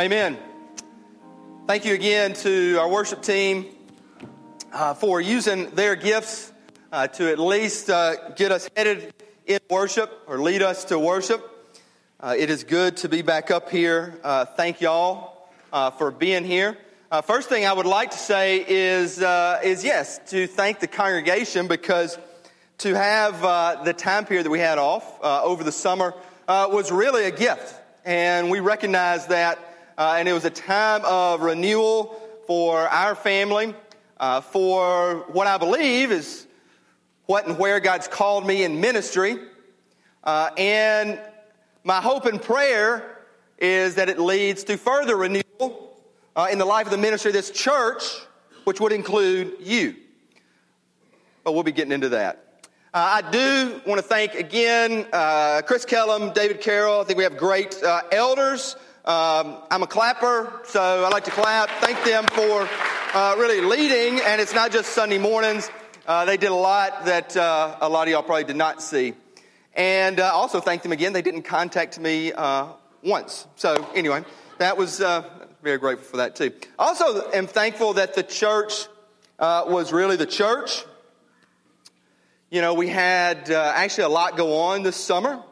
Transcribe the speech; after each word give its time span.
Amen. 0.00 0.38
Thank 1.66 1.84
you 1.84 1.92
again 1.92 2.32
to 2.32 2.78
our 2.80 2.88
worship 2.88 3.20
team 3.20 3.66
uh, 4.72 4.94
for 4.94 5.20
using 5.20 5.68
their 5.72 5.94
gifts 5.94 6.54
uh, 6.90 7.08
to 7.08 7.30
at 7.30 7.38
least 7.38 7.90
uh, 7.90 8.30
get 8.30 8.50
us 8.50 8.70
headed 8.74 9.12
in 9.44 9.60
worship 9.68 10.10
or 10.26 10.40
lead 10.40 10.62
us 10.62 10.86
to 10.86 10.98
worship. 10.98 11.76
Uh, 12.18 12.34
it 12.34 12.48
is 12.48 12.64
good 12.64 12.96
to 12.96 13.10
be 13.10 13.20
back 13.20 13.50
up 13.50 13.68
here. 13.68 14.18
Uh, 14.24 14.46
thank 14.46 14.80
y'all 14.80 15.50
uh, 15.70 15.90
for 15.90 16.10
being 16.10 16.44
here. 16.44 16.78
first 17.24 17.50
thing 17.50 17.66
I 17.66 17.72
would 17.74 17.84
like 17.84 18.12
to 18.12 18.18
say 18.18 18.64
is, 18.66 19.18
is 19.18 19.84
yes, 19.84 20.18
to 20.30 20.46
thank 20.46 20.80
the 20.80 20.86
congregation 20.86 21.68
because 21.68 22.16
to 22.78 22.94
have 22.94 23.84
the 23.84 23.92
time 23.92 24.24
period 24.24 24.46
that 24.46 24.50
we 24.50 24.60
had 24.60 24.78
off 24.78 25.22
over 25.22 25.62
the 25.62 25.72
summer 25.72 26.14
was 26.48 26.90
really 26.90 27.24
a 27.24 27.30
gift. 27.30 27.74
And 28.06 28.50
we 28.50 28.60
recognize 28.60 29.26
that 29.26 29.58
uh, 30.00 30.14
and 30.16 30.26
it 30.26 30.32
was 30.32 30.46
a 30.46 30.50
time 30.50 31.02
of 31.04 31.42
renewal 31.42 32.18
for 32.46 32.88
our 32.88 33.14
family, 33.14 33.74
uh, 34.18 34.40
for 34.40 35.26
what 35.28 35.46
I 35.46 35.58
believe 35.58 36.10
is 36.10 36.46
what 37.26 37.46
and 37.46 37.58
where 37.58 37.80
God's 37.80 38.08
called 38.08 38.46
me 38.46 38.64
in 38.64 38.80
ministry. 38.80 39.36
Uh, 40.24 40.48
and 40.56 41.20
my 41.84 42.00
hope 42.00 42.24
and 42.24 42.40
prayer 42.40 43.18
is 43.58 43.96
that 43.96 44.08
it 44.08 44.18
leads 44.18 44.64
to 44.64 44.78
further 44.78 45.16
renewal 45.18 46.00
uh, 46.34 46.48
in 46.50 46.56
the 46.56 46.64
life 46.64 46.86
of 46.86 46.92
the 46.92 46.98
ministry 46.98 47.28
of 47.28 47.34
this 47.34 47.50
church, 47.50 48.02
which 48.64 48.80
would 48.80 48.92
include 48.92 49.56
you. 49.60 49.96
But 51.44 51.52
we'll 51.52 51.62
be 51.62 51.72
getting 51.72 51.92
into 51.92 52.08
that. 52.08 52.64
Uh, 52.94 53.20
I 53.22 53.30
do 53.30 53.82
want 53.86 54.00
to 54.00 54.06
thank 54.06 54.34
again 54.34 55.06
uh, 55.12 55.60
Chris 55.66 55.84
Kellum, 55.84 56.32
David 56.32 56.62
Carroll. 56.62 57.02
I 57.02 57.04
think 57.04 57.18
we 57.18 57.24
have 57.24 57.36
great 57.36 57.82
uh, 57.82 58.00
elders 58.10 58.76
um, 59.06 59.56
I'm 59.70 59.82
a 59.82 59.86
clapper, 59.86 60.60
so 60.66 60.78
I 60.80 61.08
like 61.08 61.24
to 61.24 61.30
clap. 61.30 61.70
Thank 61.80 62.04
them 62.04 62.24
for 62.26 62.68
uh, 63.14 63.34
really 63.38 63.62
leading, 63.62 64.20
and 64.20 64.42
it's 64.42 64.52
not 64.52 64.72
just 64.72 64.90
Sunday 64.90 65.16
mornings. 65.16 65.70
Uh, 66.06 66.26
they 66.26 66.36
did 66.36 66.50
a 66.50 66.54
lot 66.54 67.06
that 67.06 67.34
uh, 67.34 67.78
a 67.80 67.88
lot 67.88 68.08
of 68.08 68.12
y'all 68.12 68.22
probably 68.22 68.44
did 68.44 68.56
not 68.56 68.82
see. 68.82 69.14
And 69.72 70.20
uh, 70.20 70.30
also 70.34 70.60
thank 70.60 70.82
them 70.82 70.92
again. 70.92 71.14
They 71.14 71.22
didn't 71.22 71.44
contact 71.44 71.98
me 71.98 72.32
uh, 72.34 72.66
once. 73.02 73.46
So, 73.56 73.88
anyway, 73.94 74.22
that 74.58 74.76
was 74.76 75.00
uh, 75.00 75.24
very 75.62 75.78
grateful 75.78 76.06
for 76.06 76.16
that 76.18 76.36
too. 76.36 76.52
Also, 76.78 77.30
am 77.30 77.46
thankful 77.46 77.94
that 77.94 78.12
the 78.12 78.22
church 78.22 78.86
was 79.38 79.94
really 79.94 80.16
the 80.16 80.26
church. 80.26 80.84
You 82.50 82.60
know, 82.60 82.74
we 82.74 82.88
had 82.88 83.48
actually 83.50 84.04
a 84.04 84.08
lot 84.10 84.36
go 84.36 84.58
on 84.58 84.82
this 84.82 84.96
summer. 84.96 85.42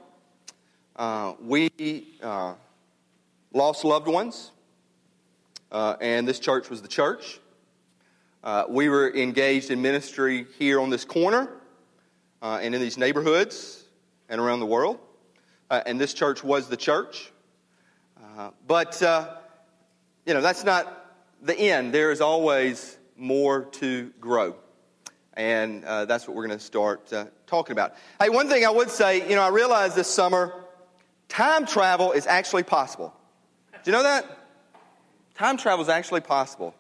we 1.41 1.71
lost 3.53 3.85
loved 3.85 4.07
ones, 4.07 4.53
uh, 5.71 5.97
and 6.01 6.27
this 6.27 6.39
church 6.39 6.71
was 6.71 6.83
the 6.83 6.89
church. 6.89 7.41
Uh, 8.43 8.65
we 8.69 8.89
were 8.89 9.15
engaged 9.15 9.71
in 9.71 9.83
ministry 9.83 10.47
here 10.59 10.81
on 10.81 10.91
this 10.91 11.05
corner 11.05 11.51
uh, 12.41 12.61
and 12.63 12.75
in 12.75 12.81
these 12.81 12.97
neighborhoods 12.97 13.85
and 14.29 14.41
around 14.41 14.61
the 14.61 14.67
world. 14.67 14.99
Uh, 15.71 15.83
and 15.85 16.01
this 16.01 16.15
church 16.15 16.43
was 16.45 16.69
the 16.69 16.77
church. 16.77 17.31
Uh, 18.17 18.51
but, 18.67 19.03
uh, 19.03 19.37
you 20.25 20.35
know, 20.35 20.41
that's 20.41 20.65
not 20.65 20.87
the 21.43 21.59
end. 21.59 21.93
There 21.93 22.13
is 22.13 22.21
always 22.21 22.97
more 23.17 23.65
to 23.65 24.13
grow. 24.21 24.55
And 25.35 25.85
that's 25.85 26.27
what 26.27 26.37
we're 26.37 26.47
going 26.47 26.59
to 26.59 26.65
start 26.65 27.13
talking 27.47 27.73
about. 27.73 27.95
Hey, 28.21 28.29
one 28.29 28.49
thing 28.49 28.65
I 28.65 28.71
would 28.71 28.91
say, 28.91 29.29
you 29.29 29.37
know, 29.37 29.43
I 29.43 29.49
realized 29.49 29.95
this 29.95 30.09
summer 30.09 30.53
time 31.29 31.65
travel 31.65 32.13
is 32.13 32.27
actually 32.27 32.65
possible. 32.65 33.15
Do 33.85 33.91
you 33.91 33.97
know 33.97 34.03
that? 34.03 34.27
Time 35.35 35.57
travel 35.57 35.83
is 35.83 35.89
actually 35.89 36.21
possible. 36.21 36.75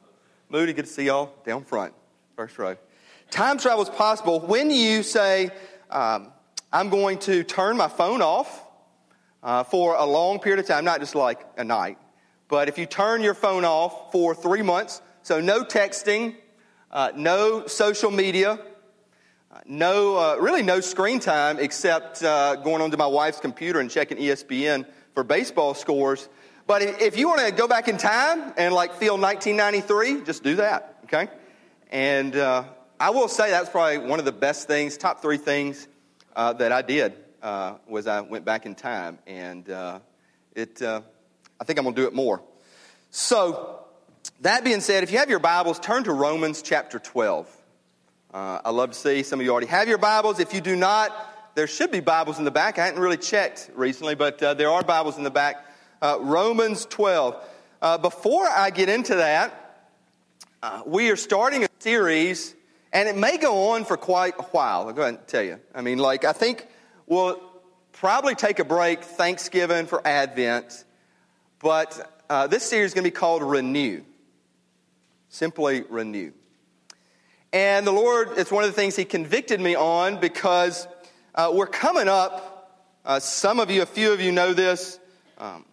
Moody, 0.48 0.72
good 0.72 0.86
to 0.86 0.90
see 0.90 1.04
y'all 1.04 1.32
down 1.46 1.64
front, 1.64 1.94
first 2.34 2.58
row. 2.58 2.76
Time 3.30 3.56
travel 3.56 3.84
is 3.84 3.88
possible 3.88 4.40
when 4.40 4.70
you 4.70 5.04
say, 5.04 5.50
um, 5.90 6.32
I'm 6.72 6.88
going 6.88 7.18
to 7.20 7.44
turn 7.44 7.76
my 7.76 7.86
phone 7.86 8.20
off 8.20 8.64
uh, 9.44 9.62
for 9.62 9.94
a 9.94 10.04
long 10.04 10.40
period 10.40 10.58
of 10.58 10.66
time, 10.66 10.84
not 10.84 10.98
just 10.98 11.14
like 11.14 11.40
a 11.56 11.62
night, 11.62 11.98
but 12.48 12.68
if 12.68 12.78
you 12.78 12.86
turn 12.86 13.22
your 13.22 13.34
phone 13.34 13.64
off 13.64 14.10
for 14.10 14.34
three 14.34 14.62
months, 14.62 15.00
so 15.22 15.40
no 15.40 15.62
texting, 15.62 16.34
uh, 16.90 17.12
no 17.14 17.66
social 17.68 18.10
media, 18.10 18.58
uh, 19.52 19.60
no, 19.66 20.16
uh, 20.16 20.36
really 20.40 20.62
no 20.62 20.80
screen 20.80 21.20
time 21.20 21.58
except 21.60 22.24
uh, 22.24 22.56
going 22.56 22.82
onto 22.82 22.96
my 22.96 23.06
wife's 23.06 23.38
computer 23.38 23.78
and 23.78 23.88
checking 23.88 24.18
ESPN 24.18 24.84
for 25.14 25.22
baseball 25.22 25.74
scores. 25.74 26.28
But 26.68 26.82
if 26.82 27.16
you 27.16 27.28
want 27.28 27.40
to 27.40 27.50
go 27.50 27.66
back 27.66 27.88
in 27.88 27.96
time 27.96 28.52
and 28.58 28.74
like 28.74 28.92
feel 28.92 29.16
1993, 29.16 30.26
just 30.26 30.44
do 30.44 30.56
that, 30.56 30.98
okay? 31.04 31.28
And 31.90 32.36
uh, 32.36 32.64
I 33.00 33.08
will 33.08 33.28
say 33.28 33.48
that's 33.48 33.70
probably 33.70 34.06
one 34.06 34.18
of 34.18 34.26
the 34.26 34.32
best 34.32 34.68
things, 34.68 34.98
top 34.98 35.22
three 35.22 35.38
things 35.38 35.88
uh, 36.36 36.52
that 36.52 36.70
I 36.70 36.82
did 36.82 37.14
uh, 37.42 37.76
was 37.88 38.06
I 38.06 38.20
went 38.20 38.44
back 38.44 38.66
in 38.66 38.74
time, 38.74 39.18
and 39.26 39.68
uh, 39.70 40.00
it. 40.54 40.82
Uh, 40.82 41.00
I 41.58 41.64
think 41.64 41.78
I'm 41.78 41.86
going 41.86 41.94
to 41.94 42.02
do 42.02 42.06
it 42.06 42.12
more. 42.12 42.42
So 43.10 43.86
that 44.42 44.62
being 44.62 44.80
said, 44.80 45.02
if 45.02 45.10
you 45.10 45.16
have 45.16 45.30
your 45.30 45.38
Bibles, 45.38 45.80
turn 45.80 46.04
to 46.04 46.12
Romans 46.12 46.60
chapter 46.60 46.98
12. 46.98 47.48
Uh, 48.34 48.60
I 48.62 48.70
love 48.72 48.90
to 48.90 48.98
see 48.98 49.22
some 49.22 49.40
of 49.40 49.46
you 49.46 49.52
already 49.52 49.68
have 49.68 49.88
your 49.88 49.96
Bibles. 49.96 50.38
If 50.38 50.52
you 50.52 50.60
do 50.60 50.76
not, 50.76 51.54
there 51.54 51.66
should 51.66 51.90
be 51.90 52.00
Bibles 52.00 52.38
in 52.38 52.44
the 52.44 52.50
back. 52.50 52.78
I 52.78 52.84
hadn't 52.84 53.00
really 53.00 53.16
checked 53.16 53.70
recently, 53.74 54.14
but 54.14 54.38
there 54.38 54.68
are 54.68 54.82
Bibles 54.84 55.16
in 55.16 55.24
the 55.24 55.30
back 55.30 55.64
uh, 56.02 56.18
Romans 56.20 56.86
12. 56.86 57.36
Uh, 57.80 57.98
before 57.98 58.46
I 58.46 58.70
get 58.70 58.88
into 58.88 59.16
that, 59.16 59.86
uh, 60.62 60.82
we 60.86 61.10
are 61.10 61.16
starting 61.16 61.64
a 61.64 61.68
series, 61.78 62.54
and 62.92 63.08
it 63.08 63.16
may 63.16 63.36
go 63.36 63.70
on 63.70 63.84
for 63.84 63.96
quite 63.96 64.34
a 64.38 64.42
while. 64.44 64.86
I'll 64.86 64.92
go 64.92 65.02
ahead 65.02 65.14
and 65.14 65.26
tell 65.28 65.42
you. 65.42 65.60
I 65.74 65.82
mean, 65.82 65.98
like, 65.98 66.24
I 66.24 66.32
think 66.32 66.66
we'll 67.06 67.40
probably 67.92 68.34
take 68.34 68.58
a 68.58 68.64
break 68.64 69.02
Thanksgiving 69.02 69.86
for 69.86 70.04
Advent, 70.06 70.84
but 71.60 72.22
uh, 72.28 72.46
this 72.46 72.64
series 72.64 72.90
is 72.90 72.94
going 72.94 73.04
to 73.04 73.10
be 73.10 73.14
called 73.14 73.42
Renew. 73.42 74.02
Simply 75.28 75.84
Renew. 75.88 76.32
And 77.52 77.86
the 77.86 77.92
Lord, 77.92 78.30
it's 78.36 78.50
one 78.50 78.64
of 78.64 78.70
the 78.70 78.76
things 78.76 78.96
He 78.96 79.04
convicted 79.04 79.60
me 79.60 79.74
on 79.74 80.20
because 80.20 80.86
uh, 81.34 81.50
we're 81.54 81.66
coming 81.66 82.08
up. 82.08 82.72
Uh, 83.04 83.20
some 83.20 83.60
of 83.60 83.70
you, 83.70 83.82
a 83.82 83.86
few 83.86 84.12
of 84.12 84.20
you 84.20 84.32
know 84.32 84.52
this. 84.52 84.98
Um, 85.38 85.64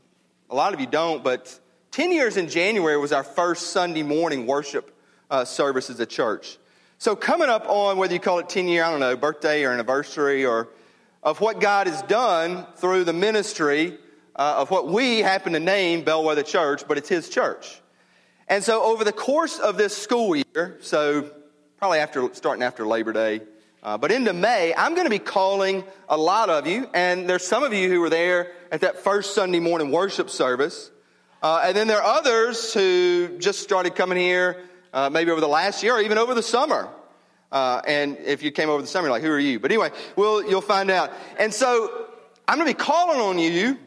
a 0.50 0.56
lot 0.56 0.74
of 0.74 0.80
you 0.80 0.88
don't, 0.88 1.24
but 1.24 1.60
10 1.92 2.12
years 2.12 2.38
in 2.38 2.50
January 2.50 2.98
was 2.98 3.12
our 3.12 3.24
first 3.24 3.68
Sunday 3.68 4.04
morning 4.04 4.46
worship 4.46 4.96
uh, 5.30 5.46
service 5.46 5.90
as 5.90 6.00
a 6.00 6.06
church. 6.06 6.58
So, 6.98 7.16
coming 7.16 7.50
up 7.50 7.68
on 7.68 7.98
whether 7.98 8.14
you 8.14 8.20
call 8.20 8.40
it 8.40 8.50
10 8.50 8.68
year, 8.68 8.84
I 8.84 8.92
don't 8.92 9.00
know, 9.00 9.16
birthday 9.18 9.64
or 9.64 9.72
anniversary, 9.72 10.46
or 10.46 10.70
of 11.24 11.42
what 11.42 11.60
God 11.60 11.88
has 11.88 12.02
done 12.04 12.66
through 12.78 13.04
the 13.04 13.14
ministry 13.14 13.98
uh, 14.36 14.56
of 14.58 14.72
what 14.72 14.88
we 14.88 15.20
happen 15.20 15.54
to 15.54 15.60
name 15.60 16.04
Bellwether 16.04 16.44
Church, 16.44 16.88
but 16.88 16.98
it's 16.98 17.10
His 17.10 17.28
church. 17.30 17.82
And 18.48 18.64
so, 18.64 18.84
over 18.84 19.04
the 19.04 19.12
course 19.12 19.60
of 19.60 19.78
this 19.78 19.96
school 19.96 20.36
year, 20.36 20.78
so 20.82 21.30
probably 21.78 22.00
after 22.00 22.34
starting 22.34 22.64
after 22.64 22.86
Labor 22.86 23.14
Day, 23.14 23.42
uh, 23.86 24.00
but 24.00 24.12
into 24.12 24.34
May, 24.34 24.74
I'm 24.76 24.96
going 24.96 25.06
to 25.06 25.12
be 25.12 25.20
calling 25.20 25.84
a 26.10 26.18
lot 26.18 26.50
of 26.50 26.66
you, 26.66 26.90
and 26.96 27.30
there's 27.30 27.46
some 27.46 27.62
of 27.62 27.72
you 27.72 27.88
who 27.88 28.02
were 28.02 28.10
there 28.10 28.52
at 28.72 28.82
that 28.82 29.04
first 29.04 29.36
Sunday 29.36 29.60
morning 29.60 29.92
worship 29.92 30.32
service. 30.32 30.90
Uh, 31.44 31.62
and 31.66 31.78
then 31.78 31.88
there 31.88 32.02
are 32.02 32.18
others 32.18 32.74
who 32.74 33.38
just 33.38 33.60
started 33.60 33.94
coming 33.94 34.18
here 34.18 34.64
uh, 34.92 35.12
maybe 35.12 35.30
over 35.30 35.40
the 35.40 35.48
last 35.48 35.84
year 35.84 35.94
or 35.94 36.02
even 36.02 36.18
over 36.18 36.34
the 36.34 36.42
summer. 36.42 36.90
Uh, 37.52 37.80
and 37.86 38.18
if 38.26 38.42
you 38.42 38.50
came 38.50 38.70
over 38.70 38.82
the 38.82 38.88
summer, 38.88 39.08
like, 39.08 39.22
who 39.22 39.30
are 39.30 39.38
you? 39.38 39.60
But 39.60 39.70
anyway, 39.70 39.92
we'll, 40.16 40.44
you'll 40.50 40.62
find 40.62 40.90
out. 40.90 41.12
And 41.38 41.54
so 41.54 42.08
I'm 42.48 42.58
going 42.58 42.68
to 42.68 42.76
be 42.76 42.84
calling 42.84 43.20
on 43.20 43.38
you 43.38 43.78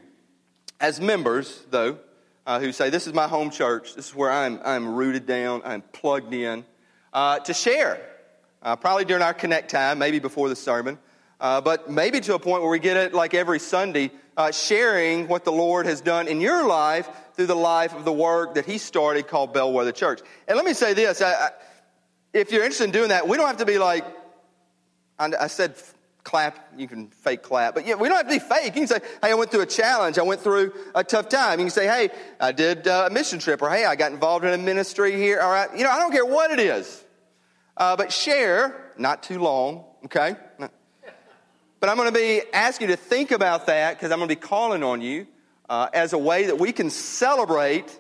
as 0.79 1.01
members, 1.01 1.61
though, 1.71 1.99
uh, 2.47 2.61
who 2.61 2.71
say, 2.71 2.89
This 2.89 3.09
is 3.09 3.15
my 3.15 3.27
home 3.27 3.51
church. 3.51 3.97
This 3.97 4.11
is 4.11 4.15
where 4.15 4.31
I'm, 4.31 4.61
I'm 4.65 4.95
rooted 4.95 5.27
down, 5.27 5.63
I'm 5.65 5.83
plugged 5.83 6.33
in, 6.33 6.65
uh, 7.13 7.41
to 7.41 7.53
share 7.53 8.08
uh, 8.63 8.77
probably 8.77 9.05
during 9.05 9.23
our 9.23 9.35
connect 9.35 9.71
time, 9.71 9.99
maybe 9.99 10.19
before 10.19 10.49
the 10.49 10.57
sermon, 10.57 10.99
uh, 11.41 11.61
but 11.61 11.91
maybe 11.91 12.21
to 12.21 12.35
a 12.35 12.39
point 12.39 12.63
where 12.63 12.71
we 12.71 12.79
get 12.79 12.97
it 12.97 13.15
like 13.15 13.35
every 13.35 13.59
Sunday, 13.59 14.11
uh, 14.37 14.51
sharing 14.51 15.29
what 15.29 15.45
the 15.45 15.53
Lord 15.53 15.87
has 15.87 16.01
done 16.01 16.29
in 16.29 16.41
your 16.41 16.67
life 16.67 17.09
through 17.35 17.47
the 17.47 17.57
life 17.57 17.95
of 17.95 18.05
the 18.05 18.13
work 18.13 18.55
that 18.55 18.67
He 18.67 18.79
started 18.79 19.29
called 19.29 19.53
Bellwether 19.53 19.93
Church. 19.93 20.21
And 20.47 20.57
let 20.57 20.65
me 20.65 20.75
say 20.75 20.95
this 20.95 21.23
I, 21.23 21.33
I, 21.33 21.51
if 22.33 22.53
you're 22.53 22.63
interested 22.63 22.85
in 22.85 22.91
doing 22.91 23.09
that, 23.11 23.29
we 23.29 23.37
don't 23.37 23.47
have 23.47 23.59
to 23.59 23.67
be 23.67 23.79
like, 23.79 24.05
I, 25.19 25.31
I 25.41 25.47
said 25.47 25.75
clap, 26.25 26.73
you 26.77 26.87
can 26.87 27.09
fake 27.09 27.43
clap, 27.43 27.75
but 27.75 27.87
yeah, 27.87 27.95
we 27.95 28.09
don't 28.09 28.17
have 28.19 28.27
to 28.27 28.33
be 28.33 28.39
fake. 28.39 28.67
You 28.67 28.73
can 28.73 28.87
say, 28.87 29.01
hey, 29.23 29.31
I 29.31 29.35
went 29.35 29.51
through 29.51 29.63
a 29.63 29.67
challenge, 29.67 30.19
I 30.19 30.23
went 30.23 30.41
through 30.41 30.73
a 30.95 31.03
tough 31.03 31.29
time. 31.29 31.59
You 31.59 31.65
can 31.65 31.71
say, 31.71 31.87
hey, 31.87 32.11
I 32.39 32.53
did 32.53 32.87
uh, 32.87 33.07
a 33.09 33.13
mission 33.13 33.39
trip, 33.39 33.63
or 33.63 33.71
hey, 33.71 33.87
I 33.87 33.97
got 33.97 34.13
involved 34.13 34.45
in 34.45 34.53
a 34.53 34.59
ministry 34.59 35.17
here. 35.17 35.41
All 35.41 35.51
right, 35.51 35.71
you 35.77 35.85
know, 35.85 35.91
I 35.91 35.99
don't 35.99 36.13
care 36.13 36.27
what 36.27 36.51
it 36.51 36.61
is. 36.61 37.05
Uh, 37.79 37.97
but 37.97 38.13
share, 38.13 38.93
not 38.99 39.23
too 39.23 39.39
long, 39.39 39.85
okay? 40.07 40.35
But 40.59 41.89
I'm 41.89 41.97
going 41.97 42.13
to 42.13 42.19
be 42.19 42.43
asking 42.53 42.91
you 42.91 42.97
to 42.97 43.01
think 43.01 43.31
about 43.31 43.67
that 43.67 43.97
because 43.97 44.11
I'm 44.11 44.19
going 44.19 44.29
to 44.29 44.35
be 44.35 44.41
calling 44.41 44.83
on 44.83 45.01
you 45.01 45.29
uh, 45.69 45.89
as 45.93 46.13
a 46.13 46.19
way 46.19 46.47
that 46.47 46.59
we 46.59 46.73
can 46.73 46.91
celebrate 46.91 47.97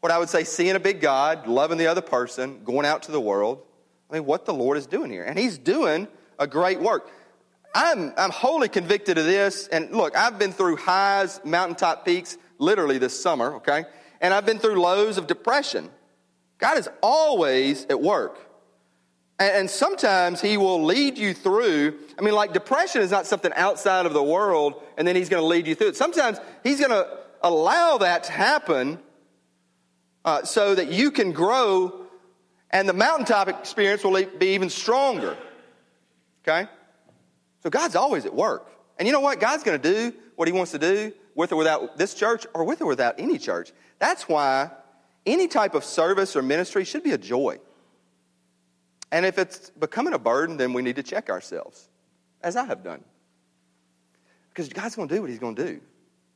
what 0.00 0.12
I 0.12 0.18
would 0.18 0.28
say 0.28 0.44
seeing 0.44 0.76
a 0.76 0.80
big 0.80 1.00
God, 1.00 1.46
loving 1.46 1.78
the 1.78 1.86
other 1.86 2.02
person, 2.02 2.62
going 2.62 2.84
out 2.84 3.04
to 3.04 3.12
the 3.12 3.20
world. 3.20 3.62
I 4.10 4.14
mean, 4.14 4.26
what 4.26 4.44
the 4.44 4.52
Lord 4.52 4.76
is 4.76 4.86
doing 4.86 5.10
here. 5.10 5.24
And 5.24 5.38
He's 5.38 5.56
doing 5.56 6.06
a 6.38 6.46
great 6.46 6.80
work. 6.80 7.10
I'm, 7.74 8.12
I'm 8.18 8.30
wholly 8.30 8.68
convicted 8.68 9.16
of 9.16 9.24
this. 9.24 9.68
And 9.68 9.90
look, 9.92 10.14
I've 10.14 10.38
been 10.38 10.52
through 10.52 10.76
highs, 10.76 11.40
mountaintop 11.44 12.04
peaks, 12.04 12.36
literally 12.58 12.98
this 12.98 13.18
summer, 13.18 13.54
okay? 13.54 13.84
And 14.20 14.34
I've 14.34 14.44
been 14.44 14.58
through 14.58 14.82
lows 14.82 15.16
of 15.16 15.26
depression. 15.26 15.88
God 16.58 16.76
is 16.76 16.90
always 17.02 17.86
at 17.86 18.02
work. 18.02 18.49
And, 19.40 19.70
sometimes 19.70 20.42
He 20.42 20.58
will 20.58 20.84
lead 20.84 21.16
you 21.16 21.32
through. 21.32 21.98
I 22.18 22.22
mean, 22.22 22.34
like 22.34 22.52
depression 22.52 23.00
is 23.00 23.10
not 23.10 23.26
something 23.26 23.52
outside 23.56 24.04
of 24.04 24.12
the 24.12 24.22
world 24.22 24.82
and 24.98 25.08
then 25.08 25.16
He's 25.16 25.30
going 25.30 25.42
to 25.42 25.46
lead 25.46 25.66
you 25.66 25.74
through 25.74 25.88
it. 25.88 25.96
Sometimes 25.96 26.38
He's 26.62 26.78
going 26.78 26.90
to 26.90 27.08
allow 27.42 27.98
that 27.98 28.24
to 28.24 28.32
happen 28.32 28.98
uh, 30.26 30.44
so 30.44 30.74
that 30.74 30.92
you 30.92 31.10
can 31.10 31.32
grow 31.32 32.06
and 32.70 32.88
the 32.88 32.92
mountaintop 32.92 33.48
experience 33.48 34.04
will 34.04 34.22
be 34.38 34.54
even 34.54 34.68
stronger. 34.68 35.36
Okay? 36.46 36.68
So 37.62 37.70
God's 37.70 37.96
always 37.96 38.26
at 38.26 38.34
work. 38.34 38.70
And 38.98 39.08
you 39.08 39.12
know 39.12 39.20
what? 39.20 39.40
God's 39.40 39.64
going 39.64 39.80
to 39.80 39.92
do 39.92 40.16
what 40.36 40.48
He 40.48 40.52
wants 40.52 40.72
to 40.72 40.78
do 40.78 41.12
with 41.34 41.52
or 41.52 41.56
without 41.56 41.96
this 41.96 42.12
church 42.12 42.46
or 42.52 42.64
with 42.64 42.82
or 42.82 42.86
without 42.86 43.14
any 43.18 43.38
church. 43.38 43.72
That's 43.98 44.28
why 44.28 44.70
any 45.24 45.48
type 45.48 45.74
of 45.74 45.84
service 45.84 46.36
or 46.36 46.42
ministry 46.42 46.84
should 46.84 47.02
be 47.02 47.12
a 47.12 47.18
joy. 47.18 47.58
And 49.12 49.26
if 49.26 49.38
it's 49.38 49.70
becoming 49.70 50.14
a 50.14 50.18
burden, 50.18 50.56
then 50.56 50.72
we 50.72 50.82
need 50.82 50.96
to 50.96 51.02
check 51.02 51.30
ourselves, 51.30 51.88
as 52.42 52.56
I 52.56 52.64
have 52.64 52.84
done. 52.84 53.02
Because 54.50 54.68
God's 54.68 54.96
going 54.96 55.08
to 55.08 55.14
do 55.14 55.20
what 55.20 55.30
He's 55.30 55.38
going 55.38 55.56
to 55.56 55.66
do. 55.66 55.80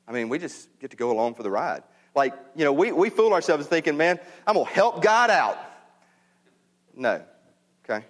I 0.06 0.12
mean, 0.12 0.28
we 0.28 0.38
just 0.38 0.68
get 0.80 0.90
to 0.90 0.96
go 0.96 1.10
along 1.10 1.34
for 1.34 1.42
the 1.42 1.50
ride. 1.50 1.82
Like, 2.14 2.34
you 2.54 2.64
know, 2.64 2.72
we, 2.72 2.92
we 2.92 3.10
fool 3.10 3.32
ourselves 3.32 3.66
thinking, 3.66 3.96
man, 3.96 4.18
I'm 4.46 4.54
going 4.54 4.66
to 4.66 4.72
help 4.72 5.02
God 5.02 5.30
out. 5.30 5.58
No. 6.94 7.22
Okay? 7.84 8.04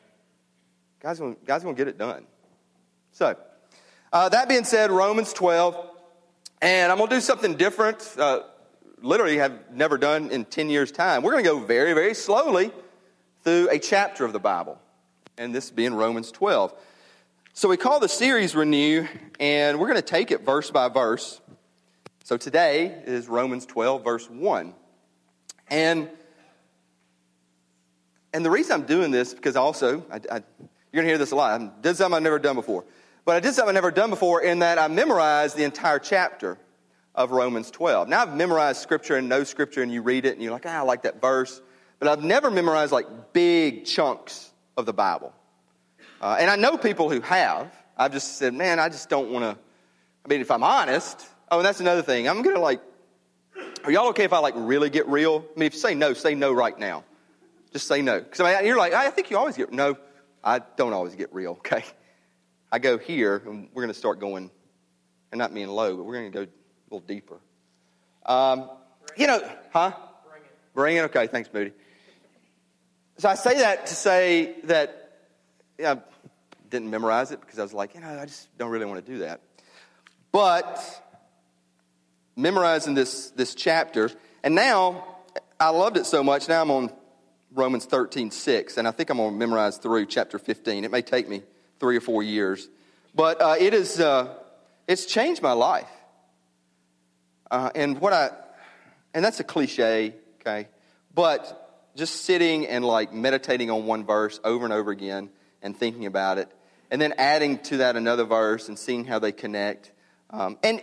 God's 1.00 1.18
going 1.18 1.36
God's 1.44 1.64
to 1.64 1.74
get 1.74 1.88
it 1.88 1.98
done. 1.98 2.26
So, 3.12 3.36
uh, 4.12 4.28
that 4.30 4.48
being 4.48 4.64
said, 4.64 4.90
Romans 4.90 5.32
12, 5.32 5.90
and 6.60 6.90
I'm 6.90 6.98
going 6.98 7.10
to 7.10 7.16
do 7.16 7.20
something 7.20 7.56
different. 7.56 8.14
Uh, 8.18 8.40
literally, 9.00 9.36
have 9.36 9.70
never 9.72 9.98
done 9.98 10.30
in 10.30 10.44
10 10.44 10.70
years' 10.70 10.90
time. 10.90 11.22
We're 11.22 11.32
going 11.32 11.44
to 11.44 11.50
go 11.50 11.60
very, 11.60 11.92
very 11.92 12.14
slowly 12.14 12.72
through 13.44 13.68
a 13.70 13.78
chapter 13.78 14.24
of 14.24 14.32
the 14.32 14.40
Bible, 14.40 14.78
and 15.36 15.54
this 15.54 15.70
being 15.70 15.94
Romans 15.94 16.32
12. 16.32 16.74
So, 17.52 17.68
we 17.68 17.76
call 17.76 18.00
the 18.00 18.08
series 18.08 18.56
Renew, 18.56 19.06
and 19.38 19.78
we're 19.78 19.86
going 19.86 20.00
to 20.00 20.02
take 20.02 20.30
it 20.30 20.44
verse 20.44 20.70
by 20.70 20.88
verse. 20.88 21.40
So, 22.24 22.36
today 22.36 22.86
is 23.06 23.28
Romans 23.28 23.66
12, 23.66 24.02
verse 24.02 24.28
1. 24.28 24.74
And 25.68 26.10
and 28.32 28.44
the 28.44 28.50
reason 28.50 28.72
I'm 28.72 28.86
doing 28.86 29.12
this 29.12 29.32
because 29.32 29.54
also 29.54 30.04
I, 30.10 30.16
I, 30.16 30.18
you're 30.18 31.02
going 31.02 31.04
to 31.04 31.10
hear 31.10 31.18
this 31.18 31.30
a 31.30 31.36
lot. 31.36 31.60
I 31.60 31.70
did 31.82 31.96
something 31.96 32.16
I've 32.16 32.22
never 32.22 32.40
done 32.40 32.56
before. 32.56 32.84
But 33.24 33.36
I 33.36 33.40
did 33.40 33.54
something 33.54 33.68
I've 33.68 33.74
never 33.74 33.92
done 33.92 34.10
before 34.10 34.42
in 34.42 34.58
that 34.58 34.78
I 34.78 34.88
memorized 34.88 35.56
the 35.56 35.62
entire 35.62 36.00
chapter 36.00 36.58
of 37.14 37.30
Romans 37.30 37.70
12. 37.70 38.08
Now 38.08 38.22
I've 38.22 38.34
memorized 38.36 38.82
scripture 38.82 39.14
and 39.16 39.28
know 39.28 39.44
scripture, 39.44 39.82
and 39.82 39.92
you 39.92 40.02
read 40.02 40.24
it 40.24 40.34
and 40.34 40.42
you're 40.42 40.52
like, 40.52 40.66
ah, 40.66 40.78
I 40.78 40.80
like 40.80 41.02
that 41.02 41.20
verse. 41.20 41.60
But 41.98 42.08
I've 42.08 42.22
never 42.22 42.50
memorized 42.50 42.92
like 42.92 43.32
big 43.32 43.84
chunks 43.84 44.50
of 44.76 44.86
the 44.86 44.92
Bible. 44.92 45.32
Uh, 46.20 46.36
and 46.38 46.50
I 46.50 46.56
know 46.56 46.76
people 46.76 47.10
who 47.10 47.20
have. 47.20 47.72
I've 47.96 48.12
just 48.12 48.38
said, 48.38 48.54
man, 48.54 48.78
I 48.78 48.88
just 48.88 49.08
don't 49.08 49.30
want 49.30 49.44
to. 49.44 49.60
I 50.24 50.28
mean, 50.28 50.40
if 50.40 50.50
I'm 50.50 50.62
honest, 50.62 51.26
oh, 51.50 51.58
and 51.58 51.66
that's 51.66 51.80
another 51.80 52.02
thing. 52.02 52.28
I'm 52.28 52.42
going 52.42 52.56
to 52.56 52.62
like, 52.62 52.80
are 53.84 53.92
y'all 53.92 54.08
okay 54.08 54.24
if 54.24 54.32
I 54.32 54.38
like 54.38 54.54
really 54.56 54.90
get 54.90 55.06
real? 55.06 55.44
I 55.54 55.58
mean, 55.58 55.66
if 55.66 55.74
you 55.74 55.80
say 55.80 55.94
no, 55.94 56.14
say 56.14 56.34
no 56.34 56.52
right 56.52 56.78
now. 56.78 57.04
Just 57.72 57.86
say 57.86 58.02
no. 58.02 58.20
Because 58.20 58.40
I 58.40 58.56
mean, 58.56 58.66
you're 58.66 58.78
like, 58.78 58.94
I 58.94 59.10
think 59.10 59.30
you 59.30 59.36
always 59.36 59.56
get, 59.56 59.72
no, 59.72 59.96
I 60.42 60.60
don't 60.76 60.92
always 60.92 61.14
get 61.14 61.32
real, 61.34 61.50
okay? 61.58 61.84
I 62.72 62.78
go 62.78 62.98
here, 62.98 63.42
and 63.46 63.68
we're 63.72 63.82
going 63.82 63.92
to 63.92 63.98
start 63.98 64.18
going, 64.18 64.50
and 65.30 65.38
not 65.38 65.52
being 65.52 65.68
low, 65.68 65.96
but 65.96 66.04
we're 66.04 66.14
going 66.14 66.32
to 66.32 66.38
go 66.38 66.42
a 66.42 66.94
little 66.94 67.06
deeper. 67.06 67.38
Um, 68.26 68.70
you 69.16 69.26
know, 69.26 69.40
huh? 69.72 69.92
Bring 70.28 70.42
it. 70.42 70.74
Bring 70.74 70.96
it. 70.96 71.00
Okay, 71.02 71.26
thanks, 71.26 71.50
Moody. 71.52 71.72
So 73.18 73.28
I 73.28 73.34
say 73.36 73.58
that 73.58 73.86
to 73.86 73.94
say 73.94 74.56
that 74.64 75.12
yeah, 75.78 75.92
I 75.92 75.98
didn't 76.68 76.90
memorize 76.90 77.30
it 77.30 77.40
because 77.40 77.58
I 77.58 77.62
was 77.62 77.72
like, 77.72 77.94
you 77.94 78.00
know, 78.00 78.08
I 78.08 78.26
just 78.26 78.56
don't 78.58 78.70
really 78.70 78.86
want 78.86 79.04
to 79.04 79.12
do 79.12 79.18
that. 79.18 79.40
But 80.32 80.80
memorizing 82.36 82.94
this 82.94 83.30
this 83.30 83.54
chapter, 83.54 84.10
and 84.42 84.54
now 84.54 85.04
I 85.60 85.70
loved 85.70 85.96
it 85.96 86.06
so 86.06 86.24
much. 86.24 86.48
Now 86.48 86.62
I'm 86.62 86.70
on 86.70 86.90
Romans 87.52 87.84
13, 87.84 88.32
6, 88.32 88.76
and 88.78 88.88
I 88.88 88.90
think 88.90 89.10
I'm 89.10 89.18
going 89.18 89.30
to 89.30 89.36
memorize 89.36 89.76
through 89.76 90.06
chapter 90.06 90.40
15. 90.40 90.84
It 90.84 90.90
may 90.90 91.02
take 91.02 91.28
me 91.28 91.42
three 91.78 91.96
or 91.96 92.00
four 92.00 92.22
years, 92.24 92.68
but 93.14 93.40
uh, 93.40 93.54
it 93.58 93.74
is, 93.74 94.00
uh, 94.00 94.34
it's 94.88 95.06
changed 95.06 95.40
my 95.40 95.52
life. 95.52 95.88
Uh, 97.48 97.70
and 97.76 98.00
what 98.00 98.12
I, 98.12 98.30
and 99.14 99.24
that's 99.24 99.38
a 99.38 99.44
cliche, 99.44 100.14
okay, 100.40 100.66
but 101.14 101.63
just 101.94 102.24
sitting 102.24 102.66
and 102.66 102.84
like 102.84 103.12
meditating 103.12 103.70
on 103.70 103.86
one 103.86 104.04
verse 104.04 104.40
over 104.44 104.64
and 104.64 104.72
over 104.72 104.90
again 104.90 105.30
and 105.62 105.76
thinking 105.76 106.06
about 106.06 106.38
it, 106.38 106.50
and 106.90 107.00
then 107.00 107.14
adding 107.18 107.58
to 107.58 107.78
that 107.78 107.96
another 107.96 108.24
verse 108.24 108.68
and 108.68 108.78
seeing 108.78 109.04
how 109.04 109.18
they 109.18 109.32
connect. 109.32 109.92
Um, 110.30 110.58
and, 110.62 110.82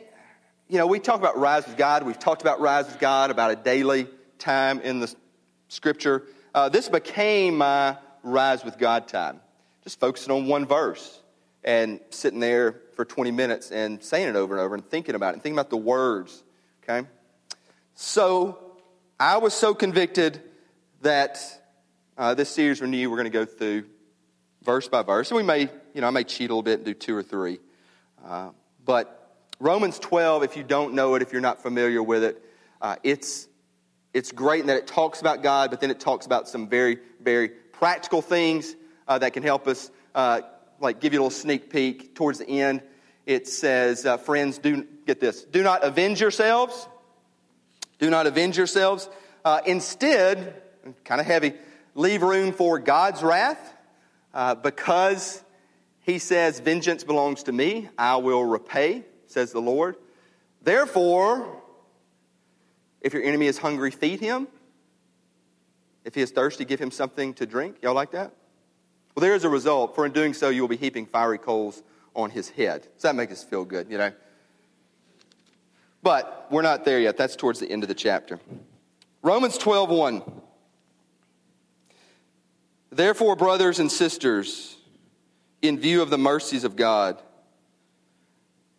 you 0.67 0.77
know, 0.77 0.87
we 0.87 0.99
talk 0.99 1.19
about 1.19 1.37
rise 1.37 1.67
with 1.67 1.77
God. 1.77 2.03
We've 2.03 2.17
talked 2.17 2.41
about 2.41 2.59
rise 2.61 2.85
with 2.87 2.99
God, 2.99 3.31
about 3.31 3.51
a 3.51 3.55
daily 3.55 4.07
time 4.39 4.79
in 4.81 4.99
the 4.99 5.13
scripture 5.67 6.23
uh, 6.53 6.69
this 6.69 6.89
became 6.89 7.57
my 7.57 7.97
Rise 8.23 8.63
with 8.63 8.77
God 8.77 9.07
time. 9.07 9.39
Just 9.83 9.99
focusing 9.99 10.31
on 10.31 10.45
one 10.47 10.65
verse 10.65 11.19
and 11.63 11.99
sitting 12.09 12.39
there 12.39 12.81
for 12.95 13.05
20 13.05 13.31
minutes 13.31 13.71
and 13.71 14.03
saying 14.03 14.27
it 14.27 14.35
over 14.35 14.55
and 14.55 14.63
over 14.63 14.75
and 14.75 14.85
thinking 14.85 15.15
about 15.15 15.29
it 15.29 15.33
and 15.35 15.43
thinking 15.43 15.57
about 15.57 15.69
the 15.69 15.77
words. 15.77 16.43
Okay? 16.83 17.07
So 17.95 18.59
I 19.19 19.37
was 19.37 19.53
so 19.53 19.73
convicted 19.73 20.41
that 21.01 21.39
uh, 22.17 22.33
this 22.33 22.49
series 22.49 22.81
Renew, 22.81 23.09
we're 23.09 23.17
going 23.17 23.25
to 23.25 23.29
go 23.31 23.45
through 23.45 23.85
verse 24.63 24.87
by 24.87 25.01
verse. 25.01 25.31
And 25.31 25.37
we 25.37 25.43
may, 25.43 25.61
you 25.93 26.01
know, 26.01 26.07
I 26.07 26.11
may 26.11 26.23
cheat 26.23 26.49
a 26.49 26.53
little 26.53 26.63
bit 26.63 26.79
and 26.79 26.85
do 26.85 26.93
two 26.93 27.15
or 27.15 27.23
three. 27.23 27.59
Uh, 28.23 28.51
but 28.85 29.35
Romans 29.59 29.97
12, 29.99 30.43
if 30.43 30.57
you 30.57 30.63
don't 30.63 30.93
know 30.93 31.15
it, 31.15 31.21
if 31.21 31.31
you're 31.31 31.41
not 31.41 31.61
familiar 31.61 32.01
with 32.01 32.23
it, 32.23 32.41
uh, 32.81 32.95
it's 33.03 33.47
it's 34.13 34.31
great 34.33 34.61
in 34.61 34.67
that 34.67 34.77
it 34.77 34.87
talks 34.87 35.21
about 35.21 35.41
God, 35.41 35.69
but 35.69 35.79
then 35.79 35.89
it 35.89 35.99
talks 35.99 36.25
about 36.25 36.49
some 36.49 36.67
very, 36.67 36.99
very 37.21 37.47
practical 37.47 38.21
things 38.21 38.75
uh, 39.07 39.17
that 39.19 39.31
can 39.31 39.41
help 39.41 39.67
us, 39.67 39.89
uh, 40.13 40.41
like 40.81 40.99
give 40.99 41.13
you 41.13 41.19
a 41.19 41.21
little 41.21 41.29
sneak 41.29 41.69
peek 41.69 42.13
towards 42.13 42.39
the 42.39 42.47
end. 42.47 42.81
It 43.25 43.47
says, 43.47 44.05
uh, 44.05 44.17
friends, 44.17 44.57
do 44.57 44.85
get 45.07 45.21
this. 45.21 45.45
Do 45.45 45.63
not 45.63 45.85
avenge 45.85 46.19
yourselves. 46.19 46.87
Do 47.99 48.09
not 48.09 48.27
avenge 48.27 48.57
yourselves. 48.57 49.09
Uh, 49.45 49.61
instead, 49.65 50.61
kind 51.03 51.21
of 51.21 51.27
heavy, 51.27 51.53
leave 51.95 52.21
room 52.21 52.51
for 52.53 52.79
God's 52.79 53.23
wrath 53.23 53.73
uh, 54.33 54.55
because 54.55 55.43
he 56.01 56.19
says, 56.19 56.59
Vengeance 56.59 57.03
belongs 57.03 57.43
to 57.43 57.51
me. 57.51 57.89
I 57.97 58.17
will 58.17 58.43
repay, 58.43 59.03
says 59.27 59.51
the 59.51 59.61
Lord. 59.61 59.95
Therefore, 60.61 61.61
if 63.01 63.13
your 63.13 63.23
enemy 63.23 63.47
is 63.47 63.57
hungry, 63.57 63.91
feed 63.91 64.19
him. 64.19 64.47
If 66.03 66.15
he 66.15 66.21
is 66.21 66.31
thirsty, 66.31 66.65
give 66.65 66.79
him 66.79 66.91
something 66.91 67.33
to 67.35 67.45
drink. 67.45 67.77
Y'all 67.81 67.93
like 67.93 68.11
that? 68.11 68.33
Well, 69.15 69.21
there 69.21 69.35
is 69.35 69.43
a 69.43 69.49
result, 69.49 69.95
for 69.95 70.05
in 70.05 70.11
doing 70.11 70.33
so, 70.33 70.49
you 70.49 70.61
will 70.61 70.69
be 70.69 70.77
heaping 70.77 71.05
fiery 71.05 71.37
coals 71.37 71.83
on 72.15 72.29
his 72.29 72.49
head. 72.49 72.87
Does 72.93 73.03
that 73.03 73.15
make 73.15 73.31
us 73.31 73.43
feel 73.43 73.65
good, 73.65 73.89
you 73.89 73.97
know? 73.97 74.11
But 76.03 76.47
we're 76.49 76.61
not 76.61 76.85
there 76.85 76.99
yet. 76.99 77.17
That's 77.17 77.35
towards 77.35 77.59
the 77.59 77.69
end 77.69 77.83
of 77.83 77.89
the 77.89 77.95
chapter. 77.95 78.39
Romans 79.21 79.57
12 79.57 79.89
1. 79.89 80.23
Therefore, 82.91 83.37
brothers 83.37 83.79
and 83.79 83.89
sisters, 83.89 84.75
in 85.61 85.79
view 85.79 86.01
of 86.01 86.09
the 86.09 86.17
mercies 86.17 86.65
of 86.65 86.75
God, 86.75 87.21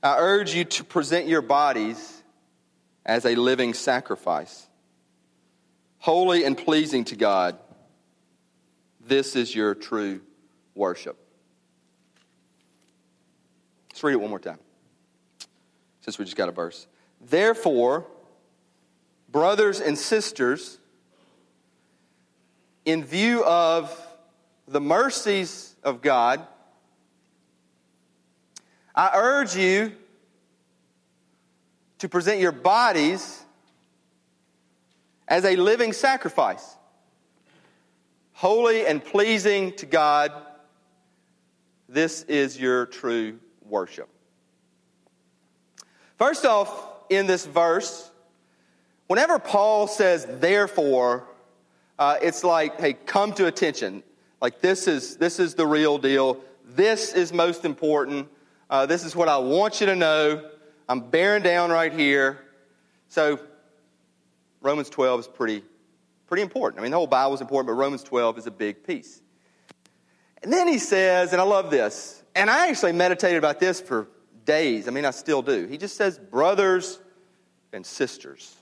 I 0.02 0.18
urge 0.18 0.54
you 0.54 0.64
to 0.64 0.84
present 0.84 1.28
your 1.28 1.42
bodies 1.42 2.22
as 3.06 3.24
a 3.24 3.34
living 3.34 3.72
sacrifice, 3.72 4.68
holy 5.98 6.44
and 6.44 6.58
pleasing 6.58 7.04
to 7.04 7.16
God. 7.16 7.58
This 9.00 9.34
is 9.34 9.54
your 9.54 9.74
true 9.74 10.20
worship. 10.74 11.16
Let's 13.90 14.02
read 14.02 14.12
it 14.12 14.20
one 14.20 14.30
more 14.30 14.38
time, 14.38 14.58
since 16.02 16.18
we 16.18 16.24
just 16.24 16.36
got 16.36 16.48
a 16.48 16.52
verse. 16.52 16.86
Therefore, 17.20 18.06
brothers 19.30 19.80
and 19.80 19.98
sisters, 19.98 20.78
in 22.84 23.04
view 23.04 23.44
of 23.44 23.94
the 24.66 24.80
mercies 24.80 25.74
of 25.82 26.02
God, 26.02 26.46
I 28.94 29.12
urge 29.14 29.56
you 29.56 29.92
to 31.98 32.08
present 32.08 32.40
your 32.40 32.52
bodies 32.52 33.42
as 35.28 35.44
a 35.44 35.56
living 35.56 35.92
sacrifice, 35.92 36.76
holy 38.32 38.86
and 38.86 39.02
pleasing 39.02 39.72
to 39.76 39.86
God. 39.86 40.32
This 41.88 42.22
is 42.24 42.58
your 42.58 42.86
true 42.86 43.38
worship. 43.64 44.08
First 46.18 46.44
off, 46.44 46.70
in 47.08 47.26
this 47.26 47.46
verse, 47.46 48.10
whenever 49.06 49.38
Paul 49.38 49.86
says 49.86 50.26
therefore, 50.28 51.26
uh, 51.98 52.16
it's 52.22 52.44
like, 52.44 52.80
hey, 52.80 52.94
come 52.94 53.32
to 53.34 53.46
attention. 53.46 54.02
Like 54.40 54.60
this 54.60 54.88
is 54.88 55.16
this 55.16 55.38
is 55.38 55.54
the 55.54 55.66
real 55.66 55.98
deal. 55.98 56.40
This 56.64 57.12
is 57.12 57.32
most 57.32 57.64
important. 57.64 58.28
Uh, 58.68 58.86
this 58.86 59.04
is 59.04 59.14
what 59.14 59.28
I 59.28 59.38
want 59.38 59.80
you 59.80 59.86
to 59.86 59.96
know. 59.96 60.50
I'm 60.88 61.00
bearing 61.10 61.42
down 61.42 61.70
right 61.70 61.92
here. 61.92 62.40
So 63.08 63.38
Romans 64.60 64.90
12 64.90 65.20
is 65.20 65.28
pretty 65.28 65.62
pretty 66.26 66.42
important. 66.42 66.80
I 66.80 66.82
mean, 66.82 66.90
the 66.90 66.96
whole 66.96 67.06
Bible 67.06 67.34
is 67.34 67.40
important, 67.40 67.68
but 67.68 67.74
Romans 67.74 68.02
12 68.02 68.38
is 68.38 68.46
a 68.46 68.50
big 68.50 68.86
piece. 68.86 69.20
And 70.42 70.52
then 70.52 70.66
he 70.66 70.78
says, 70.78 71.32
and 71.32 71.40
I 71.40 71.44
love 71.44 71.70
this, 71.70 72.22
and 72.34 72.50
I 72.50 72.68
actually 72.68 72.92
meditated 72.92 73.38
about 73.38 73.60
this 73.60 73.80
for 73.80 74.08
days. 74.44 74.88
I 74.88 74.90
mean, 74.90 75.04
I 75.04 75.10
still 75.10 75.42
do. 75.42 75.66
He 75.66 75.78
just 75.78 75.96
says, 75.96 76.18
brothers 76.18 76.98
and 77.72 77.86
sisters. 77.86 78.56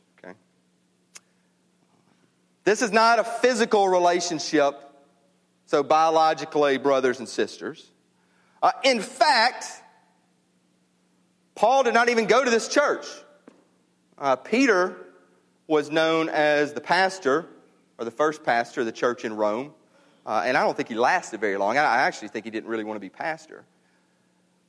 This 2.71 2.83
is 2.83 2.93
not 2.93 3.19
a 3.19 3.25
physical 3.25 3.89
relationship, 3.89 4.81
so 5.67 5.83
biologically, 5.83 6.79
brothers 6.79 7.19
and 7.19 7.29
sisters. 7.29 7.85
Uh, 8.63 8.71
in 8.85 9.01
fact, 9.01 9.67
Paul 11.57 11.83
did 11.83 11.95
not 11.95 12.11
even 12.11 12.27
go 12.27 12.45
to 12.45 12.49
this 12.49 12.69
church. 12.69 13.07
Uh, 14.17 14.37
Peter 14.37 14.97
was 15.67 15.91
known 15.91 16.29
as 16.29 16.73
the 16.73 16.81
pastor, 16.81 17.45
or 17.99 18.05
the 18.05 18.13
first 18.13 18.45
pastor 18.45 18.83
of 18.83 18.87
the 18.87 18.93
church 18.93 19.25
in 19.25 19.35
Rome. 19.35 19.75
Uh, 20.25 20.45
and 20.47 20.57
I 20.57 20.63
don't 20.63 20.77
think 20.77 20.91
he 20.91 20.95
lasted 20.95 21.41
very 21.41 21.57
long. 21.57 21.77
I, 21.77 21.83
I 21.83 21.99
actually 22.03 22.29
think 22.29 22.45
he 22.45 22.53
didn't 22.53 22.71
really 22.71 22.85
want 22.85 22.95
to 22.95 23.01
be 23.01 23.11
pastor. 23.11 23.65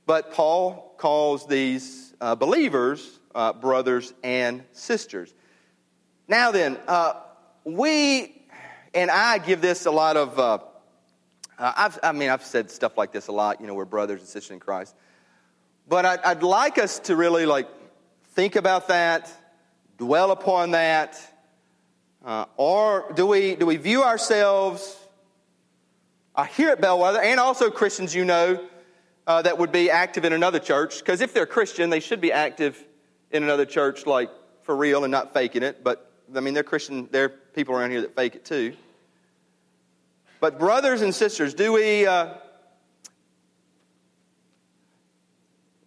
But 0.08 0.34
Paul 0.34 0.96
calls 0.98 1.46
these 1.46 2.16
uh, 2.20 2.34
believers 2.34 3.20
uh, 3.36 3.54
brothers 3.54 4.12
and 4.24 4.64
sisters. 4.72 5.32
Now 6.28 6.50
then, 6.50 6.80
uh, 6.88 7.14
we 7.64 8.42
and 8.94 9.10
I 9.10 9.38
give 9.38 9.62
this 9.62 9.86
a 9.86 9.92
lot 9.92 10.18
of. 10.18 10.38
Uh, 10.38 10.60
uh, 11.58 11.92
i 12.02 12.12
mean, 12.12 12.30
I've 12.30 12.44
said 12.44 12.72
stuff 12.72 12.98
like 12.98 13.12
this 13.12 13.28
a 13.28 13.32
lot. 13.32 13.62
You 13.62 13.68
know, 13.68 13.76
we're 13.76 13.86
brothers 13.86 14.20
and 14.22 14.28
sisters 14.28 14.52
in 14.52 14.60
Christ. 14.60 14.96
But 15.88 16.06
I'd, 16.06 16.20
I'd 16.22 16.44
like 16.44 16.78
us 16.78 17.00
to 17.00 17.16
really 17.16 17.46
like 17.46 17.68
think 18.30 18.56
about 18.56 18.88
that, 18.88 19.32
dwell 19.98 20.32
upon 20.32 20.72
that, 20.72 21.20
uh, 22.26 22.46
or 22.58 23.12
do 23.16 23.28
we 23.28 23.56
do 23.56 23.66
we 23.66 23.78
view 23.78 24.04
ourselves 24.04 24.98
here 26.56 26.70
at 26.70 26.82
Bellwether 26.82 27.22
and 27.22 27.40
also 27.40 27.70
Christians 27.70 28.16
you 28.16 28.26
know 28.26 28.68
uh, 29.28 29.42
that 29.44 29.58
would 29.58 29.72
be 29.72 29.90
active 29.90 30.26
in 30.26 30.34
another 30.34 30.60
church, 30.60 31.00
because 31.00 31.22
if 31.22 31.34
they're 31.34 31.46
Christian, 31.46 31.90
they 31.90 32.00
should 32.00 32.22
be 32.22 32.32
active 32.32 32.84
in 33.30 33.44
another 33.44 33.66
church, 33.66 34.06
like 34.06 34.30
for 34.64 34.76
real 34.76 35.04
and 35.04 35.12
not 35.12 35.34
faking 35.34 35.64
it. 35.64 35.84
But 35.84 36.11
I 36.36 36.40
mean, 36.40 36.54
they're 36.54 36.64
Christian, 36.64 37.08
there 37.12 37.26
are 37.26 37.30
people 37.30 37.76
around 37.76 37.92
here 37.92 38.02
that 38.02 38.16
fake 38.16 38.36
it 38.36 38.46
too. 38.46 38.74
But, 40.40 40.58
brothers 40.58 41.02
and 41.02 41.14
sisters, 41.14 41.54
do 41.54 41.74
we, 41.74 42.08
uh, 42.08 42.34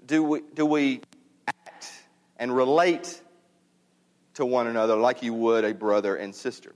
do 0.06 0.22
we, 0.22 0.40
do 0.54 0.64
we 0.66 1.00
act 1.48 1.92
and 2.38 2.54
relate 2.54 3.20
to 4.34 4.46
one 4.46 4.66
another 4.66 4.96
like 4.96 5.22
you 5.22 5.34
would 5.34 5.64
a 5.64 5.74
brother 5.74 6.16
and 6.16 6.34
sister? 6.34 6.72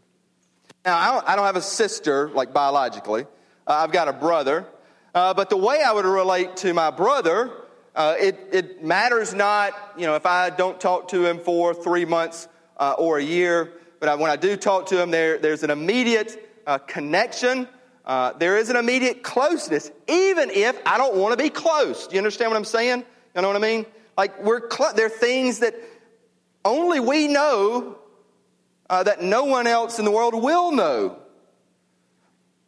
Now, 0.85 0.99
I 0.99 1.13
don't, 1.13 1.29
I 1.29 1.37
don't 1.37 1.45
have 1.45 1.57
a 1.57 1.63
sister, 1.63 2.31
like 2.31 2.53
biologically. 2.53 3.25
Uh, 3.67 3.73
I've 3.75 3.93
got 3.93 4.09
a 4.09 4.13
brother. 4.13 4.67
Uh, 5.15 5.35
but 5.35 5.51
the 5.51 5.57
way 5.57 5.83
I 5.85 5.93
would 5.93 6.05
relate 6.05 6.57
to 6.59 6.73
my 6.73 6.91
brother, 6.91 7.51
uh, 7.95 8.15
it, 8.19 8.39
it 8.53 8.85
matters 8.85 9.35
not, 9.35 9.73
you 9.97 10.07
know, 10.07 10.15
if 10.15 10.27
I 10.27 10.51
don't 10.51 10.81
talk 10.81 11.09
to 11.09 11.25
him 11.25 11.39
for 11.39 11.75
three 11.75 12.05
months 12.05 12.49
uh, 12.79 12.95
or 12.99 13.19
a 13.19 13.23
year, 13.23 13.73
but 14.01 14.09
I, 14.09 14.15
when 14.15 14.31
I 14.31 14.37
do 14.37 14.57
talk 14.57 14.87
to 14.87 14.97
them, 14.97 15.11
there, 15.11 15.39
there's 15.39 15.63
an 15.63 15.71
immediate 15.71 16.63
uh, 16.67 16.79
connection. 16.79 17.69
Uh, 18.05 18.33
there 18.35 18.57
is 18.57 18.71
an 18.71 18.77
immediate 18.77 19.23
closeness, 19.23 19.91
even 20.07 20.51
if 20.51 20.81
I 20.87 20.97
don't 20.97 21.17
want 21.17 21.39
to 21.39 21.43
be 21.43 21.51
close. 21.51 22.07
Do 22.07 22.15
you 22.15 22.19
understand 22.19 22.51
what 22.51 22.57
I'm 22.57 22.65
saying? 22.65 23.05
You 23.35 23.43
know 23.43 23.49
what 23.49 23.57
I 23.57 23.61
mean? 23.61 23.87
Like, 24.17 24.43
we're 24.43 24.71
cl- 24.71 24.95
there 24.95 25.07
are 25.07 25.11
things 25.11 25.59
that 25.61 25.75
only 26.65 27.01
we 27.01 27.29
know 27.29 27.99
uh, 28.89 29.03
that 29.03 29.23
no 29.23 29.45
one 29.45 29.67
else 29.67 29.99
in 29.99 30.05
the 30.05 30.11
world 30.11 30.35
will 30.35 30.73
know. 30.73 31.19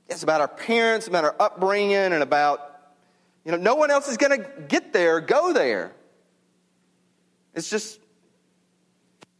It's 0.08 0.24
about 0.24 0.40
our 0.40 0.48
parents, 0.48 1.06
about 1.06 1.24
our 1.24 1.36
upbringing, 1.38 1.94
and 1.94 2.22
about, 2.22 2.60
you 3.44 3.52
know, 3.52 3.58
no 3.58 3.76
one 3.76 3.92
else 3.92 4.08
is 4.08 4.16
going 4.16 4.40
to 4.40 4.50
get 4.68 4.92
there, 4.92 5.20
go 5.20 5.52
there. 5.52 5.92
It's 7.54 7.70
just, 7.70 8.00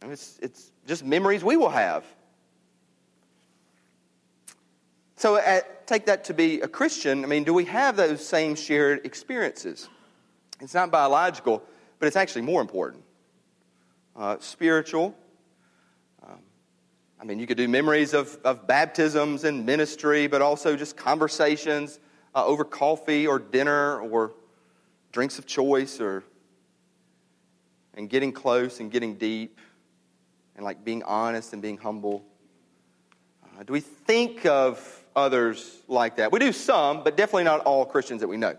it's, 0.03 0.39
it's 0.41 0.71
just 0.87 1.05
memories 1.05 1.43
we 1.43 1.57
will 1.57 1.69
have. 1.69 2.05
So, 5.15 5.35
at, 5.35 5.85
take 5.85 6.07
that 6.07 6.23
to 6.25 6.33
be 6.33 6.61
a 6.61 6.67
Christian. 6.67 7.23
I 7.23 7.27
mean, 7.27 7.43
do 7.43 7.53
we 7.53 7.65
have 7.65 7.95
those 7.95 8.25
same 8.25 8.55
shared 8.55 9.05
experiences? 9.05 9.87
It's 10.59 10.73
not 10.73 10.89
biological, 10.89 11.61
but 11.99 12.07
it's 12.07 12.15
actually 12.15 12.41
more 12.41 12.61
important. 12.61 13.03
Uh, 14.15 14.37
spiritual, 14.39 15.15
I 17.21 17.23
mean, 17.23 17.37
you 17.37 17.45
could 17.45 17.57
do 17.57 17.67
memories 17.67 18.15
of, 18.15 18.39
of 18.43 18.65
baptisms 18.65 19.43
and 19.43 19.63
ministry, 19.63 20.25
but 20.25 20.41
also 20.41 20.75
just 20.75 20.97
conversations 20.97 21.99
uh, 22.33 22.43
over 22.43 22.63
coffee 22.63 23.27
or 23.27 23.37
dinner 23.37 23.99
or 23.99 24.33
drinks 25.11 25.37
of 25.37 25.45
choice 25.45 26.01
or 26.01 26.23
and 27.93 28.09
getting 28.09 28.31
close 28.31 28.79
and 28.79 28.89
getting 28.89 29.15
deep 29.15 29.59
and 30.55 30.65
like 30.65 30.83
being 30.83 31.03
honest 31.03 31.53
and 31.53 31.61
being 31.61 31.77
humble. 31.77 32.25
Uh, 33.43 33.63
do 33.63 33.73
we 33.73 33.79
think 33.79 34.45
of 34.45 35.03
others 35.15 35.77
like 35.87 36.17
that? 36.17 36.31
We 36.31 36.39
do 36.39 36.53
some, 36.53 37.03
but 37.03 37.17
definitely 37.17 37.43
not 37.43 37.61
all 37.61 37.85
Christians 37.85 38.21
that 38.21 38.27
we 38.27 38.37
know. 38.37 38.55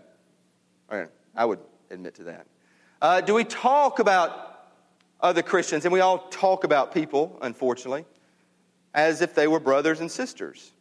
I 1.35 1.45
would 1.45 1.59
admit 1.89 2.15
to 2.15 2.23
that. 2.25 2.45
Uh, 3.01 3.21
do 3.21 3.33
we 3.33 3.43
talk 3.43 3.99
about 3.99 4.67
other 5.19 5.41
Christians? 5.41 5.85
And 5.85 5.91
we 5.91 6.01
all 6.01 6.27
talk 6.29 6.63
about 6.63 6.93
people, 6.93 7.39
unfortunately 7.41 8.05
as 8.93 9.21
if 9.21 9.33
they 9.33 9.47
were 9.47 9.59
brothers 9.59 9.99
and 9.99 10.11
sisters. 10.11 10.71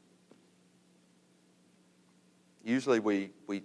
Usually 2.64 3.00
we, 3.00 3.30
we, 3.46 3.62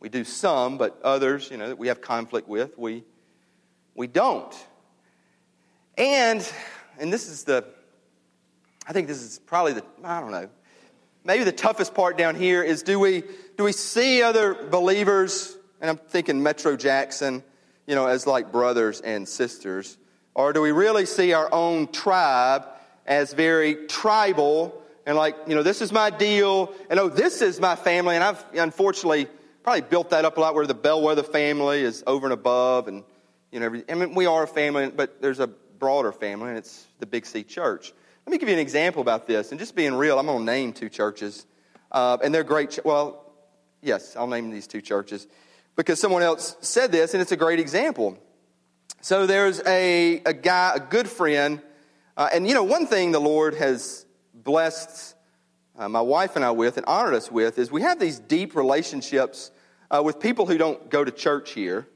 we 0.00 0.08
do 0.08 0.24
some, 0.24 0.78
but 0.78 1.00
others, 1.02 1.50
you 1.50 1.56
know, 1.56 1.68
that 1.68 1.78
we 1.78 1.88
have 1.88 2.00
conflict 2.00 2.48
with, 2.48 2.76
we, 2.78 3.04
we 3.94 4.06
don't. 4.06 4.54
And, 5.98 6.46
and 6.98 7.10
this 7.10 7.28
is 7.28 7.44
the, 7.44 7.64
I 8.86 8.92
think 8.92 9.08
this 9.08 9.22
is 9.22 9.38
probably 9.38 9.72
the, 9.72 9.84
I 10.04 10.20
don't 10.20 10.30
know, 10.30 10.48
maybe 11.24 11.44
the 11.44 11.52
toughest 11.52 11.94
part 11.94 12.18
down 12.18 12.34
here 12.34 12.62
is 12.62 12.82
do 12.82 13.00
we, 13.00 13.22
do 13.56 13.64
we 13.64 13.72
see 13.72 14.22
other 14.22 14.54
believers, 14.54 15.56
and 15.80 15.88
I'm 15.88 15.96
thinking 15.96 16.42
Metro 16.42 16.76
Jackson, 16.76 17.42
you 17.86 17.94
know, 17.94 18.06
as 18.06 18.26
like 18.26 18.52
brothers 18.52 19.00
and 19.00 19.26
sisters, 19.26 19.96
or 20.34 20.52
do 20.52 20.60
we 20.60 20.70
really 20.70 21.06
see 21.06 21.32
our 21.32 21.48
own 21.50 21.88
tribe 21.88 22.66
as 23.06 23.32
very 23.32 23.86
tribal 23.86 24.82
and 25.06 25.16
like, 25.16 25.36
you 25.46 25.54
know, 25.54 25.62
this 25.62 25.80
is 25.80 25.92
my 25.92 26.10
deal, 26.10 26.74
and 26.90 27.00
oh, 27.00 27.08
this 27.08 27.40
is 27.40 27.58
my 27.58 27.76
family. 27.76 28.16
And 28.16 28.24
I've 28.24 28.44
unfortunately 28.52 29.28
probably 29.62 29.82
built 29.82 30.10
that 30.10 30.24
up 30.24 30.36
a 30.36 30.40
lot 30.40 30.54
where 30.54 30.66
the 30.66 30.74
Bellwether 30.74 31.22
family 31.22 31.80
is 31.80 32.04
over 32.06 32.26
and 32.26 32.34
above, 32.34 32.88
and, 32.88 33.04
you 33.50 33.60
know, 33.60 33.82
I 33.88 33.94
mean, 33.94 34.14
we 34.14 34.26
are 34.26 34.42
a 34.42 34.48
family, 34.48 34.90
but 34.90 35.22
there's 35.22 35.40
a 35.40 35.48
broader 35.78 36.12
family, 36.12 36.48
and 36.48 36.58
it's 36.58 36.86
the 36.98 37.06
Big 37.06 37.26
C 37.26 37.42
Church. 37.42 37.92
Let 38.26 38.32
me 38.32 38.38
give 38.38 38.48
you 38.48 38.54
an 38.54 38.60
example 38.60 39.02
about 39.02 39.26
this, 39.26 39.50
and 39.50 39.60
just 39.60 39.74
being 39.74 39.94
real, 39.94 40.18
I'm 40.18 40.26
going 40.26 40.38
to 40.38 40.44
name 40.44 40.72
two 40.72 40.88
churches, 40.88 41.46
uh, 41.92 42.18
and 42.22 42.34
they're 42.34 42.44
great. 42.44 42.72
Ch- 42.72 42.80
well, 42.84 43.32
yes, 43.82 44.16
I'll 44.16 44.26
name 44.26 44.50
these 44.50 44.66
two 44.66 44.80
churches 44.80 45.26
because 45.76 46.00
someone 46.00 46.22
else 46.22 46.56
said 46.60 46.92
this, 46.92 47.14
and 47.14 47.20
it's 47.20 47.32
a 47.32 47.36
great 47.36 47.60
example. 47.60 48.18
So 49.00 49.26
there's 49.26 49.60
a, 49.66 50.22
a 50.24 50.32
guy, 50.32 50.72
a 50.74 50.80
good 50.80 51.08
friend 51.08 51.60
uh, 52.16 52.30
and 52.32 52.48
you 52.48 52.54
know, 52.54 52.62
one 52.62 52.86
thing 52.86 53.12
the 53.12 53.20
Lord 53.20 53.54
has 53.54 54.06
blessed 54.32 55.14
uh, 55.78 55.88
my 55.88 56.00
wife 56.00 56.34
and 56.36 56.44
I 56.44 56.50
with 56.52 56.78
and 56.78 56.86
honored 56.86 57.12
us 57.12 57.30
with 57.30 57.58
is 57.58 57.70
we 57.70 57.82
have 57.82 58.00
these 58.00 58.18
deep 58.18 58.56
relationships 58.56 59.50
uh, 59.90 60.02
with 60.02 60.18
people 60.18 60.46
who 60.46 60.56
don't 60.56 60.88
go 60.88 61.04
to 61.04 61.10
church 61.10 61.52
here, 61.52 61.86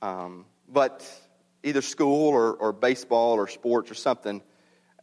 um, 0.00 0.46
but 0.66 1.06
either 1.62 1.82
school 1.82 2.28
or, 2.28 2.54
or, 2.54 2.72
baseball 2.72 3.34
or 3.34 3.46
sports 3.48 3.90
or 3.90 3.94
something. 3.94 4.42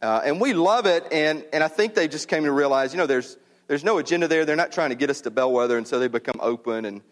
Uh, 0.02 0.22
and 0.24 0.40
we 0.40 0.54
love 0.54 0.86
it, 0.86 1.04
and, 1.12 1.44
and 1.52 1.62
I 1.62 1.68
think 1.68 1.94
they 1.94 2.08
just 2.08 2.28
came 2.28 2.44
to 2.44 2.52
realize, 2.52 2.92
you 2.92 2.98
know, 2.98 3.06
there's, 3.06 3.36
there's 3.66 3.84
no 3.84 3.98
agenda 3.98 4.28
there. 4.28 4.44
They're 4.44 4.56
not 4.56 4.72
trying 4.72 4.90
to 4.90 4.96
get 4.96 5.10
us 5.10 5.20
to 5.22 5.30
Bellwether, 5.30 5.76
and 5.76 5.86
so 5.86 5.98
they 5.98 6.08
become 6.08 6.36
open. 6.40 6.84
And 6.84 7.02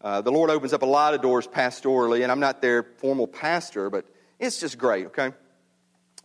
uh, 0.00 0.20
the 0.20 0.32
Lord 0.32 0.50
opens 0.50 0.72
up 0.72 0.82
a 0.82 0.86
lot 0.86 1.14
of 1.14 1.22
doors 1.22 1.46
pastorally, 1.46 2.22
and 2.22 2.32
I'm 2.32 2.40
not 2.40 2.60
their 2.60 2.82
formal 2.82 3.26
pastor, 3.26 3.90
but 3.90 4.06
It's 4.40 4.58
just 4.58 4.76
great, 4.78 5.06
okay? 5.06 5.32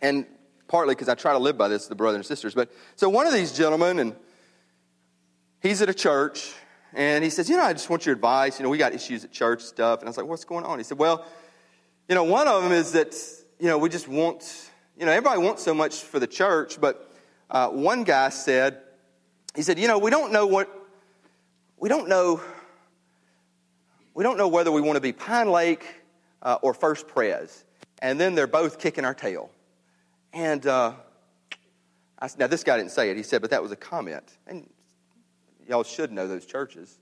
And 0.02 0.26
partly 0.68 0.96
because 0.96 1.10
I 1.10 1.16
try 1.16 1.34
to 1.34 1.40
live 1.40 1.58
by 1.58 1.68
this, 1.68 1.88
the 1.88 1.96
brothers 1.96 2.18
and 2.18 2.26
sisters. 2.26 2.54
But 2.54 2.72
so 2.96 3.10
one 3.10 3.28
of 3.28 3.34
these 3.34 3.54
gentlemen, 3.54 4.00
and 4.00 4.16
he's 5.62 5.82
at 5.82 5.90
a 5.90 5.94
church, 5.94 6.54
and 6.94 7.24
he 7.24 7.30
says, 7.30 7.50
You 7.50 7.58
know, 7.58 7.64
I 7.64 7.74
just 7.74 7.90
want 7.90 8.06
your 8.06 8.16
advice. 8.16 8.60
You 8.60 8.64
know, 8.64 8.70
we 8.70 8.78
got 8.78 8.94
issues 8.94 9.24
at 9.24 9.32
church 9.32 9.62
stuff. 9.62 10.00
And 10.00 10.08
I 10.08 10.10
was 10.10 10.18
like, 10.18 10.26
What's 10.26 10.46
going 10.46 10.66
on? 10.66 10.80
He 10.80 10.84
said, 10.84 10.98
Well, 10.98 11.26
you 12.08 12.16
know, 12.16 12.24
one 12.24 12.48
of 12.48 12.64
them 12.64 12.72
is 12.72 12.94
that, 12.94 13.16
you 13.60 13.68
know, 13.68 13.78
we 13.78 13.90
just 13.90 14.08
want, 14.08 14.70
you 14.98 15.06
know, 15.06 15.12
everybody 15.12 15.42
wants 15.42 15.64
so 15.64 15.74
much 15.74 16.02
for 16.02 16.20
the 16.20 16.28
church, 16.28 16.80
but 16.80 17.14
uh, 17.50 17.70
one 17.70 18.04
guy 18.04 18.30
said, 18.30 18.82
He 19.56 19.62
said, 19.62 19.78
You 19.78 19.88
know, 19.88 19.98
we 19.98 20.10
don't 20.10 20.32
know 20.32 20.48
what, 20.48 20.70
we 21.78 21.90
don't 21.90 22.08
know, 22.08 22.42
we 24.14 24.24
don't 24.24 24.38
know 24.38 24.48
whether 24.48 24.72
we 24.72 24.82
want 24.82 24.96
to 24.96 25.02
be 25.02 25.12
Pine 25.12 25.52
Lake 25.52 25.86
uh, 26.42 26.58
or 26.62 26.74
First 26.74 27.08
Pres. 27.08 27.66
And 28.02 28.20
then 28.20 28.36
they're 28.36 28.48
both 28.48 28.80
kicking 28.80 29.04
our 29.06 29.14
tail. 29.14 29.50
And 30.32 30.66
uh, 30.66 30.94
I, 32.20 32.30
now, 32.38 32.48
this 32.48 32.64
guy 32.64 32.78
didn't 32.78 32.92
say 32.92 33.10
it. 33.10 33.18
He 33.18 33.24
said, 33.24 33.42
but 33.42 33.50
that 33.50 33.62
was 33.62 33.72
a 33.72 33.76
comment. 33.76 34.38
And 34.46 34.70
y'all 35.68 35.84
should 35.84 36.12
know 36.12 36.28
those 36.28 36.46
churches. 36.46 37.00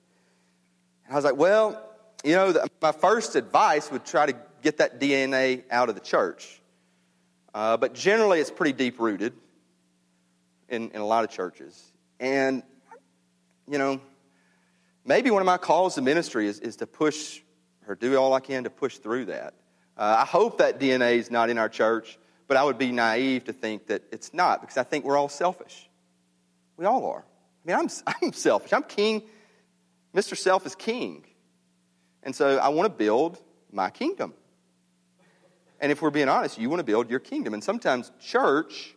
And 1.05 1.13
I 1.13 1.15
was 1.15 1.25
like, 1.25 1.35
well, 1.35 1.81
you 2.23 2.33
know, 2.33 2.53
the, 2.53 2.67
my 2.81 2.91
first 2.91 3.35
advice 3.35 3.91
would 3.91 4.05
try 4.05 4.25
to 4.25 4.35
get 4.65 4.77
that 4.77 4.99
DNA 4.99 5.63
out 5.69 5.89
of 5.89 5.95
the 5.95 6.01
church. 6.01 6.59
Uh, 7.53 7.77
but 7.77 7.93
generally, 7.93 8.39
it's 8.39 8.49
pretty 8.49 8.73
deep 8.73 8.99
rooted 8.99 9.33
in, 10.67 10.89
in 10.89 11.01
a 11.01 11.05
lot 11.05 11.23
of 11.23 11.29
churches. 11.29 11.79
And, 12.19 12.63
you 13.69 13.77
know, 13.77 14.01
maybe 15.05 15.29
one 15.29 15.43
of 15.43 15.45
my 15.45 15.57
calls 15.57 15.93
to 15.95 16.01
ministry 16.01 16.47
is, 16.47 16.59
is 16.59 16.77
to 16.77 16.87
push 16.87 17.41
or 17.87 17.93
do 17.93 18.17
all 18.17 18.33
I 18.33 18.39
can 18.39 18.63
to 18.63 18.71
push 18.71 18.97
through 18.97 19.25
that. 19.25 19.53
Uh, 19.95 20.17
I 20.19 20.25
hope 20.25 20.57
that 20.57 20.79
DNA 20.79 21.17
is 21.17 21.29
not 21.29 21.51
in 21.51 21.59
our 21.59 21.69
church, 21.69 22.17
but 22.47 22.57
I 22.57 22.63
would 22.63 22.79
be 22.79 22.91
naive 22.91 23.43
to 23.45 23.53
think 23.53 23.85
that 23.87 24.01
it's 24.11 24.33
not 24.33 24.61
because 24.61 24.77
I 24.77 24.83
think 24.83 25.05
we're 25.05 25.15
all 25.15 25.29
selfish. 25.29 25.87
We 26.75 26.85
all 26.85 27.05
are. 27.05 27.23
I 27.23 27.67
mean, 27.67 27.77
I'm, 27.77 27.89
I'm 28.23 28.33
selfish. 28.33 28.73
I'm 28.73 28.83
king. 28.83 29.21
Mr. 30.15 30.35
Self 30.35 30.65
is 30.65 30.73
king. 30.73 31.23
And 32.23 32.35
so 32.35 32.57
I 32.57 32.69
want 32.69 32.91
to 32.91 32.97
build 32.97 33.39
my 33.71 33.91
kingdom. 33.91 34.33
And 35.85 35.91
if 35.91 36.01
we're 36.01 36.09
being 36.09 36.29
honest, 36.29 36.57
you 36.57 36.67
want 36.67 36.79
to 36.79 36.83
build 36.83 37.11
your 37.11 37.19
kingdom. 37.19 37.53
And 37.53 37.63
sometimes 37.63 38.11
church, 38.19 38.95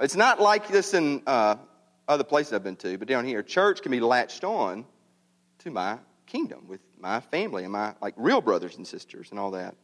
it's 0.00 0.16
not 0.16 0.40
like 0.40 0.68
this 0.68 0.94
in 0.94 1.20
uh, 1.26 1.56
other 2.08 2.24
places 2.24 2.54
I've 2.54 2.64
been 2.64 2.76
to, 2.76 2.96
but 2.96 3.06
down 3.06 3.26
here, 3.26 3.42
church 3.42 3.82
can 3.82 3.92
be 3.92 4.00
latched 4.00 4.42
on 4.42 4.86
to 5.58 5.70
my 5.70 5.98
kingdom 6.24 6.66
with 6.66 6.80
my 6.98 7.20
family 7.20 7.64
and 7.64 7.72
my 7.74 7.92
like 8.00 8.14
real 8.16 8.40
brothers 8.40 8.78
and 8.78 8.86
sisters 8.86 9.28
and 9.32 9.38
all 9.38 9.50
that. 9.50 9.74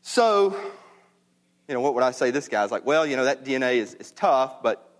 So, 0.00 0.56
you 1.68 1.74
know, 1.74 1.82
what 1.82 1.92
would 1.92 2.02
I 2.02 2.12
say? 2.12 2.30
This 2.30 2.48
guy's 2.48 2.70
like, 2.70 2.86
well, 2.86 3.04
you 3.04 3.16
know, 3.16 3.24
that 3.24 3.44
DNA 3.44 3.74
is, 3.74 3.92
is 3.92 4.10
tough, 4.10 4.62
but 4.62 4.90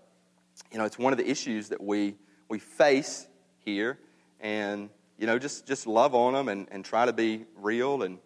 you 0.71 0.77
know, 0.77 0.85
it's 0.85 0.99
one 0.99 1.13
of 1.13 1.17
the 1.17 1.27
issues 1.27 1.69
that 1.69 1.81
we 1.81 2.13
we 2.47 2.59
face 2.59 3.25
here, 3.65 3.97
and 4.39 4.91
you 5.17 5.25
know, 5.25 5.39
just 5.39 5.65
just 5.65 5.87
love 5.87 6.13
on 6.13 6.33
them 6.33 6.47
and, 6.47 6.67
and 6.69 6.85
try 6.85 7.07
to 7.07 7.13
be 7.13 7.45
real. 7.55 8.03
And 8.03 8.19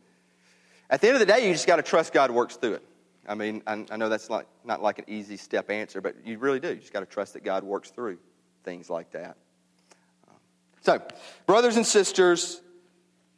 at 0.91 0.99
the 0.99 1.07
end 1.07 1.15
of 1.15 1.19
the 1.21 1.25
day, 1.25 1.47
you 1.47 1.53
just 1.53 1.65
got 1.65 1.77
to 1.77 1.83
trust 1.83 2.11
God 2.11 2.31
works 2.31 2.57
through 2.57 2.73
it. 2.73 2.83
I 3.27 3.33
mean, 3.33 3.63
I, 3.65 3.85
I 3.89 3.97
know 3.97 4.09
that's 4.09 4.29
not 4.29 4.45
like 4.81 4.99
an 4.99 5.05
easy 5.07 5.37
step 5.37 5.71
answer, 5.71 6.01
but 6.01 6.15
you 6.25 6.37
really 6.37 6.59
do. 6.59 6.67
You 6.69 6.75
just 6.75 6.91
got 6.91 6.99
to 6.99 7.05
trust 7.05 7.33
that 7.33 7.45
God 7.45 7.63
works 7.63 7.89
through 7.89 8.17
things 8.65 8.89
like 8.89 9.11
that. 9.11 9.37
So, 10.81 11.01
brothers 11.45 11.77
and 11.77 11.85
sisters, 11.85 12.59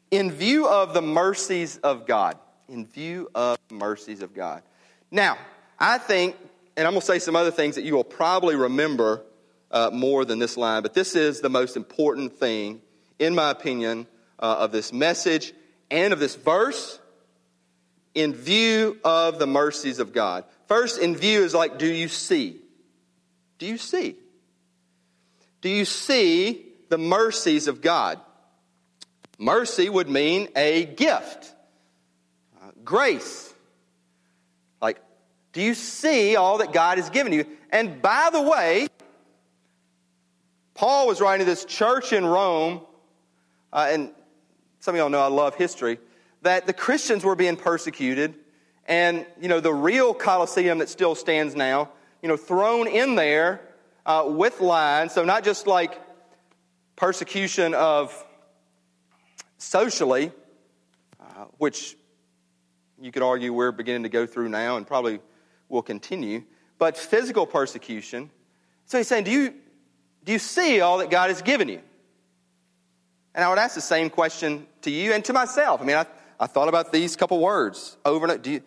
in 0.10 0.32
view 0.32 0.68
of 0.68 0.94
the 0.94 1.02
mercies 1.02 1.78
of 1.78 2.08
God, 2.08 2.38
in 2.70 2.88
view 2.88 3.30
of 3.36 3.58
mercies 3.70 4.22
of 4.22 4.34
God. 4.34 4.64
Now, 5.12 5.38
I 5.78 5.98
think, 6.00 6.36
and 6.76 6.88
I'm 6.88 6.94
going 6.94 7.02
to 7.02 7.06
say 7.06 7.20
some 7.20 7.36
other 7.36 7.52
things 7.52 7.76
that 7.76 7.84
you 7.84 7.94
will 7.94 8.04
probably 8.04 8.56
remember 8.56 9.22
uh, 9.70 9.92
more 9.94 10.24
than 10.24 10.40
this 10.40 10.56
line, 10.56 10.82
but 10.82 10.94
this 10.94 11.16
is 11.16 11.42
the 11.42 11.50
most 11.50 11.76
important 11.76 12.34
thing, 12.38 12.82
in 13.20 13.36
my 13.36 13.52
opinion, 13.52 14.08
uh, 14.40 14.56
of 14.60 14.72
this 14.72 14.94
message 14.94 15.54
and 15.92 16.14
of 16.14 16.20
this 16.20 16.36
verse 16.36 17.00
in 18.16 18.34
view 18.34 18.98
of 19.04 19.40
the 19.40 19.48
mercies 19.48 20.00
of 20.00 20.14
God. 20.14 20.46
First, 20.68 21.00
in 21.00 21.16
view 21.16 21.44
is 21.44 21.54
like, 21.54 21.78
do 21.78 21.88
you 21.88 22.08
see? 22.08 22.60
Do 23.58 23.66
you 23.66 23.78
see? 23.78 24.16
Do 25.62 25.70
you 25.70 25.86
see 25.86 26.74
the 26.94 26.98
mercies 27.00 27.68
of 27.68 27.82
God. 27.82 28.20
Mercy 29.40 29.90
would 29.90 30.08
mean 30.08 30.48
a 30.56 30.86
gift, 30.86 31.52
uh, 32.62 32.70
grace. 32.84 33.52
Like, 34.80 35.02
do 35.54 35.62
you 35.64 35.74
see 35.74 36.36
all 36.36 36.60
that 36.60 36.72
God 36.72 37.00
has 37.00 37.10
given 37.10 37.34
you? 37.34 37.48
And 37.72 38.00
by 38.00 38.30
the 38.32 38.44
way, 38.44 38.90
Paul 40.76 41.08
was 41.08 41.20
writing 41.20 41.48
to 41.48 41.50
this 41.50 41.66
church 41.66 42.14
in 42.14 42.24
Rome, 42.24 42.82
uh, 43.72 43.88
and 43.90 44.12
some 44.80 44.94
of 44.94 45.00
y'all 45.00 45.10
know 45.10 45.20
I 45.20 45.30
love 45.30 45.56
history, 45.56 45.98
that 46.44 46.68
the 46.68 46.74
Christians 46.74 47.24
were 47.24 47.36
being 47.36 47.58
persecuted, 47.58 48.36
and, 48.86 49.26
you 49.42 49.48
know, 49.48 49.60
the 49.60 49.74
real 49.74 50.14
Colosseum 50.14 50.78
that 50.80 50.90
still 50.90 51.16
stands 51.16 51.56
now, 51.56 51.90
you 52.22 52.30
know, 52.30 52.38
thrown 52.38 52.88
in 52.88 53.16
there 53.16 53.62
uh, 54.06 54.26
with 54.28 54.62
lines. 54.62 55.14
So, 55.14 55.24
not 55.24 55.44
just 55.44 55.68
like 55.68 56.00
persecution 56.96 57.74
of 57.74 58.26
socially, 59.58 60.32
uh, 61.20 61.46
which 61.58 61.96
you 63.02 63.12
could 63.12 63.24
argue 63.24 63.54
we're 63.54 63.72
beginning 63.72 64.04
to 64.04 64.10
go 64.10 64.26
through 64.26 64.50
now 64.50 64.78
and 64.78 64.86
probably 64.86 65.20
will 65.70 65.82
continue, 65.82 66.44
but 66.78 66.98
physical 66.98 67.48
persecution. 67.48 68.30
So 68.86 68.98
he's 68.98 69.08
saying, 69.08 69.24
do 69.24 69.32
you, 69.32 69.54
do 70.24 70.32
you 70.32 70.40
see 70.40 70.82
all 70.82 71.00
that 71.00 71.10
God 71.10 71.30
has 71.30 71.42
given 71.42 71.70
you? 71.70 71.82
And 73.34 73.44
I 73.44 73.50
would 73.50 73.58
ask 73.58 73.76
the 73.76 73.82
same 73.82 74.10
question 74.10 74.68
to 74.82 74.92
you 74.92 75.14
and 75.14 75.26
to 75.26 75.34
myself. 75.34 75.82
I 75.82 75.86
mean, 75.86 75.96
I, 75.96 76.06
I 76.44 76.48
thought 76.48 76.68
about 76.68 76.92
these 76.92 77.16
couple 77.16 77.40
words 77.40 77.96
over 78.04 78.26
and 78.26 78.34
over. 78.34 78.50
You, 78.50 78.62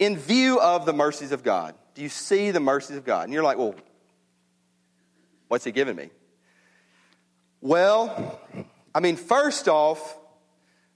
in 0.00 0.16
view 0.16 0.58
of 0.58 0.84
the 0.84 0.92
mercies 0.92 1.30
of 1.30 1.44
God, 1.44 1.76
do 1.94 2.02
you 2.02 2.08
see 2.08 2.50
the 2.50 2.58
mercies 2.58 2.96
of 2.96 3.04
God? 3.04 3.22
And 3.22 3.32
you're 3.32 3.44
like, 3.44 3.56
well, 3.56 3.76
what's 5.46 5.64
He 5.64 5.70
given 5.70 5.94
me? 5.94 6.10
Well, 7.60 8.40
I 8.92 8.98
mean, 8.98 9.14
first 9.14 9.68
off, 9.68 10.18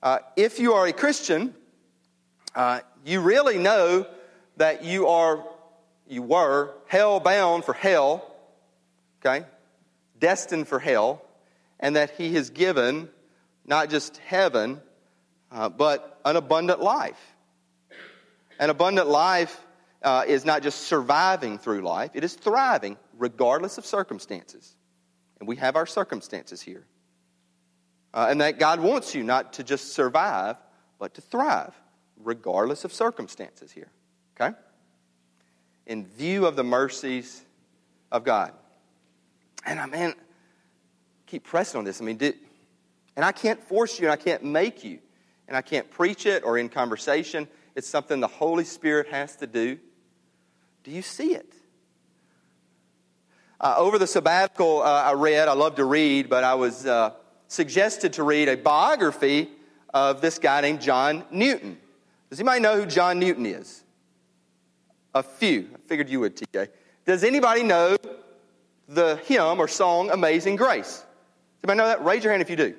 uh, 0.02 0.18
if 0.34 0.58
you 0.58 0.72
are 0.72 0.88
a 0.88 0.92
Christian, 0.92 1.54
uh, 2.56 2.80
you 3.06 3.20
really 3.20 3.58
know 3.58 4.04
that 4.56 4.82
you 4.82 5.06
are, 5.06 5.44
you 6.08 6.22
were 6.22 6.74
hell 6.88 7.20
bound 7.20 7.64
for 7.64 7.74
hell, 7.74 8.28
okay, 9.24 9.46
destined 10.18 10.66
for 10.66 10.80
hell, 10.80 11.22
and 11.78 11.94
that 11.94 12.10
He 12.18 12.34
has 12.34 12.50
given 12.50 13.08
not 13.64 13.88
just 13.88 14.16
heaven, 14.16 14.80
uh, 15.52 15.68
but 15.68 16.20
an 16.24 16.36
abundant 16.36 16.80
life. 16.80 17.20
An 18.58 18.70
abundant 18.70 19.08
life 19.08 19.60
uh, 20.02 20.24
is 20.26 20.44
not 20.44 20.62
just 20.62 20.82
surviving 20.82 21.58
through 21.58 21.82
life, 21.82 22.10
it 22.14 22.24
is 22.24 22.34
thriving 22.34 22.96
regardless 23.18 23.78
of 23.78 23.86
circumstances. 23.86 24.74
And 25.38 25.48
we 25.48 25.56
have 25.56 25.76
our 25.76 25.86
circumstances 25.86 26.60
here. 26.60 26.86
Uh, 28.14 28.26
and 28.30 28.40
that 28.40 28.58
God 28.58 28.80
wants 28.80 29.14
you 29.14 29.22
not 29.22 29.54
to 29.54 29.64
just 29.64 29.94
survive, 29.94 30.56
but 30.98 31.14
to 31.14 31.20
thrive, 31.20 31.74
regardless 32.22 32.84
of 32.84 32.92
circumstances 32.92 33.72
here. 33.72 33.90
Okay? 34.38 34.54
In 35.86 36.06
view 36.06 36.46
of 36.46 36.56
the 36.56 36.64
mercies 36.64 37.42
of 38.10 38.24
God. 38.24 38.52
And 39.64 39.80
I 39.80 39.86
mean, 39.86 40.14
keep 41.26 41.44
pressing 41.44 41.78
on 41.78 41.84
this. 41.84 42.00
I 42.00 42.04
mean, 42.04 42.20
and 43.16 43.24
I 43.24 43.32
can't 43.32 43.60
force 43.60 43.98
you, 43.98 44.06
and 44.06 44.12
I 44.12 44.16
can't 44.16 44.44
make 44.44 44.84
you, 44.84 44.98
and 45.48 45.56
I 45.56 45.62
can't 45.62 45.90
preach 45.90 46.26
it 46.26 46.44
or 46.44 46.58
in 46.58 46.68
conversation. 46.68 47.48
It's 47.74 47.88
something 47.88 48.20
the 48.20 48.26
Holy 48.26 48.64
Spirit 48.64 49.08
has 49.08 49.36
to 49.36 49.46
do. 49.46 49.78
Do 50.84 50.90
you 50.90 51.02
see 51.02 51.34
it? 51.34 51.52
Uh, 53.60 53.74
over 53.78 53.98
the 53.98 54.06
sabbatical, 54.06 54.82
uh, 54.82 55.02
I 55.04 55.12
read, 55.12 55.46
I 55.46 55.52
love 55.52 55.76
to 55.76 55.84
read, 55.84 56.28
but 56.28 56.42
I 56.42 56.54
was 56.54 56.84
uh, 56.84 57.12
suggested 57.46 58.14
to 58.14 58.24
read 58.24 58.48
a 58.48 58.56
biography 58.56 59.48
of 59.94 60.20
this 60.20 60.38
guy 60.38 60.60
named 60.62 60.80
John 60.80 61.24
Newton. 61.30 61.78
Does 62.28 62.40
anybody 62.40 62.60
know 62.60 62.80
who 62.80 62.86
John 62.86 63.20
Newton 63.20 63.46
is? 63.46 63.84
A 65.14 65.22
few. 65.22 65.68
I 65.74 65.78
figured 65.86 66.08
you 66.08 66.20
would, 66.20 66.36
TJ. 66.36 66.68
Does 67.04 67.22
anybody 67.22 67.62
know 67.62 67.96
the 68.88 69.16
hymn 69.26 69.60
or 69.60 69.68
song 69.68 70.10
Amazing 70.10 70.56
Grace? 70.56 70.96
Does 70.96 71.04
anybody 71.62 71.78
know 71.78 71.86
that? 71.86 72.04
Raise 72.04 72.24
your 72.24 72.32
hand 72.32 72.42
if 72.42 72.50
you 72.50 72.56
do. 72.56 72.74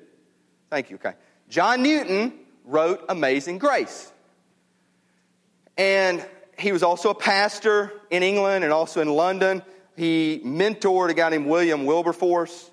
Thank 0.69 0.89
you. 0.89 0.95
Okay. 0.97 1.13
John 1.49 1.83
Newton 1.83 2.33
wrote 2.63 3.03
Amazing 3.09 3.57
Grace. 3.57 4.11
And 5.77 6.25
he 6.57 6.71
was 6.71 6.83
also 6.83 7.09
a 7.09 7.15
pastor 7.15 7.91
in 8.09 8.23
England 8.23 8.63
and 8.63 8.71
also 8.71 9.01
in 9.01 9.09
London 9.09 9.63
he 9.95 10.41
mentored 10.43 11.09
a 11.09 11.13
guy 11.13 11.29
named 11.29 11.45
William 11.45 11.85
Wilberforce, 11.85 12.71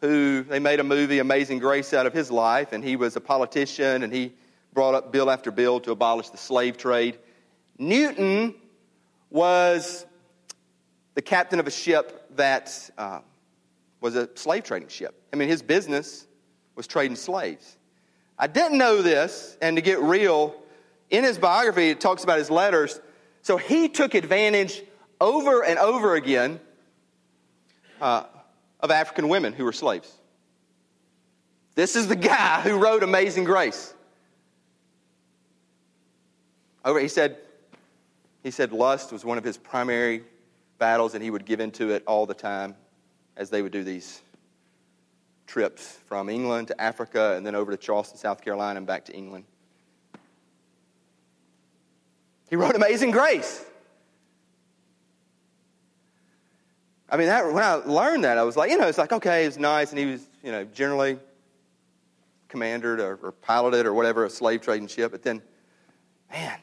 who 0.00 0.42
they 0.44 0.58
made 0.58 0.80
a 0.80 0.84
movie, 0.84 1.18
Amazing 1.18 1.58
Grace, 1.58 1.92
out 1.92 2.06
of 2.06 2.12
his 2.12 2.30
life, 2.30 2.72
and 2.72 2.82
he 2.82 2.96
was 2.96 3.16
a 3.16 3.20
politician 3.20 4.02
and 4.02 4.12
he 4.12 4.32
brought 4.72 4.94
up 4.94 5.12
bill 5.12 5.30
after 5.30 5.50
bill 5.50 5.80
to 5.80 5.92
abolish 5.92 6.30
the 6.30 6.36
slave 6.36 6.76
trade. 6.76 7.18
Newton 7.78 8.54
was 9.30 10.06
the 11.14 11.22
captain 11.22 11.60
of 11.60 11.66
a 11.66 11.70
ship 11.70 12.28
that 12.36 12.90
uh, 12.98 13.20
was 14.00 14.16
a 14.16 14.28
slave 14.36 14.64
trading 14.64 14.88
ship. 14.88 15.14
I 15.32 15.36
mean, 15.36 15.48
his 15.48 15.62
business 15.62 16.26
was 16.74 16.86
trading 16.86 17.16
slaves. 17.16 17.76
I 18.38 18.46
didn't 18.46 18.78
know 18.78 19.00
this, 19.00 19.56
and 19.62 19.76
to 19.76 19.82
get 19.82 20.00
real, 20.00 20.54
in 21.10 21.24
his 21.24 21.38
biography, 21.38 21.90
it 21.90 22.00
talks 22.00 22.24
about 22.24 22.38
his 22.38 22.50
letters. 22.50 23.00
So 23.42 23.56
he 23.56 23.88
took 23.88 24.14
advantage 24.14 24.82
over 25.20 25.64
and 25.64 25.78
over 25.78 26.14
again 26.14 26.58
uh, 28.00 28.24
of 28.80 28.90
African 28.90 29.28
women 29.28 29.52
who 29.52 29.64
were 29.64 29.72
slaves. 29.72 30.12
This 31.74 31.96
is 31.96 32.08
the 32.08 32.16
guy 32.16 32.60
who 32.60 32.78
wrote 32.78 33.02
Amazing 33.02 33.44
Grace. 33.44 33.94
Over, 36.84 37.00
he 37.00 37.08
said, 37.08 37.38
he 38.42 38.50
said 38.50 38.72
lust 38.72 39.12
was 39.12 39.24
one 39.24 39.38
of 39.38 39.44
his 39.44 39.56
primary 39.56 40.22
battles, 40.78 41.14
and 41.14 41.22
he 41.22 41.30
would 41.30 41.46
give 41.46 41.60
into 41.60 41.90
it 41.90 42.02
all 42.06 42.26
the 42.26 42.34
time 42.34 42.74
as 43.36 43.50
they 43.50 43.62
would 43.62 43.72
do 43.72 43.82
these 43.82 44.20
trips 45.46 45.98
from 46.06 46.28
England 46.28 46.68
to 46.68 46.80
Africa 46.80 47.34
and 47.36 47.46
then 47.46 47.54
over 47.54 47.70
to 47.70 47.76
Charleston, 47.76 48.18
South 48.18 48.42
Carolina, 48.42 48.78
and 48.78 48.86
back 48.86 49.04
to 49.06 49.12
England. 49.12 49.44
He 52.48 52.56
wrote 52.56 52.74
Amazing 52.74 53.10
Grace. 53.10 53.64
I 57.10 57.16
mean, 57.16 57.28
that, 57.28 57.46
when 57.46 57.62
I 57.62 57.74
learned 57.74 58.24
that, 58.24 58.38
I 58.38 58.42
was 58.42 58.56
like, 58.56 58.70
you 58.70 58.78
know, 58.78 58.88
it's 58.88 58.98
like, 58.98 59.12
okay, 59.12 59.44
it's 59.44 59.56
nice, 59.56 59.90
and 59.90 59.98
he 59.98 60.06
was, 60.06 60.28
you 60.42 60.50
know, 60.50 60.64
generally 60.64 61.18
commanded 62.48 63.00
or, 63.00 63.18
or 63.22 63.32
piloted 63.32 63.86
or 63.86 63.92
whatever 63.92 64.24
a 64.24 64.30
slave 64.30 64.62
trading 64.62 64.88
ship, 64.88 65.12
but 65.12 65.22
then, 65.22 65.42
man. 66.30 66.58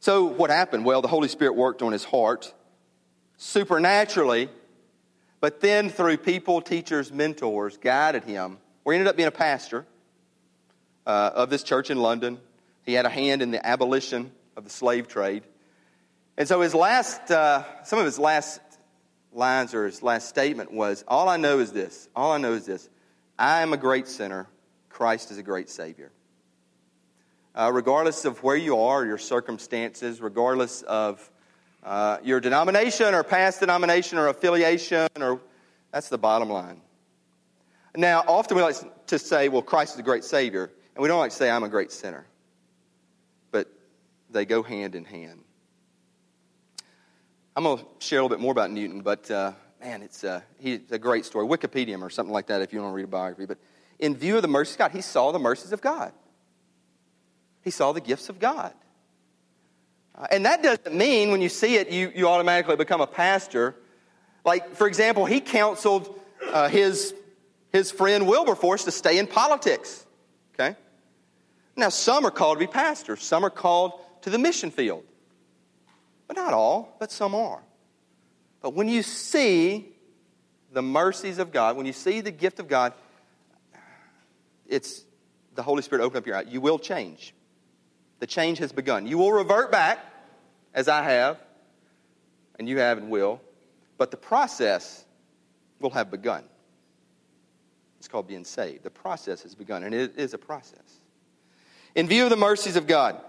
So 0.00 0.24
what 0.24 0.50
happened? 0.50 0.84
Well, 0.84 1.02
the 1.02 1.08
Holy 1.08 1.28
Spirit 1.28 1.54
worked 1.54 1.80
on 1.82 1.92
his 1.92 2.04
heart 2.04 2.52
supernaturally, 3.36 4.48
but 5.44 5.60
then 5.60 5.90
through 5.90 6.16
people, 6.16 6.62
teachers, 6.62 7.12
mentors, 7.12 7.76
guided 7.76 8.24
him. 8.24 8.56
Where 8.82 8.94
he 8.94 8.98
ended 8.98 9.10
up 9.10 9.16
being 9.16 9.28
a 9.28 9.30
pastor 9.30 9.84
uh, 11.06 11.32
of 11.34 11.50
this 11.50 11.62
church 11.62 11.90
in 11.90 11.98
London. 11.98 12.38
He 12.86 12.94
had 12.94 13.04
a 13.04 13.10
hand 13.10 13.42
in 13.42 13.50
the 13.50 13.66
abolition 13.66 14.32
of 14.56 14.64
the 14.64 14.70
slave 14.70 15.06
trade. 15.06 15.42
And 16.38 16.48
so 16.48 16.62
his 16.62 16.74
last, 16.74 17.30
uh, 17.30 17.62
some 17.84 17.98
of 17.98 18.06
his 18.06 18.18
last 18.18 18.58
lines 19.34 19.74
or 19.74 19.84
his 19.84 20.02
last 20.02 20.30
statement 20.30 20.72
was, 20.72 21.04
All 21.06 21.28
I 21.28 21.36
know 21.36 21.58
is 21.58 21.72
this. 21.72 22.08
All 22.16 22.32
I 22.32 22.38
know 22.38 22.54
is 22.54 22.64
this. 22.64 22.88
I 23.38 23.60
am 23.60 23.74
a 23.74 23.76
great 23.76 24.08
sinner. 24.08 24.48
Christ 24.88 25.30
is 25.30 25.36
a 25.36 25.42
great 25.42 25.68
Savior. 25.68 26.10
Uh, 27.54 27.70
regardless 27.70 28.24
of 28.24 28.42
where 28.42 28.56
you 28.56 28.78
are, 28.78 29.04
your 29.04 29.18
circumstances, 29.18 30.22
regardless 30.22 30.80
of 30.80 31.30
uh, 31.84 32.18
your 32.22 32.40
denomination 32.40 33.14
or 33.14 33.22
past 33.22 33.60
denomination 33.60 34.18
or 34.18 34.28
affiliation, 34.28 35.08
or 35.20 35.40
that's 35.92 36.08
the 36.08 36.18
bottom 36.18 36.50
line. 36.50 36.80
Now, 37.96 38.24
often 38.26 38.56
we 38.56 38.62
like 38.62 39.06
to 39.06 39.18
say, 39.18 39.48
well, 39.48 39.62
Christ 39.62 39.94
is 39.94 40.00
a 40.00 40.02
great 40.02 40.24
Savior, 40.24 40.70
and 40.94 41.02
we 41.02 41.08
don't 41.08 41.18
like 41.18 41.30
to 41.30 41.36
say, 41.36 41.50
I'm 41.50 41.62
a 41.62 41.68
great 41.68 41.92
sinner. 41.92 42.26
But 43.50 43.68
they 44.30 44.44
go 44.44 44.62
hand 44.62 44.94
in 44.94 45.04
hand. 45.04 45.40
I'm 47.54 47.62
going 47.62 47.78
to 47.78 47.84
share 48.00 48.18
a 48.18 48.22
little 48.22 48.36
bit 48.36 48.42
more 48.42 48.50
about 48.50 48.72
Newton, 48.72 49.02
but 49.02 49.30
uh, 49.30 49.52
man, 49.80 50.02
it's, 50.02 50.24
uh, 50.24 50.40
he's 50.58 50.80
a 50.90 50.98
great 50.98 51.24
story. 51.24 51.46
Wikipedia 51.46 52.00
or 52.00 52.10
something 52.10 52.32
like 52.32 52.48
that 52.48 52.62
if 52.62 52.72
you 52.72 52.80
want 52.80 52.90
to 52.90 52.96
read 52.96 53.04
a 53.04 53.08
biography. 53.08 53.46
But 53.46 53.58
in 54.00 54.16
view 54.16 54.34
of 54.36 54.42
the 54.42 54.48
mercies 54.48 54.74
of 54.74 54.78
God, 54.78 54.90
he 54.90 55.02
saw 55.02 55.30
the 55.30 55.38
mercies 55.38 55.70
of 55.70 55.80
God. 55.80 56.12
He 57.62 57.70
saw 57.70 57.92
the 57.92 58.00
gifts 58.00 58.28
of 58.28 58.40
God. 58.40 58.74
Uh, 60.16 60.26
and 60.30 60.46
that 60.46 60.62
doesn't 60.62 60.94
mean 60.94 61.30
when 61.30 61.42
you 61.42 61.48
see 61.48 61.76
it, 61.76 61.90
you, 61.90 62.12
you 62.14 62.28
automatically 62.28 62.76
become 62.76 63.00
a 63.00 63.06
pastor. 63.06 63.74
Like, 64.44 64.74
for 64.76 64.86
example, 64.86 65.24
he 65.24 65.40
counseled 65.40 66.18
uh, 66.52 66.68
his, 66.68 67.14
his 67.72 67.90
friend 67.90 68.26
Wilberforce 68.26 68.84
to 68.84 68.90
stay 68.90 69.18
in 69.18 69.26
politics. 69.26 70.06
Okay? 70.54 70.76
Now, 71.76 71.88
some 71.88 72.24
are 72.24 72.30
called 72.30 72.58
to 72.58 72.66
be 72.66 72.70
pastors, 72.70 73.22
some 73.22 73.44
are 73.44 73.50
called 73.50 74.00
to 74.22 74.30
the 74.30 74.38
mission 74.38 74.70
field. 74.70 75.04
But 76.26 76.36
not 76.36 76.54
all, 76.54 76.96
but 76.98 77.10
some 77.10 77.34
are. 77.34 77.62
But 78.62 78.74
when 78.74 78.88
you 78.88 79.02
see 79.02 79.88
the 80.72 80.80
mercies 80.82 81.38
of 81.38 81.52
God, 81.52 81.76
when 81.76 81.86
you 81.86 81.92
see 81.92 82.20
the 82.20 82.30
gift 82.30 82.60
of 82.60 82.68
God, 82.68 82.94
it's 84.66 85.04
the 85.54 85.62
Holy 85.62 85.82
Spirit 85.82 86.02
open 86.02 86.18
up 86.18 86.26
your 86.26 86.36
eyes. 86.36 86.46
You 86.48 86.60
will 86.60 86.78
change. 86.78 87.34
The 88.20 88.26
change 88.26 88.58
has 88.58 88.72
begun. 88.72 89.06
You 89.06 89.18
will 89.18 89.32
revert 89.32 89.70
back, 89.70 89.98
as 90.72 90.88
I 90.88 91.02
have, 91.02 91.38
and 92.58 92.68
you 92.68 92.78
have 92.78 92.98
and 92.98 93.10
will, 93.10 93.40
but 93.98 94.10
the 94.10 94.16
process 94.16 95.04
will 95.80 95.90
have 95.90 96.10
begun. 96.10 96.44
It's 97.98 98.08
called 98.08 98.26
being 98.26 98.44
saved. 98.44 98.82
The 98.82 98.90
process 98.90 99.42
has 99.42 99.54
begun, 99.54 99.82
and 99.82 99.94
it 99.94 100.14
is 100.16 100.34
a 100.34 100.38
process. 100.38 101.00
In 101.94 102.08
view 102.08 102.24
of 102.24 102.30
the 102.30 102.36
mercies 102.36 102.76
of 102.76 102.86
God, 102.86 103.20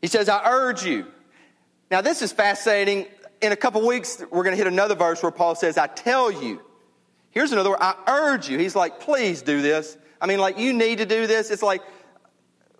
he 0.00 0.08
says, 0.08 0.28
I 0.28 0.50
urge 0.50 0.84
you. 0.84 1.06
Now, 1.90 2.00
this 2.00 2.22
is 2.22 2.32
fascinating 2.32 3.06
in 3.44 3.52
a 3.52 3.56
couple 3.56 3.86
weeks, 3.86 4.22
we're 4.30 4.42
going 4.42 4.52
to 4.52 4.56
hit 4.56 4.66
another 4.66 4.94
verse 4.94 5.22
where 5.22 5.32
Paul 5.32 5.54
says, 5.54 5.76
I 5.76 5.86
tell 5.86 6.30
you. 6.30 6.60
Here's 7.30 7.52
another 7.52 7.70
word, 7.70 7.80
I 7.80 7.94
urge 8.06 8.48
you. 8.48 8.58
He's 8.58 8.76
like, 8.76 9.00
please 9.00 9.42
do 9.42 9.60
this. 9.60 9.98
I 10.20 10.26
mean, 10.26 10.38
like, 10.38 10.58
you 10.58 10.72
need 10.72 10.98
to 10.98 11.06
do 11.06 11.26
this. 11.26 11.50
It's 11.50 11.62
like 11.62 11.82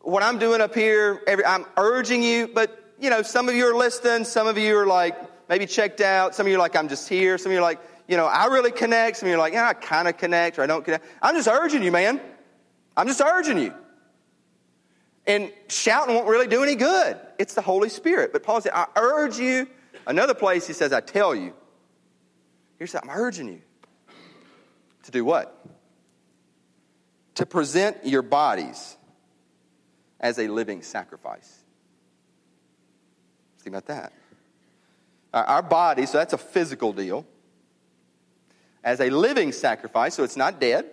what 0.04 0.22
I'm 0.22 0.38
doing 0.38 0.60
up 0.60 0.74
here, 0.74 1.22
every, 1.26 1.44
I'm 1.44 1.66
urging 1.76 2.22
you, 2.22 2.48
but, 2.48 2.94
you 3.00 3.10
know, 3.10 3.22
some 3.22 3.48
of 3.48 3.54
you 3.54 3.66
are 3.66 3.76
listening, 3.76 4.24
some 4.24 4.46
of 4.46 4.58
you 4.58 4.76
are 4.76 4.86
like, 4.86 5.16
maybe 5.48 5.66
checked 5.66 6.00
out, 6.00 6.34
some 6.34 6.46
of 6.46 6.50
you 6.50 6.56
are 6.56 6.60
like, 6.60 6.76
I'm 6.76 6.88
just 6.88 7.08
here, 7.08 7.38
some 7.38 7.50
of 7.50 7.54
you 7.54 7.58
are 7.58 7.62
like, 7.62 7.80
you 8.06 8.16
know, 8.16 8.26
I 8.26 8.46
really 8.46 8.70
connect, 8.70 9.16
some 9.16 9.26
of 9.26 9.30
you 9.30 9.36
are 9.36 9.38
like, 9.38 9.54
yeah, 9.54 9.68
I 9.68 9.74
kind 9.74 10.08
of 10.08 10.16
connect 10.16 10.58
or 10.58 10.62
I 10.62 10.66
don't 10.66 10.84
connect. 10.84 11.04
I'm 11.22 11.34
just 11.34 11.48
urging 11.48 11.82
you, 11.82 11.90
man. 11.90 12.20
I'm 12.96 13.06
just 13.06 13.20
urging 13.20 13.58
you. 13.58 13.74
And 15.26 15.50
shouting 15.68 16.14
won't 16.14 16.28
really 16.28 16.46
do 16.46 16.62
any 16.62 16.74
good. 16.74 17.18
It's 17.38 17.54
the 17.54 17.62
Holy 17.62 17.88
Spirit. 17.88 18.32
But 18.32 18.42
Paul 18.42 18.60
said, 18.60 18.72
I 18.74 18.86
urge 18.94 19.38
you 19.38 19.66
Another 20.06 20.34
place 20.34 20.66
he 20.66 20.72
says, 20.72 20.92
I 20.92 21.00
tell 21.00 21.34
you. 21.34 21.54
Here's 22.78 22.94
I'm 22.94 23.08
urging 23.10 23.48
you 23.48 23.62
to 25.04 25.10
do 25.10 25.24
what? 25.24 25.64
To 27.36 27.46
present 27.46 28.04
your 28.04 28.22
bodies 28.22 28.96
as 30.24 30.38
a 30.38 30.48
living 30.48 30.80
sacrifice. 30.80 31.62
Think 33.58 33.76
about 33.76 33.86
that. 33.86 34.12
Our 35.34 35.62
body, 35.62 36.06
so 36.06 36.16
that's 36.16 36.32
a 36.32 36.38
physical 36.38 36.94
deal, 36.94 37.26
as 38.82 39.00
a 39.00 39.10
living 39.10 39.52
sacrifice, 39.52 40.14
so 40.14 40.24
it's 40.24 40.36
not 40.36 40.60
dead. 40.60 40.86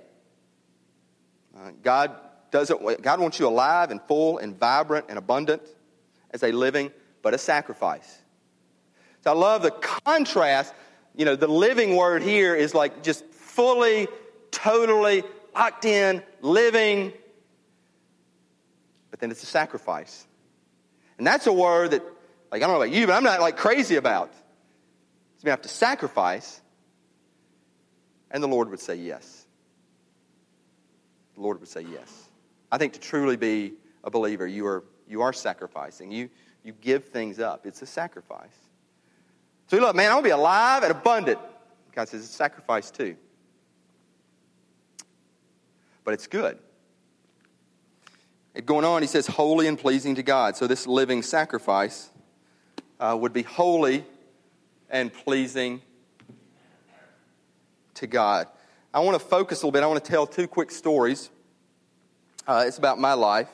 Uh, 1.57 1.71
God 1.81 2.11
doesn't. 2.51 3.01
God 3.01 3.19
wants 3.19 3.39
you 3.39 3.47
alive 3.47 3.91
and 3.91 4.01
full 4.01 4.37
and 4.39 4.57
vibrant 4.59 5.05
and 5.09 5.17
abundant 5.17 5.61
as 6.31 6.43
a 6.43 6.51
living, 6.51 6.91
but 7.21 7.33
a 7.33 7.37
sacrifice. 7.37 8.19
So 9.23 9.31
I 9.31 9.35
love 9.35 9.61
the 9.61 9.71
contrast. 9.71 10.73
You 11.15 11.25
know, 11.25 11.35
the 11.35 11.47
living 11.47 11.95
word 11.95 12.21
here 12.21 12.55
is 12.55 12.73
like 12.73 13.03
just 13.03 13.25
fully, 13.25 14.07
totally 14.49 15.23
locked 15.53 15.85
in, 15.85 16.23
living. 16.41 17.13
But 19.11 19.19
then 19.19 19.29
it's 19.29 19.43
a 19.43 19.47
sacrifice. 19.47 20.25
And 21.17 21.27
that's 21.27 21.45
a 21.45 21.53
word 21.53 21.91
that, 21.91 22.01
like, 22.51 22.63
I 22.63 22.67
don't 22.67 22.71
know 22.71 22.81
about 22.81 22.95
you, 22.95 23.05
but 23.05 23.13
I'm 23.13 23.23
not 23.23 23.41
like 23.41 23.57
crazy 23.57 23.97
about. 23.97 24.33
So 24.33 25.43
we 25.43 25.49
have 25.51 25.61
to 25.61 25.69
sacrifice. 25.69 26.61
And 28.31 28.41
the 28.41 28.47
Lord 28.47 28.69
would 28.69 28.79
say 28.79 28.95
yes. 28.95 29.45
The 31.35 31.41
Lord 31.41 31.59
would 31.59 31.69
say 31.69 31.81
yes. 31.81 32.29
I 32.71 32.77
think 32.77 32.93
to 32.93 32.99
truly 32.99 33.35
be 33.35 33.73
a 34.03 34.09
believer, 34.09 34.47
you 34.47 34.65
are, 34.65 34.83
you 35.07 35.21
are 35.21 35.33
sacrificing. 35.33 36.11
You, 36.11 36.29
you 36.63 36.73
give 36.73 37.09
things 37.09 37.39
up. 37.39 37.65
It's 37.65 37.81
a 37.81 37.85
sacrifice. 37.85 38.55
So 39.67 39.77
look, 39.77 39.95
man, 39.95 40.11
I 40.11 40.15
want 40.15 40.25
to 40.25 40.29
be 40.29 40.31
alive 40.31 40.83
and 40.83 40.91
abundant. 40.91 41.39
God 41.93 42.07
says 42.07 42.23
it's 42.23 42.33
sacrifice 42.33 42.89
too. 42.89 43.15
But 46.03 46.13
it's 46.13 46.27
good. 46.27 46.57
It 48.53 48.65
going 48.65 48.85
on, 48.85 49.01
he 49.01 49.07
says, 49.07 49.27
holy 49.27 49.67
and 49.67 49.77
pleasing 49.77 50.15
to 50.15 50.23
God. 50.23 50.57
So 50.57 50.67
this 50.67 50.85
living 50.85 51.23
sacrifice 51.23 52.09
uh, 52.99 53.17
would 53.19 53.33
be 53.33 53.43
holy 53.43 54.03
and 54.89 55.13
pleasing 55.13 55.81
to 57.95 58.07
God. 58.07 58.47
I 58.93 58.99
want 58.99 59.19
to 59.19 59.25
focus 59.25 59.61
a 59.61 59.65
little 59.65 59.71
bit. 59.71 59.83
I 59.83 59.87
want 59.87 60.03
to 60.03 60.11
tell 60.11 60.27
two 60.27 60.47
quick 60.47 60.71
stories. 60.71 61.29
Uh, 62.45 62.65
it's 62.67 62.77
about 62.77 62.99
my 62.99 63.13
life. 63.13 63.49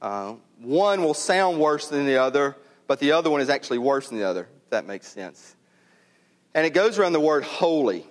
Uh, 0.00 0.34
one 0.60 1.02
will 1.02 1.14
sound 1.14 1.58
worse 1.58 1.88
than 1.88 2.06
the 2.06 2.18
other, 2.18 2.56
but 2.86 3.00
the 3.00 3.12
other 3.12 3.30
one 3.30 3.40
is 3.40 3.48
actually 3.48 3.78
worse 3.78 4.08
than 4.08 4.18
the 4.18 4.24
other 4.24 4.48
if 4.70 4.70
that 4.70 4.86
makes 4.86 5.08
sense. 5.08 5.56
And 6.54 6.64
it 6.64 6.70
goes 6.70 6.96
around 6.96 7.12
the 7.12 7.20
word 7.20 7.42
holy. 7.42 8.06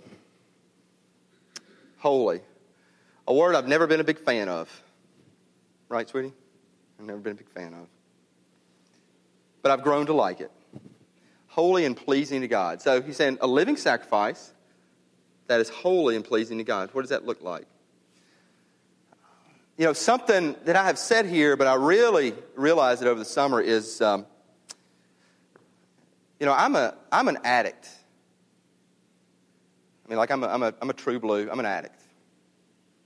Holy. 2.00 2.42
A 3.26 3.34
word 3.34 3.56
I've 3.56 3.68
never 3.68 3.88
been 3.88 4.02
a 4.02 4.04
big 4.04 4.20
fan 4.20 4.50
of. 4.50 4.70
Right, 5.90 6.08
sweetie? 6.08 6.34
I've 7.00 7.06
never 7.06 7.20
been 7.20 7.34
a 7.34 7.36
big 7.36 7.50
fan 7.50 7.74
of. 7.74 7.88
But 9.62 9.72
I've 9.72 9.84
grown 9.84 10.06
to 10.06 10.14
like 10.14 10.40
it. 10.40 10.52
Holy 11.48 11.86
and 11.86 11.98
pleasing 11.98 12.42
to 12.42 12.48
God. 12.48 12.82
So 12.82 13.02
he's 13.02 13.18
saying 13.18 13.40
a 13.42 13.48
living 13.48 13.76
sacrifice 13.76 14.54
that 15.48 15.60
is 15.60 15.70
holy 15.70 16.16
and 16.16 16.24
pleasing 16.24 16.60
to 16.60 16.64
God. 16.64 16.90
What 16.94 17.02
does 17.02 17.10
that 17.10 17.26
look 17.26 17.42
like? 17.42 17.66
You 19.78 19.86
know, 19.86 19.94
something 19.94 20.56
that 20.66 20.76
I 20.76 20.86
have 20.86 21.00
said 21.00 21.26
here, 21.26 21.58
but 21.58 21.66
I 21.66 21.74
really 21.76 22.34
realized 22.56 23.02
it 23.02 23.08
over 23.08 23.18
the 23.18 23.26
summer 23.26 23.62
is, 23.62 24.02
um, 24.02 24.26
you 26.40 26.46
know, 26.46 26.54
I'm, 26.54 26.76
a, 26.76 26.96
I'm 27.12 27.28
an 27.30 27.40
addict. 27.44 27.90
I 30.06 30.10
mean, 30.10 30.18
like, 30.18 30.32
I'm 30.32 30.44
a, 30.44 30.48
I'm, 30.48 30.64
a, 30.64 30.74
I'm 30.82 30.90
a 30.90 30.94
true 30.94 31.20
blue. 31.20 31.50
I'm 31.50 31.60
an 31.60 31.66
addict. 31.66 32.02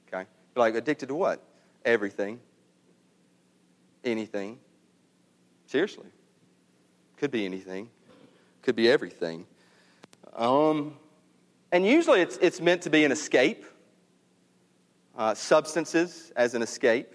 Okay? 0.07 0.25
Like, 0.55 0.75
addicted 0.75 1.07
to 1.07 1.15
what? 1.15 1.41
Everything. 1.85 2.39
Anything. 4.03 4.59
Seriously. 5.67 6.07
Could 7.17 7.31
be 7.31 7.45
anything. 7.45 7.89
Could 8.61 8.75
be 8.75 8.89
everything. 8.89 9.45
Um, 10.35 10.95
and 11.71 11.85
usually 11.85 12.21
it's, 12.21 12.37
it's 12.41 12.61
meant 12.61 12.83
to 12.83 12.89
be 12.89 13.05
an 13.05 13.11
escape, 13.11 13.65
uh, 15.17 15.33
substances 15.33 16.31
as 16.35 16.53
an 16.53 16.61
escape. 16.61 17.13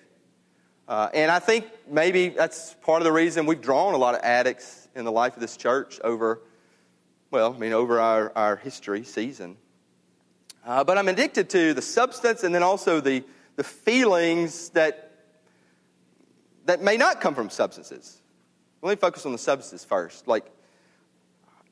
Uh, 0.88 1.10
and 1.12 1.30
I 1.30 1.38
think 1.38 1.66
maybe 1.88 2.30
that's 2.30 2.74
part 2.82 3.02
of 3.02 3.04
the 3.04 3.12
reason 3.12 3.44
we've 3.44 3.60
drawn 3.60 3.94
a 3.94 3.98
lot 3.98 4.14
of 4.14 4.22
addicts 4.22 4.88
in 4.94 5.04
the 5.04 5.12
life 5.12 5.34
of 5.34 5.40
this 5.40 5.56
church 5.56 6.00
over, 6.02 6.40
well, 7.30 7.54
I 7.54 7.58
mean, 7.58 7.72
over 7.72 8.00
our, 8.00 8.32
our 8.34 8.56
history 8.56 9.04
season. 9.04 9.56
Uh, 10.64 10.84
but 10.84 10.96
I'm 10.96 11.08
addicted 11.08 11.50
to 11.50 11.74
the 11.74 11.82
substance 11.82 12.42
and 12.42 12.54
then 12.54 12.62
also 12.62 13.00
the, 13.00 13.22
the 13.56 13.64
feelings 13.64 14.70
that, 14.70 15.07
that 16.68 16.82
may 16.82 16.98
not 16.98 17.22
come 17.22 17.34
from 17.34 17.48
substances. 17.48 18.20
Let 18.82 18.90
me 18.90 18.96
focus 18.96 19.24
on 19.24 19.32
the 19.32 19.38
substances 19.38 19.86
first. 19.86 20.28
Like, 20.28 20.44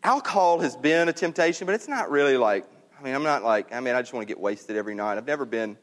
alcohol 0.02 0.60
has 0.60 0.74
been 0.74 1.10
a 1.10 1.12
temptation, 1.12 1.66
but 1.66 1.74
it's 1.74 1.86
not 1.86 2.10
really 2.10 2.38
like, 2.38 2.64
I 2.98 3.02
mean, 3.02 3.14
I'm 3.14 3.22
not 3.22 3.44
like, 3.44 3.74
I 3.74 3.80
mean, 3.80 3.94
I 3.94 4.00
just 4.00 4.14
want 4.14 4.26
to 4.26 4.26
get 4.26 4.40
wasted 4.40 4.74
every 4.74 4.94
night. 4.94 5.18
I've 5.18 5.26
never 5.26 5.44
been, 5.44 5.76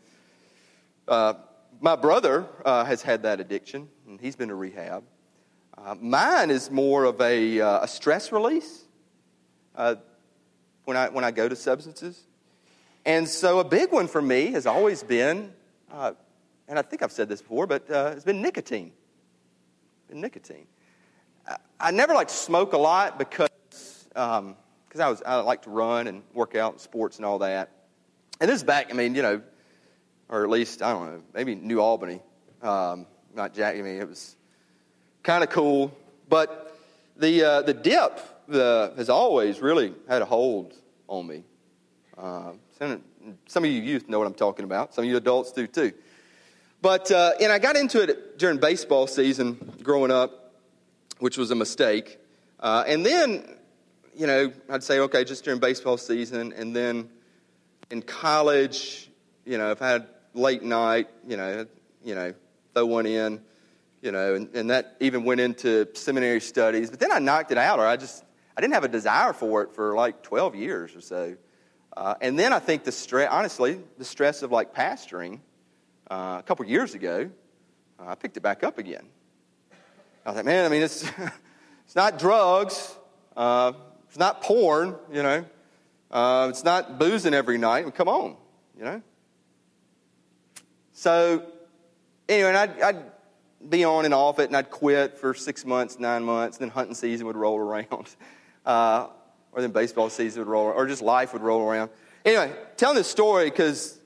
uh, 1.07 1.35
my 1.79 1.95
brother 1.95 2.47
uh, 2.65 2.85
has 2.85 3.03
had 3.03 3.21
that 3.21 3.39
addiction, 3.39 3.87
and 4.07 4.19
he's 4.19 4.35
been 4.35 4.49
to 4.49 4.55
rehab. 4.55 5.03
Uh, 5.77 5.93
mine 6.01 6.49
is 6.49 6.71
more 6.71 7.03
of 7.03 7.21
a, 7.21 7.61
uh, 7.61 7.83
a 7.83 7.87
stress 7.87 8.31
release 8.31 8.81
uh, 9.75 9.93
when, 10.85 10.97
I, 10.97 11.09
when 11.09 11.23
I 11.23 11.29
go 11.29 11.47
to 11.47 11.55
substances. 11.55 12.19
And 13.05 13.29
so 13.29 13.59
a 13.59 13.63
big 13.63 13.91
one 13.91 14.07
for 14.07 14.23
me 14.23 14.53
has 14.53 14.65
always 14.65 15.03
been, 15.03 15.53
uh, 15.91 16.13
and 16.67 16.79
I 16.79 16.81
think 16.81 17.03
I've 17.03 17.11
said 17.11 17.29
this 17.29 17.43
before, 17.43 17.67
but 17.67 17.85
it's 17.87 18.25
been 18.25 18.41
nicotine. 18.41 18.91
Been 20.13 20.21
nicotine. 20.21 20.67
I, 21.47 21.57
I 21.79 21.89
never 21.89 22.13
like 22.13 22.27
to 22.27 22.33
smoke 22.35 22.73
a 22.73 22.77
lot 22.77 23.17
because 23.17 23.49
um, 24.15 24.55
I 24.99 25.09
was 25.09 25.23
I 25.25 25.37
like 25.37 25.63
to 25.63 25.71
run 25.71 26.05
and 26.05 26.21
work 26.35 26.53
out, 26.55 26.73
and 26.73 26.79
sports 26.79 27.17
and 27.17 27.25
all 27.25 27.39
that. 27.39 27.71
And 28.39 28.47
this 28.47 28.57
is 28.57 28.63
back, 28.63 28.91
I 28.91 28.93
mean, 28.93 29.15
you 29.15 29.23
know, 29.23 29.41
or 30.29 30.43
at 30.43 30.51
least 30.51 30.83
I 30.83 30.93
don't 30.93 31.07
know, 31.07 31.23
maybe 31.33 31.55
New 31.55 31.79
Albany, 31.79 32.21
um, 32.61 33.07
not 33.33 33.55
Jack. 33.55 33.75
I 33.75 33.81
mean, 33.81 33.99
it 33.99 34.07
was 34.07 34.35
kind 35.23 35.43
of 35.43 35.49
cool, 35.49 35.91
but 36.29 36.77
the 37.17 37.43
uh, 37.43 37.61
the 37.63 37.73
dip 37.73 38.19
the, 38.47 38.93
has 38.95 39.09
always 39.09 39.61
really 39.61 39.95
had 40.07 40.21
a 40.21 40.25
hold 40.25 40.75
on 41.07 41.25
me. 41.25 41.43
Uh, 42.15 42.51
some 43.47 43.63
of 43.63 43.71
you 43.71 43.81
youth 43.81 44.07
know 44.07 44.19
what 44.19 44.27
I'm 44.27 44.35
talking 44.35 44.65
about. 44.65 44.93
Some 44.93 45.05
of 45.05 45.09
you 45.09 45.17
adults 45.17 45.53
do 45.53 45.65
too. 45.65 45.91
But, 46.83 47.11
uh, 47.11 47.31
and 47.39 47.49
I 47.49 47.59
got 47.59 47.77
into 47.77 48.01
it 48.01 48.37
during 48.37 48.57
baseball 48.57 49.07
season 49.07 49.73
growing 49.83 50.11
up, 50.11 50.53
which 51.19 51.37
was 51.37 51.49
a 51.49 51.55
mistake. 51.55 52.17
Uh, 52.59 52.83
and 52.85 53.05
then, 53.05 53.55
you 54.13 54.27
know, 54.27 54.51
I'd 54.69 54.83
say, 54.83 54.99
okay, 54.99 55.23
just 55.23 55.45
during 55.45 55.61
baseball 55.61 55.95
season. 55.95 56.51
And 56.51 56.75
then 56.75 57.07
in 57.89 58.01
college, 58.01 59.09
you 59.45 59.57
know, 59.57 59.71
if 59.71 59.81
I 59.81 59.91
had 59.91 60.07
late 60.33 60.61
night, 60.61 61.07
you 61.25 61.37
know, 61.37 61.65
you 62.03 62.15
know, 62.15 62.33
throw 62.73 62.85
one 62.85 63.05
in, 63.05 63.41
you 64.01 64.11
know, 64.11 64.35
and, 64.35 64.53
and 64.53 64.69
that 64.69 64.97
even 64.99 65.23
went 65.23 65.39
into 65.39 65.87
seminary 65.93 66.41
studies. 66.41 66.89
But 66.89 66.99
then 66.99 67.13
I 67.13 67.19
knocked 67.19 67.53
it 67.53 67.57
out, 67.57 67.79
or 67.79 67.87
I 67.87 67.95
just, 67.95 68.25
I 68.57 68.61
didn't 68.61 68.73
have 68.73 68.83
a 68.83 68.89
desire 68.89 69.31
for 69.31 69.61
it 69.61 69.71
for 69.71 69.95
like 69.95 70.21
12 70.21 70.55
years 70.55 70.97
or 70.97 71.01
so. 71.01 71.37
Uh, 71.95 72.15
and 72.19 72.37
then 72.37 72.51
I 72.51 72.59
think 72.59 72.83
the 72.83 72.91
stress, 72.91 73.29
honestly, 73.31 73.79
the 73.97 74.03
stress 74.03 74.43
of 74.43 74.51
like 74.51 74.75
pastoring 74.75 75.39
uh, 76.13 76.37
a 76.37 76.43
couple 76.43 76.63
years 76.65 76.93
ago, 76.93 77.29
uh, 77.99 78.09
I 78.09 78.15
picked 78.15 78.37
it 78.37 78.41
back 78.41 78.63
up 78.63 78.77
again. 78.77 79.07
I 80.23 80.29
was 80.29 80.35
like, 80.35 80.45
man, 80.45 80.63
I 80.63 80.69
mean, 80.69 80.83
it's, 80.83 81.03
it's 81.85 81.95
not 81.95 82.19
drugs, 82.19 82.95
uh, 83.35 83.73
it's 84.07 84.17
not 84.17 84.43
porn, 84.43 84.95
you 85.11 85.23
know, 85.23 85.43
uh, 86.11 86.47
it's 86.51 86.63
not 86.63 86.99
boozing 86.99 87.33
every 87.33 87.57
night. 87.57 87.95
Come 87.95 88.07
on, 88.07 88.35
you 88.77 88.85
know. 88.85 89.01
So, 90.91 91.43
anyway, 92.29 92.49
and 92.49 92.57
I'd, 92.57 92.81
I'd 92.81 93.03
be 93.67 93.83
on 93.83 94.05
and 94.05 94.13
off 94.13 94.37
it, 94.37 94.45
and 94.45 94.55
I'd 94.55 94.69
quit 94.69 95.17
for 95.17 95.33
six 95.33 95.65
months, 95.65 95.97
nine 95.97 96.23
months, 96.23 96.59
then 96.59 96.69
hunting 96.69 96.93
season 96.93 97.25
would 97.25 97.37
roll 97.37 97.57
around. 97.57 98.15
Uh, 98.65 99.09
or 99.51 99.59
then 99.59 99.71
baseball 99.71 100.09
season 100.09 100.39
would 100.39 100.47
roll, 100.47 100.67
or 100.67 100.87
just 100.87 101.01
life 101.01 101.33
would 101.33 101.41
roll 101.41 101.69
around. 101.69 101.89
Anyway, 102.23 102.49
telling 102.77 102.95
this 102.95 103.09
story 103.09 103.49
because 103.49 103.99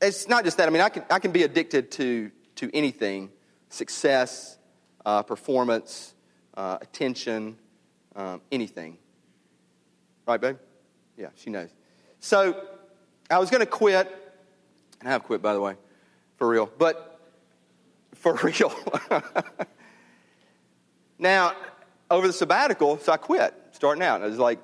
it's 0.00 0.28
not 0.28 0.44
just 0.44 0.56
that. 0.58 0.68
I 0.68 0.70
mean, 0.70 0.82
I 0.82 0.88
can, 0.88 1.04
I 1.10 1.18
can 1.18 1.32
be 1.32 1.42
addicted 1.42 1.90
to, 1.92 2.30
to 2.56 2.70
anything 2.74 3.30
success, 3.68 4.58
uh, 5.04 5.22
performance, 5.22 6.14
uh, 6.56 6.78
attention, 6.80 7.56
um, 8.14 8.40
anything. 8.50 8.98
Right, 10.26 10.40
babe? 10.40 10.56
Yeah, 11.16 11.28
she 11.36 11.50
knows. 11.50 11.70
So 12.20 12.60
I 13.30 13.38
was 13.38 13.50
going 13.50 13.60
to 13.60 13.66
quit, 13.66 14.06
and 15.00 15.08
I 15.08 15.12
have 15.12 15.24
quit, 15.24 15.42
by 15.42 15.52
the 15.52 15.60
way, 15.60 15.76
for 16.36 16.48
real. 16.48 16.70
But 16.78 17.20
for 18.14 18.34
real. 18.34 18.72
now, 21.18 21.52
over 22.10 22.26
the 22.26 22.32
sabbatical, 22.32 22.98
so 22.98 23.12
I 23.12 23.16
quit 23.16 23.54
starting 23.72 24.02
out. 24.02 24.22
I 24.22 24.26
was 24.26 24.38
like, 24.38 24.58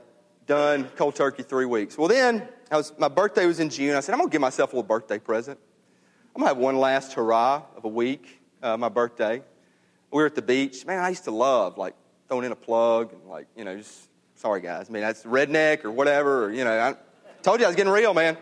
done, 0.47 0.89
cold 0.97 1.15
turkey, 1.15 1.43
three 1.43 1.67
weeks. 1.67 1.97
Well, 1.97 2.09
then, 2.09 2.49
I 2.73 2.77
was, 2.77 2.91
my 2.97 3.09
birthday 3.09 3.45
was 3.45 3.61
in 3.61 3.69
June. 3.69 3.95
I 3.95 4.01
said, 4.01 4.15
I'm 4.15 4.19
going 4.19 4.31
to 4.31 4.33
give 4.33 4.41
myself 4.41 4.73
a 4.73 4.77
little 4.77 4.89
birthday 4.89 5.19
present. 5.19 5.59
I'm 6.35 6.41
going 6.41 6.49
to 6.49 6.55
have 6.55 6.57
one 6.57 6.79
last 6.79 7.13
hurrah 7.13 7.65
of 7.77 7.85
a 7.85 7.89
week, 7.89 8.41
uh, 8.63 8.79
my 8.79 8.89
birthday. 8.89 9.43
We 10.11 10.23
were 10.23 10.25
at 10.25 10.35
the 10.35 10.41
beach. 10.41 10.87
Man, 10.87 10.99
I 10.99 11.11
used 11.11 11.25
to 11.25 11.31
love, 11.31 11.77
like, 11.77 11.95
throwing 12.29 12.47
in 12.47 12.53
a 12.53 12.57
plug 12.57 13.13
and, 13.13 13.27
like, 13.29 13.47
you 13.55 13.65
know, 13.65 13.77
just, 13.77 14.09
sorry, 14.37 14.63
guys. 14.63 14.87
I 14.89 14.93
mean, 14.93 15.03
that's 15.03 15.25
redneck 15.25 15.85
or 15.85 15.91
whatever. 15.91 16.47
Or, 16.47 16.51
you 16.51 16.65
know, 16.65 16.81
I 16.81 16.95
told 17.43 17.61
you 17.61 17.67
I 17.67 17.69
was 17.69 17.77
getting 17.77 17.93
real, 17.93 18.15
man. 18.15 18.39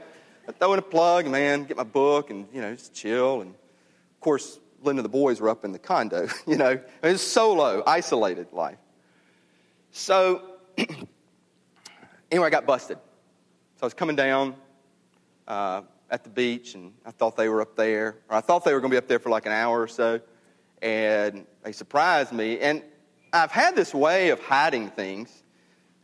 I 0.46 0.52
throw 0.52 0.74
in 0.74 0.78
a 0.78 0.82
plug, 0.82 1.26
man, 1.26 1.64
get 1.64 1.76
my 1.76 1.82
book 1.82 2.30
and, 2.30 2.46
you 2.52 2.60
know, 2.60 2.72
just 2.72 2.94
chill. 2.94 3.40
And, 3.40 3.50
of 3.50 4.20
course, 4.20 4.60
Linda 4.80 5.00
and 5.00 5.04
the 5.04 5.08
boys 5.08 5.40
were 5.40 5.48
up 5.48 5.64
in 5.64 5.72
the 5.72 5.78
condo, 5.80 6.28
you 6.46 6.56
know. 6.56 6.70
It 6.70 7.02
was 7.02 7.20
solo, 7.20 7.82
isolated 7.84 8.52
life. 8.52 8.78
So 9.90 10.52
anyway, 12.30 12.46
I 12.46 12.50
got 12.50 12.64
busted. 12.64 12.98
So 13.80 13.84
I 13.84 13.86
was 13.86 13.94
coming 13.94 14.14
down 14.14 14.56
uh, 15.48 15.80
at 16.10 16.22
the 16.22 16.28
beach, 16.28 16.74
and 16.74 16.92
I 17.06 17.12
thought 17.12 17.34
they 17.34 17.48
were 17.48 17.62
up 17.62 17.76
there, 17.76 18.18
or 18.28 18.36
I 18.36 18.42
thought 18.42 18.62
they 18.62 18.74
were 18.74 18.80
going 18.80 18.90
to 18.90 18.94
be 18.94 18.98
up 18.98 19.08
there 19.08 19.18
for 19.18 19.30
like 19.30 19.46
an 19.46 19.52
hour 19.52 19.80
or 19.80 19.88
so, 19.88 20.20
and 20.82 21.46
they 21.62 21.72
surprised 21.72 22.30
me. 22.30 22.60
And 22.60 22.82
I've 23.32 23.50
had 23.50 23.74
this 23.74 23.94
way 23.94 24.28
of 24.28 24.40
hiding 24.40 24.90
things. 24.90 25.42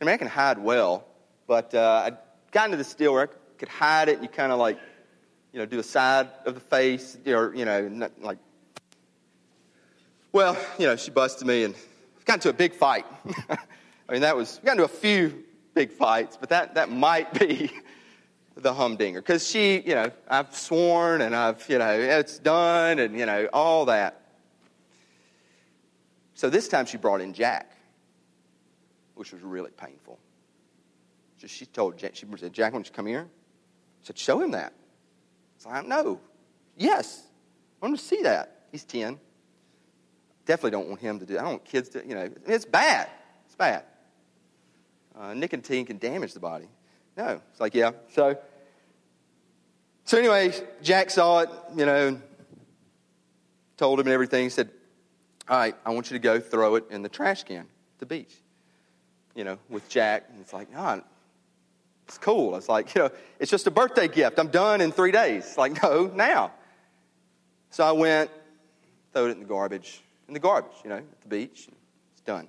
I 0.01 0.07
mean, 0.07 0.15
I 0.15 0.17
can 0.17 0.27
hide 0.27 0.57
well, 0.57 1.07
but 1.47 1.75
uh, 1.75 2.13
I 2.13 2.13
got 2.51 2.65
into 2.65 2.79
this 2.79 2.95
deal 2.95 3.13
where 3.13 3.25
I 3.25 3.59
could 3.59 3.69
hide 3.69 4.09
it, 4.09 4.15
and 4.15 4.23
you 4.23 4.31
kind 4.31 4.53
of 4.53 4.59
like, 4.59 4.79
you 5.53 5.59
know, 5.59 5.67
do 5.67 5.79
a 5.79 5.83
side 5.83 6.31
of 6.47 6.55
the 6.55 6.61
face, 6.61 7.19
or 7.27 7.55
you 7.55 7.67
know, 7.67 8.09
like. 8.23 8.39
Well, 10.33 10.57
you 10.79 10.87
know, 10.87 10.97
she 10.97 11.11
busted 11.11 11.47
me 11.47 11.65
and 11.65 11.75
got 12.25 12.37
into 12.37 12.49
a 12.49 12.55
big 12.55 12.73
fight. 12.73 13.05
I 14.09 14.13
mean, 14.13 14.23
that 14.23 14.35
was, 14.35 14.61
we 14.63 14.67
got 14.67 14.73
into 14.73 14.85
a 14.85 14.89
few 14.89 15.45
big 15.77 15.93
fights, 15.93 16.39
but 16.41 16.49
that, 16.49 16.75
that 16.75 16.91
might 16.91 17.39
be 17.39 17.71
the 18.57 18.73
humdinger. 18.73 19.21
Because 19.21 19.47
she, 19.47 19.81
you 19.81 19.95
know, 19.95 20.11
I've 20.27 20.57
sworn 20.57 21.21
and 21.21 21.37
I've, 21.37 21.65
you 21.69 21.79
know, 21.79 21.93
it's 21.93 22.39
done 22.39 22.99
and, 22.99 23.17
you 23.17 23.27
know, 23.27 23.49
all 23.53 23.85
that. 23.85 24.23
So 26.35 26.51
this 26.51 26.67
time 26.67 26.87
she 26.87 26.97
brought 26.97 27.21
in 27.21 27.35
Jack, 27.35 27.77
which 29.15 29.33
was 29.33 29.43
really 29.43 29.71
painful. 29.71 30.19
So 31.37 31.47
she 31.47 31.67
told 31.67 31.99
Jack, 31.99 32.17
she 32.17 32.27
said, 32.37 32.55
Jack, 32.55 32.73
why 32.73 32.79
don't 32.79 32.87
you 32.87 32.93
come 32.93 33.07
here? 33.07 33.29
I 33.29 34.07
said, 34.07 34.19
show 34.19 34.41
him 34.41 34.53
that. 34.53 34.73
So 35.59 35.69
I 35.69 35.83
no. 35.83 36.21
Yes. 36.77 37.23
I 37.83 37.87
want 37.87 37.99
to 37.99 38.05
see 38.05 38.23
that. 38.23 38.63
He's 38.73 38.85
10. 38.85 39.21
Definitely 40.47 40.71
don't 40.71 40.89
want 40.89 41.01
him 41.01 41.19
to 41.19 41.27
do 41.27 41.39
I 41.39 41.43
don't 41.43 41.51
want 41.51 41.65
kids 41.67 41.91
to, 41.91 42.07
you 42.07 42.15
know, 42.15 42.31
it's 42.47 42.65
bad. 42.65 43.11
It's 43.45 43.55
bad 43.55 43.85
uh, 45.19 45.35
nicotine 45.35 45.87
can 45.87 45.99
damage 45.99 46.35
the 46.35 46.41
body. 46.41 46.69
No, 47.17 47.41
it's 47.51 47.61
like, 47.61 47.75
yeah. 47.75 47.93
So, 48.11 48.37
so 50.05 50.19
anyway, 50.19 50.53
Jack 50.83 51.11
saw 51.11 51.41
it, 51.41 51.51
you 51.75 51.87
know, 51.87 52.21
told 53.77 53.99
him 53.99 54.07
and 54.07 54.13
everything. 54.13 54.45
He 54.45 54.51
said, 54.51 54.71
All 55.49 55.57
right, 55.57 55.75
I 55.85 55.91
want 55.91 56.11
you 56.11 56.15
to 56.17 56.23
go 56.23 56.39
throw 56.41 56.77
it 56.77 56.85
in 56.91 57.03
the 57.03 57.09
trash 57.09 57.45
can 57.45 57.61
at 57.61 57.99
the 57.99 58.07
beach, 58.07 58.35
you 59.35 59.45
know, 59.45 59.59
with 59.69 59.89
Jack. 59.89 60.27
And 60.31 60.41
it's 60.41 60.53
like, 60.53 60.71
No, 60.71 61.03
it's 62.07 62.19
cool. 62.19 62.57
It's 62.57 62.69
like, 62.69 62.95
you 62.95 63.03
know, 63.03 63.11
it's 63.41 63.51
just 63.51 63.67
a 63.67 63.71
birthday 63.71 64.09
gift. 64.09 64.39
I'm 64.39 64.49
done 64.49 64.81
in 64.81 64.93
three 64.93 65.13
days. 65.13 65.57
Like, 65.57 65.83
no, 65.83 66.07
now. 66.15 66.53
So 67.71 67.85
I 67.85 67.93
went, 67.93 68.31
threw 69.13 69.27
it 69.27 69.33
in 69.33 69.41
the 69.41 69.47
garbage, 69.47 70.01
in 70.29 70.35
the 70.35 70.41
garbage, 70.41 70.77
you 70.85 70.91
know, 70.91 70.97
at 70.97 71.21
the 71.23 71.29
beach. 71.29 71.69
It's 72.13 72.21
done. 72.25 72.49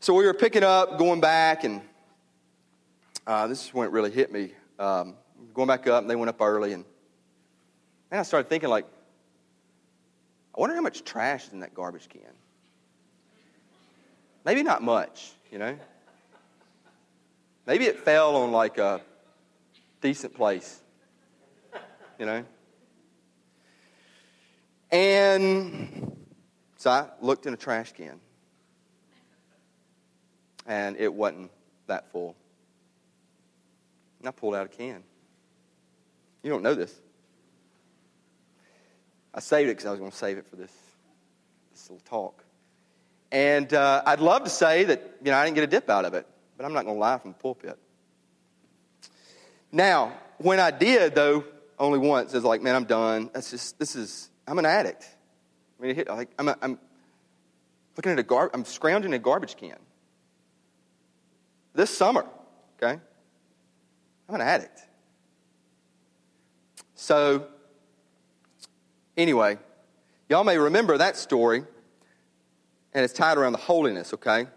So 0.00 0.14
we 0.14 0.24
were 0.24 0.34
picking 0.34 0.62
up, 0.62 0.96
going 0.96 1.20
back, 1.20 1.64
and 1.64 1.82
uh, 3.26 3.48
this 3.48 3.64
is 3.64 3.74
when 3.74 3.88
it 3.88 3.90
really 3.90 4.12
hit 4.12 4.30
me. 4.30 4.52
Um, 4.78 5.16
going 5.54 5.66
back 5.66 5.88
up, 5.88 6.02
and 6.02 6.08
they 6.08 6.14
went 6.14 6.28
up 6.28 6.40
early, 6.40 6.72
and 6.72 6.84
then 8.08 8.20
I 8.20 8.22
started 8.22 8.48
thinking, 8.48 8.68
like, 8.68 8.86
I 10.56 10.60
wonder 10.60 10.76
how 10.76 10.82
much 10.82 11.02
trash 11.04 11.48
is 11.48 11.52
in 11.52 11.60
that 11.60 11.74
garbage 11.74 12.08
can. 12.08 12.20
Maybe 14.44 14.62
not 14.62 14.82
much, 14.82 15.32
you 15.50 15.58
know. 15.58 15.76
Maybe 17.66 17.86
it 17.86 17.98
fell 17.98 18.36
on 18.36 18.52
like 18.52 18.78
a 18.78 19.00
decent 20.00 20.32
place, 20.32 20.80
you 22.20 22.24
know. 22.24 22.44
And 24.92 26.16
so 26.76 26.88
I 26.88 27.08
looked 27.20 27.46
in 27.46 27.52
a 27.52 27.56
trash 27.56 27.92
can, 27.92 28.20
and 30.68 30.96
it 30.98 31.12
wasn't 31.12 31.50
that 31.88 32.12
full. 32.12 32.36
And 34.20 34.28
I 34.28 34.30
pulled 34.30 34.54
out 34.54 34.66
a 34.66 34.68
can. 34.68 35.02
You 36.42 36.50
don't 36.50 36.62
know 36.62 36.74
this. 36.74 36.94
I 39.34 39.40
saved 39.40 39.68
it 39.68 39.72
because 39.72 39.86
I 39.86 39.90
was 39.90 39.98
going 39.98 40.10
to 40.10 40.16
save 40.16 40.38
it 40.38 40.46
for 40.46 40.56
this, 40.56 40.72
this 41.72 41.90
little 41.90 42.04
talk. 42.04 42.44
And 43.32 43.72
uh, 43.74 44.02
I'd 44.06 44.20
love 44.20 44.44
to 44.44 44.50
say 44.50 44.84
that, 44.84 45.02
you 45.22 45.30
know, 45.30 45.36
I 45.36 45.44
didn't 45.44 45.54
get 45.56 45.64
a 45.64 45.68
dip 45.68 45.90
out 45.90 46.04
of 46.04 46.14
it, 46.14 46.26
but 46.56 46.64
I'm 46.64 46.72
not 46.72 46.84
going 46.84 46.96
to 46.96 47.00
lie 47.00 47.18
from 47.18 47.32
the 47.32 47.38
pulpit. 47.38 47.78
Now, 49.70 50.12
when 50.38 50.60
I 50.60 50.70
did, 50.70 51.14
though, 51.14 51.44
only 51.78 51.98
once, 51.98 52.32
I 52.32 52.38
was 52.38 52.44
like, 52.44 52.62
man, 52.62 52.74
I'm 52.74 52.84
done. 52.84 53.30
That's 53.32 53.50
just, 53.50 53.78
this 53.78 53.96
is, 53.96 54.30
I'm 54.46 54.58
an 54.58 54.66
addict. 54.66 55.06
I 55.78 55.82
mean, 55.82 55.94
hit, 55.94 56.08
like, 56.08 56.30
I'm, 56.38 56.48
a, 56.48 56.56
I'm 56.62 56.78
looking 57.96 58.12
at 58.12 58.18
a 58.18 58.22
gar- 58.22 58.50
I'm 58.52 58.64
scrounging 58.64 59.12
a 59.12 59.18
garbage 59.18 59.56
can. 59.56 59.76
This 61.78 61.96
summer, 61.96 62.26
okay? 62.76 62.98
I'm 64.28 64.34
an 64.34 64.40
addict. 64.40 64.80
So, 66.96 67.46
anyway, 69.16 69.58
y'all 70.28 70.42
may 70.42 70.58
remember 70.58 70.98
that 70.98 71.16
story, 71.16 71.62
and 72.92 73.04
it's 73.04 73.12
tied 73.12 73.38
around 73.38 73.52
the 73.52 73.60
holiness, 73.60 74.12
okay? 74.14 74.48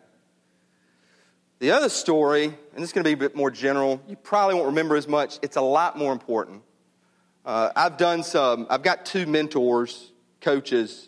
The 1.60 1.69
other 1.69 1.89
story, 1.89 2.45
and 2.45 2.55
this 2.77 2.86
is 2.86 2.91
going 2.91 3.03
to 3.03 3.07
be 3.07 3.13
a 3.13 3.17
bit 3.17 3.36
more 3.36 3.51
general, 3.51 4.01
you 4.07 4.15
probably 4.15 4.55
won't 4.55 4.69
remember 4.69 4.95
as 4.95 5.07
much. 5.07 5.38
It's 5.43 5.57
a 5.57 5.62
lot 5.62 5.99
more 5.99 6.13
important. 6.13 6.63
Uh, 7.45 7.69
I've 7.75 7.97
done 7.97 8.23
some, 8.23 8.65
I've 8.67 8.81
got 8.81 9.05
two 9.05 9.27
mentors, 9.27 10.12
coaches, 10.41 11.07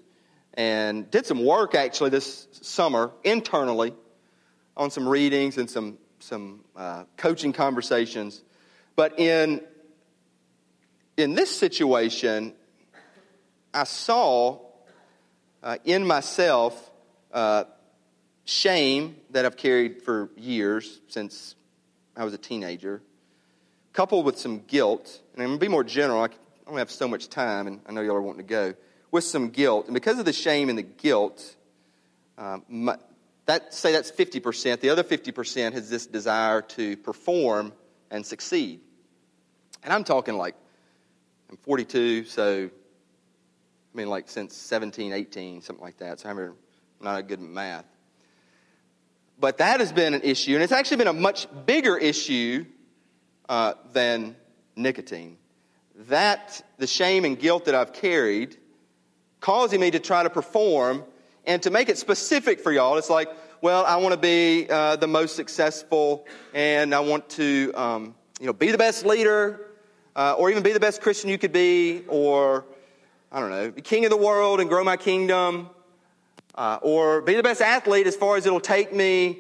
and 0.53 1.09
did 1.09 1.25
some 1.25 1.43
work 1.43 1.73
actually 1.73 2.11
this 2.11 2.47
summer 2.51 3.09
internally 3.23 3.95
on 4.77 4.91
some 4.91 5.09
readings 5.09 5.57
and 5.57 5.67
some, 5.67 5.97
some 6.23 6.61
uh, 6.75 7.03
coaching 7.17 7.53
conversations. 7.53 8.41
But 8.95 9.19
in, 9.19 9.61
in 11.17 11.35
this 11.35 11.55
situation, 11.55 12.53
I 13.73 13.83
saw 13.83 14.59
uh, 15.61 15.77
in 15.83 16.05
myself 16.05 16.91
uh, 17.33 17.65
shame 18.45 19.17
that 19.31 19.45
I've 19.45 19.57
carried 19.57 20.01
for 20.03 20.29
years 20.37 21.01
since 21.09 21.55
I 22.15 22.23
was 22.23 22.33
a 22.33 22.37
teenager, 22.37 23.01
coupled 23.91 24.25
with 24.25 24.37
some 24.37 24.59
guilt. 24.59 25.19
And 25.33 25.41
I'm 25.41 25.49
going 25.49 25.59
to 25.59 25.65
be 25.65 25.69
more 25.69 25.83
general. 25.83 26.23
I 26.23 26.29
only 26.67 26.79
have 26.79 26.91
so 26.91 27.07
much 27.07 27.29
time, 27.29 27.67
and 27.67 27.81
I 27.87 27.91
know 27.91 28.01
y'all 28.01 28.15
are 28.15 28.21
wanting 28.21 28.45
to 28.45 28.49
go. 28.49 28.73
With 29.11 29.23
some 29.23 29.49
guilt. 29.49 29.85
And 29.85 29.93
because 29.93 30.19
of 30.19 30.25
the 30.25 30.33
shame 30.33 30.69
and 30.69 30.77
the 30.77 30.83
guilt, 30.83 31.55
um, 32.37 32.63
my, 32.67 32.97
that, 33.45 33.73
say 33.73 33.91
that's 33.91 34.11
50%. 34.11 34.79
The 34.79 34.89
other 34.89 35.03
50% 35.03 35.73
has 35.73 35.89
this 35.89 36.05
desire 36.05 36.61
to 36.61 36.97
perform 36.97 37.73
and 38.09 38.25
succeed. 38.25 38.79
And 39.83 39.91
I'm 39.91 40.03
talking 40.03 40.37
like, 40.37 40.55
I'm 41.49 41.57
42, 41.57 42.25
so 42.25 42.69
I 43.93 43.97
mean, 43.97 44.09
like 44.09 44.29
since 44.29 44.55
17, 44.55 45.13
18, 45.13 45.61
something 45.61 45.83
like 45.83 45.97
that. 45.97 46.19
So 46.19 46.29
I'm 46.29 46.55
not 46.99 47.19
a 47.19 47.23
good 47.23 47.39
at 47.39 47.45
math. 47.45 47.85
But 49.39 49.57
that 49.57 49.79
has 49.79 49.91
been 49.91 50.13
an 50.13 50.21
issue, 50.21 50.53
and 50.53 50.63
it's 50.63 50.71
actually 50.71 50.97
been 50.97 51.07
a 51.07 51.13
much 51.13 51.47
bigger 51.65 51.97
issue 51.97 52.65
uh, 53.49 53.73
than 53.91 54.35
nicotine. 54.75 55.37
That, 56.07 56.63
the 56.77 56.87
shame 56.87 57.25
and 57.25 57.37
guilt 57.37 57.65
that 57.65 57.75
I've 57.75 57.93
carried, 57.93 58.57
causing 59.41 59.79
me 59.79 59.91
to 59.91 59.99
try 59.99 60.23
to 60.23 60.29
perform, 60.29 61.03
and 61.45 61.61
to 61.63 61.69
make 61.69 61.89
it 61.89 61.97
specific 61.97 62.59
for 62.59 62.71
y'all, 62.71 62.97
it's 62.97 63.09
like, 63.09 63.29
well, 63.61 63.85
I 63.85 63.97
want 63.97 64.13
to 64.13 64.19
be 64.19 64.67
uh, 64.69 64.95
the 64.97 65.07
most 65.07 65.35
successful, 65.35 66.25
and 66.53 66.93
I 66.93 66.99
want 66.99 67.29
to, 67.31 67.71
um, 67.75 68.15
you 68.39 68.45
know, 68.45 68.53
be 68.53 68.71
the 68.71 68.77
best 68.77 69.05
leader, 69.05 69.67
uh, 70.15 70.35
or 70.37 70.51
even 70.51 70.63
be 70.63 70.73
the 70.73 70.79
best 70.79 71.01
Christian 71.01 71.29
you 71.29 71.37
could 71.37 71.53
be, 71.53 72.03
or 72.07 72.65
I 73.31 73.39
don't 73.39 73.49
know, 73.49 73.71
be 73.71 73.81
king 73.81 74.05
of 74.05 74.11
the 74.11 74.17
world 74.17 74.59
and 74.59 74.69
grow 74.69 74.83
my 74.83 74.97
kingdom, 74.97 75.69
uh, 76.55 76.79
or 76.81 77.21
be 77.21 77.35
the 77.35 77.43
best 77.43 77.61
athlete 77.61 78.07
as 78.07 78.15
far 78.15 78.37
as 78.37 78.45
it'll 78.45 78.59
take 78.59 78.93
me. 78.93 79.39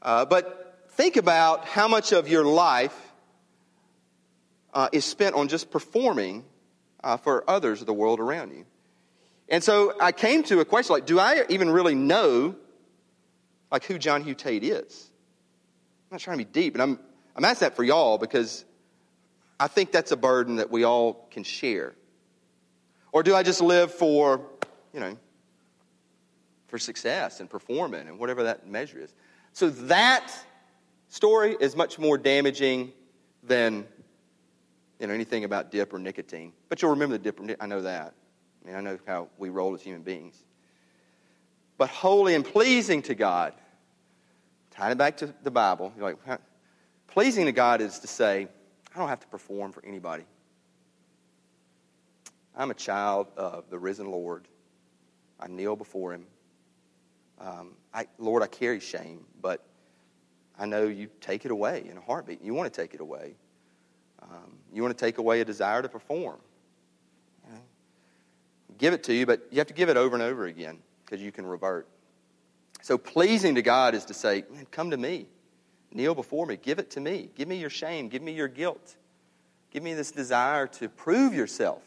Uh, 0.00 0.24
but 0.24 0.88
think 0.90 1.16
about 1.16 1.64
how 1.66 1.88
much 1.88 2.12
of 2.12 2.28
your 2.28 2.44
life 2.44 3.12
uh, 4.74 4.88
is 4.92 5.04
spent 5.04 5.34
on 5.34 5.48
just 5.48 5.70
performing 5.70 6.44
uh, 7.02 7.16
for 7.16 7.48
others 7.48 7.80
of 7.80 7.86
the 7.86 7.94
world 7.94 8.20
around 8.20 8.52
you. 8.52 8.64
And 9.52 9.62
so 9.62 9.94
I 10.00 10.12
came 10.12 10.42
to 10.44 10.60
a 10.60 10.64
question 10.64 10.94
like, 10.94 11.04
do 11.04 11.20
I 11.20 11.44
even 11.50 11.70
really 11.70 11.94
know 11.94 12.56
like 13.70 13.84
who 13.84 13.98
John 13.98 14.24
Hugh 14.24 14.34
Tate 14.34 14.64
is? 14.64 15.10
I'm 16.10 16.14
not 16.14 16.20
trying 16.20 16.38
to 16.38 16.44
be 16.44 16.50
deep, 16.50 16.74
and 16.74 16.82
I'm, 16.82 16.98
I'm 17.36 17.44
asking 17.44 17.66
that 17.66 17.76
for 17.76 17.84
y'all 17.84 18.16
because 18.16 18.64
I 19.60 19.68
think 19.68 19.92
that's 19.92 20.10
a 20.10 20.16
burden 20.16 20.56
that 20.56 20.70
we 20.70 20.84
all 20.84 21.28
can 21.30 21.44
share. 21.44 21.94
Or 23.12 23.22
do 23.22 23.34
I 23.34 23.42
just 23.42 23.60
live 23.60 23.92
for, 23.92 24.40
you 24.94 25.00
know, 25.00 25.18
for 26.68 26.78
success 26.78 27.40
and 27.40 27.48
performing 27.48 28.08
and 28.08 28.18
whatever 28.18 28.44
that 28.44 28.66
measure 28.66 29.00
is? 29.00 29.12
So 29.52 29.68
that 29.68 30.32
story 31.10 31.56
is 31.60 31.76
much 31.76 31.98
more 31.98 32.16
damaging 32.16 32.92
than 33.42 33.86
you 34.98 35.06
know, 35.08 35.12
anything 35.12 35.44
about 35.44 35.70
dip 35.70 35.92
or 35.92 35.98
nicotine. 35.98 36.54
But 36.70 36.80
you'll 36.80 36.92
remember 36.92 37.18
the 37.18 37.22
dip 37.22 37.38
or 37.38 37.54
I 37.60 37.66
know 37.66 37.82
that. 37.82 38.14
I 38.62 38.68
mean, 38.68 38.76
I 38.76 38.80
know 38.80 38.98
how 39.06 39.28
we 39.38 39.48
roll 39.48 39.74
as 39.74 39.82
human 39.82 40.02
beings. 40.02 40.36
But 41.78 41.88
holy 41.88 42.34
and 42.34 42.44
pleasing 42.44 43.02
to 43.02 43.14
God, 43.14 43.54
tying 44.70 44.92
it 44.92 44.98
back 44.98 45.16
to 45.18 45.34
the 45.42 45.50
Bible, 45.50 45.92
you're 45.96 46.16
like, 46.26 46.40
pleasing 47.08 47.46
to 47.46 47.52
God 47.52 47.80
is 47.80 47.98
to 48.00 48.06
say, 48.06 48.46
I 48.94 48.98
don't 48.98 49.08
have 49.08 49.20
to 49.20 49.26
perform 49.28 49.72
for 49.72 49.84
anybody. 49.84 50.24
I'm 52.56 52.70
a 52.70 52.74
child 52.74 53.28
of 53.36 53.70
the 53.70 53.78
risen 53.78 54.10
Lord. 54.10 54.46
I 55.40 55.48
kneel 55.48 55.74
before 55.74 56.12
him. 56.12 56.26
Um, 57.40 57.72
I, 57.92 58.06
Lord, 58.18 58.42
I 58.42 58.46
carry 58.46 58.78
shame, 58.78 59.24
but 59.40 59.64
I 60.58 60.66
know 60.66 60.84
you 60.84 61.08
take 61.20 61.44
it 61.44 61.50
away 61.50 61.84
in 61.90 61.96
a 61.96 62.00
heartbeat. 62.00 62.42
You 62.42 62.54
want 62.54 62.72
to 62.72 62.80
take 62.80 62.94
it 62.94 63.00
away. 63.00 63.34
Um, 64.22 64.58
you 64.72 64.82
want 64.82 64.96
to 64.96 65.04
take 65.04 65.18
away 65.18 65.40
a 65.40 65.44
desire 65.44 65.82
to 65.82 65.88
perform. 65.88 66.38
Give 68.82 68.94
it 68.94 69.04
to 69.04 69.14
you, 69.14 69.26
but 69.26 69.46
you 69.52 69.58
have 69.58 69.68
to 69.68 69.74
give 69.74 69.90
it 69.90 69.96
over 69.96 70.16
and 70.16 70.24
over 70.24 70.46
again 70.46 70.80
because 71.04 71.22
you 71.22 71.30
can 71.30 71.46
revert. 71.46 71.86
So 72.82 72.98
pleasing 72.98 73.54
to 73.54 73.62
God 73.62 73.94
is 73.94 74.06
to 74.06 74.14
say, 74.14 74.42
Man, 74.52 74.66
come 74.72 74.90
to 74.90 74.96
me. 74.96 75.28
Kneel 75.92 76.16
before 76.16 76.46
me. 76.46 76.56
Give 76.56 76.80
it 76.80 76.90
to 76.90 77.00
me. 77.00 77.30
Give 77.36 77.46
me 77.46 77.58
your 77.58 77.70
shame. 77.70 78.08
Give 78.08 78.22
me 78.22 78.32
your 78.32 78.48
guilt. 78.48 78.96
Give 79.70 79.84
me 79.84 79.94
this 79.94 80.10
desire 80.10 80.66
to 80.66 80.88
prove 80.88 81.32
yourself. 81.32 81.80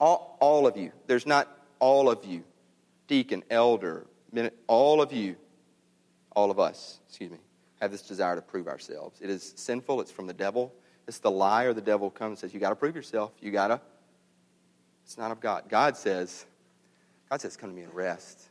All, 0.00 0.38
all 0.40 0.66
of 0.66 0.78
you. 0.78 0.92
There's 1.08 1.26
not 1.26 1.46
all 1.78 2.08
of 2.08 2.24
you. 2.24 2.42
Deacon, 3.06 3.42
elder, 3.50 4.06
all 4.68 5.02
of 5.02 5.12
you, 5.12 5.36
all 6.34 6.50
of 6.50 6.58
us, 6.58 7.00
excuse 7.06 7.30
me, 7.30 7.38
have 7.82 7.90
this 7.90 8.00
desire 8.00 8.36
to 8.36 8.40
prove 8.40 8.66
ourselves. 8.66 9.20
It 9.20 9.28
is 9.28 9.52
sinful. 9.56 10.00
It's 10.00 10.10
from 10.10 10.26
the 10.26 10.32
devil. 10.32 10.72
It's 11.06 11.18
the 11.18 11.30
lie 11.30 11.64
or 11.64 11.74
the 11.74 11.82
devil 11.82 12.08
comes 12.08 12.30
and 12.30 12.38
says, 12.38 12.54
you 12.54 12.60
got 12.60 12.70
to 12.70 12.76
prove 12.76 12.96
yourself. 12.96 13.32
You 13.42 13.50
got 13.50 13.68
to. 13.68 13.80
It's 15.04 15.18
not 15.18 15.30
of 15.30 15.40
God. 15.40 15.64
God 15.68 15.96
says, 15.96 16.46
God 17.28 17.40
says, 17.40 17.56
come 17.56 17.70
to 17.70 17.76
me 17.76 17.82
and 17.82 17.94
rest. 17.94 18.48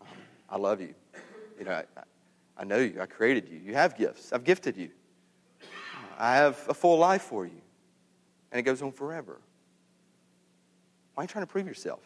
Um, 0.00 0.06
I 0.48 0.56
love 0.56 0.80
you. 0.80 0.94
You 1.58 1.64
know, 1.64 1.72
I, 1.72 1.84
I 2.56 2.64
know 2.64 2.78
you. 2.78 3.00
I 3.00 3.06
created 3.06 3.48
you. 3.48 3.58
You 3.58 3.74
have 3.74 3.96
gifts. 3.96 4.32
I've 4.32 4.44
gifted 4.44 4.76
you. 4.76 4.90
I 6.18 6.36
have 6.36 6.58
a 6.68 6.74
full 6.74 6.98
life 6.98 7.22
for 7.22 7.44
you. 7.44 7.60
And 8.50 8.58
it 8.58 8.62
goes 8.62 8.80
on 8.80 8.92
forever. 8.92 9.40
Why 11.14 11.22
are 11.22 11.24
you 11.24 11.28
trying 11.28 11.44
to 11.44 11.50
prove 11.50 11.66
yourself? 11.66 12.00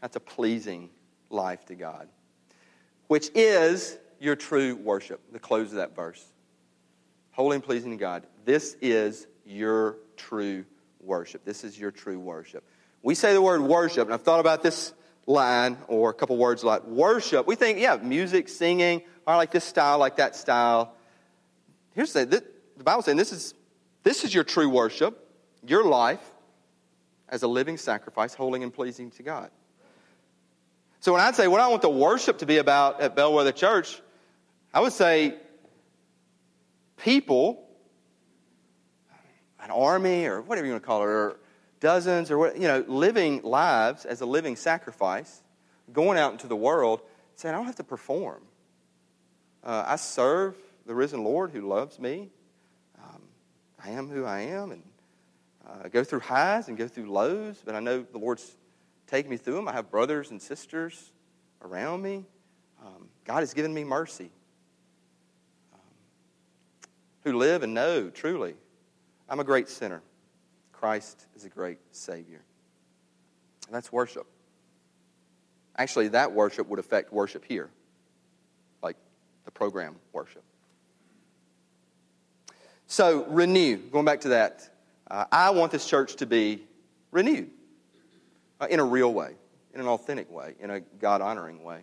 That's 0.00 0.16
a 0.16 0.20
pleasing 0.20 0.90
life 1.30 1.64
to 1.66 1.74
God, 1.74 2.08
which 3.08 3.30
is 3.34 3.98
your 4.20 4.36
true 4.36 4.76
worship. 4.76 5.20
The 5.32 5.38
close 5.38 5.70
of 5.70 5.76
that 5.76 5.94
verse. 5.94 6.24
Holy 7.32 7.56
and 7.56 7.64
pleasing 7.64 7.90
to 7.90 7.96
God. 7.96 8.24
This 8.44 8.76
is 8.80 9.26
your 9.44 9.96
true 10.18 10.66
worship. 11.00 11.44
This 11.44 11.64
is 11.64 11.78
your 11.78 11.90
true 11.90 12.18
worship. 12.18 12.64
We 13.02 13.14
say 13.14 13.32
the 13.32 13.40
word 13.40 13.62
worship, 13.62 14.06
and 14.06 14.12
I've 14.12 14.22
thought 14.22 14.40
about 14.40 14.62
this 14.62 14.92
line 15.26 15.78
or 15.86 16.10
a 16.10 16.14
couple 16.14 16.36
words 16.36 16.64
like 16.64 16.84
worship. 16.84 17.46
We 17.46 17.54
think, 17.54 17.78
yeah, 17.78 17.96
music, 17.96 18.48
singing, 18.48 19.02
I 19.26 19.36
like 19.36 19.50
this 19.50 19.64
style, 19.64 19.98
like 19.98 20.16
that 20.16 20.34
style. 20.34 20.94
Here's 21.94 22.12
the, 22.12 22.26
the 22.26 22.84
Bible 22.84 23.02
saying 23.02 23.18
this 23.18 23.32
is 23.32 23.54
this 24.02 24.24
is 24.24 24.34
your 24.34 24.44
true 24.44 24.68
worship, 24.68 25.28
your 25.66 25.84
life 25.84 26.22
as 27.28 27.42
a 27.42 27.48
living 27.48 27.76
sacrifice, 27.76 28.34
holy 28.34 28.62
and 28.62 28.72
pleasing 28.72 29.10
to 29.12 29.22
God. 29.22 29.50
So 31.00 31.12
when 31.12 31.20
I'd 31.20 31.36
say 31.36 31.46
what 31.46 31.60
I 31.60 31.68
want 31.68 31.82
the 31.82 31.90
worship 31.90 32.38
to 32.38 32.46
be 32.46 32.56
about 32.56 33.00
at 33.00 33.14
Bellwether 33.14 33.52
Church, 33.52 34.00
I 34.72 34.80
would 34.80 34.92
say 34.92 35.34
people, 36.96 37.67
an 39.68 39.74
army 39.74 40.24
or 40.24 40.40
whatever 40.40 40.66
you 40.66 40.72
want 40.72 40.82
to 40.82 40.86
call 40.86 41.02
it, 41.02 41.06
or 41.06 41.38
dozens 41.80 42.30
or 42.30 42.38
what, 42.38 42.56
you 42.56 42.66
know, 42.66 42.84
living 42.88 43.42
lives 43.42 44.04
as 44.04 44.20
a 44.20 44.26
living 44.26 44.56
sacrifice, 44.56 45.42
going 45.92 46.18
out 46.18 46.32
into 46.32 46.46
the 46.46 46.56
world 46.56 47.00
saying, 47.36 47.54
I 47.54 47.58
don't 47.58 47.66
have 47.66 47.76
to 47.76 47.84
perform. 47.84 48.42
Uh, 49.62 49.84
I 49.86 49.96
serve 49.96 50.56
the 50.86 50.94
risen 50.94 51.22
Lord 51.22 51.50
who 51.50 51.68
loves 51.68 51.98
me. 51.98 52.30
Um, 52.98 53.22
I 53.84 53.90
am 53.90 54.08
who 54.08 54.24
I 54.24 54.40
am 54.40 54.72
and 54.72 54.82
uh, 55.68 55.88
go 55.88 56.02
through 56.02 56.20
highs 56.20 56.68
and 56.68 56.78
go 56.78 56.88
through 56.88 57.10
lows, 57.10 57.60
but 57.64 57.74
I 57.74 57.80
know 57.80 58.04
the 58.10 58.18
Lord's 58.18 58.56
taking 59.06 59.30
me 59.30 59.36
through 59.36 59.54
them. 59.54 59.68
I 59.68 59.72
have 59.72 59.90
brothers 59.90 60.30
and 60.30 60.40
sisters 60.40 61.12
around 61.62 62.02
me. 62.02 62.24
Um, 62.82 63.08
God 63.24 63.40
has 63.40 63.52
given 63.52 63.74
me 63.74 63.84
mercy. 63.84 64.30
Um, 65.74 65.80
who 67.24 67.36
live 67.36 67.62
and 67.62 67.74
know 67.74 68.08
truly 68.08 68.54
I'm 69.28 69.40
a 69.40 69.44
great 69.44 69.68
sinner. 69.68 70.02
Christ 70.72 71.26
is 71.36 71.44
a 71.44 71.48
great 71.48 71.78
Savior. 71.90 72.40
And 73.66 73.74
that's 73.74 73.92
worship. 73.92 74.26
Actually, 75.76 76.08
that 76.08 76.32
worship 76.32 76.68
would 76.68 76.78
affect 76.78 77.12
worship 77.12 77.44
here, 77.44 77.68
like 78.82 78.96
the 79.44 79.50
program 79.50 79.96
worship. 80.12 80.42
So, 82.86 83.24
renew. 83.26 83.76
Going 83.76 84.06
back 84.06 84.22
to 84.22 84.30
that, 84.30 84.68
uh, 85.10 85.26
I 85.30 85.50
want 85.50 85.72
this 85.72 85.86
church 85.86 86.16
to 86.16 86.26
be 86.26 86.62
renewed 87.10 87.50
uh, 88.60 88.66
in 88.70 88.80
a 88.80 88.84
real 88.84 89.12
way, 89.12 89.32
in 89.74 89.80
an 89.80 89.86
authentic 89.86 90.30
way, 90.30 90.54
in 90.58 90.70
a 90.70 90.80
God 90.80 91.20
honoring 91.20 91.62
way. 91.62 91.80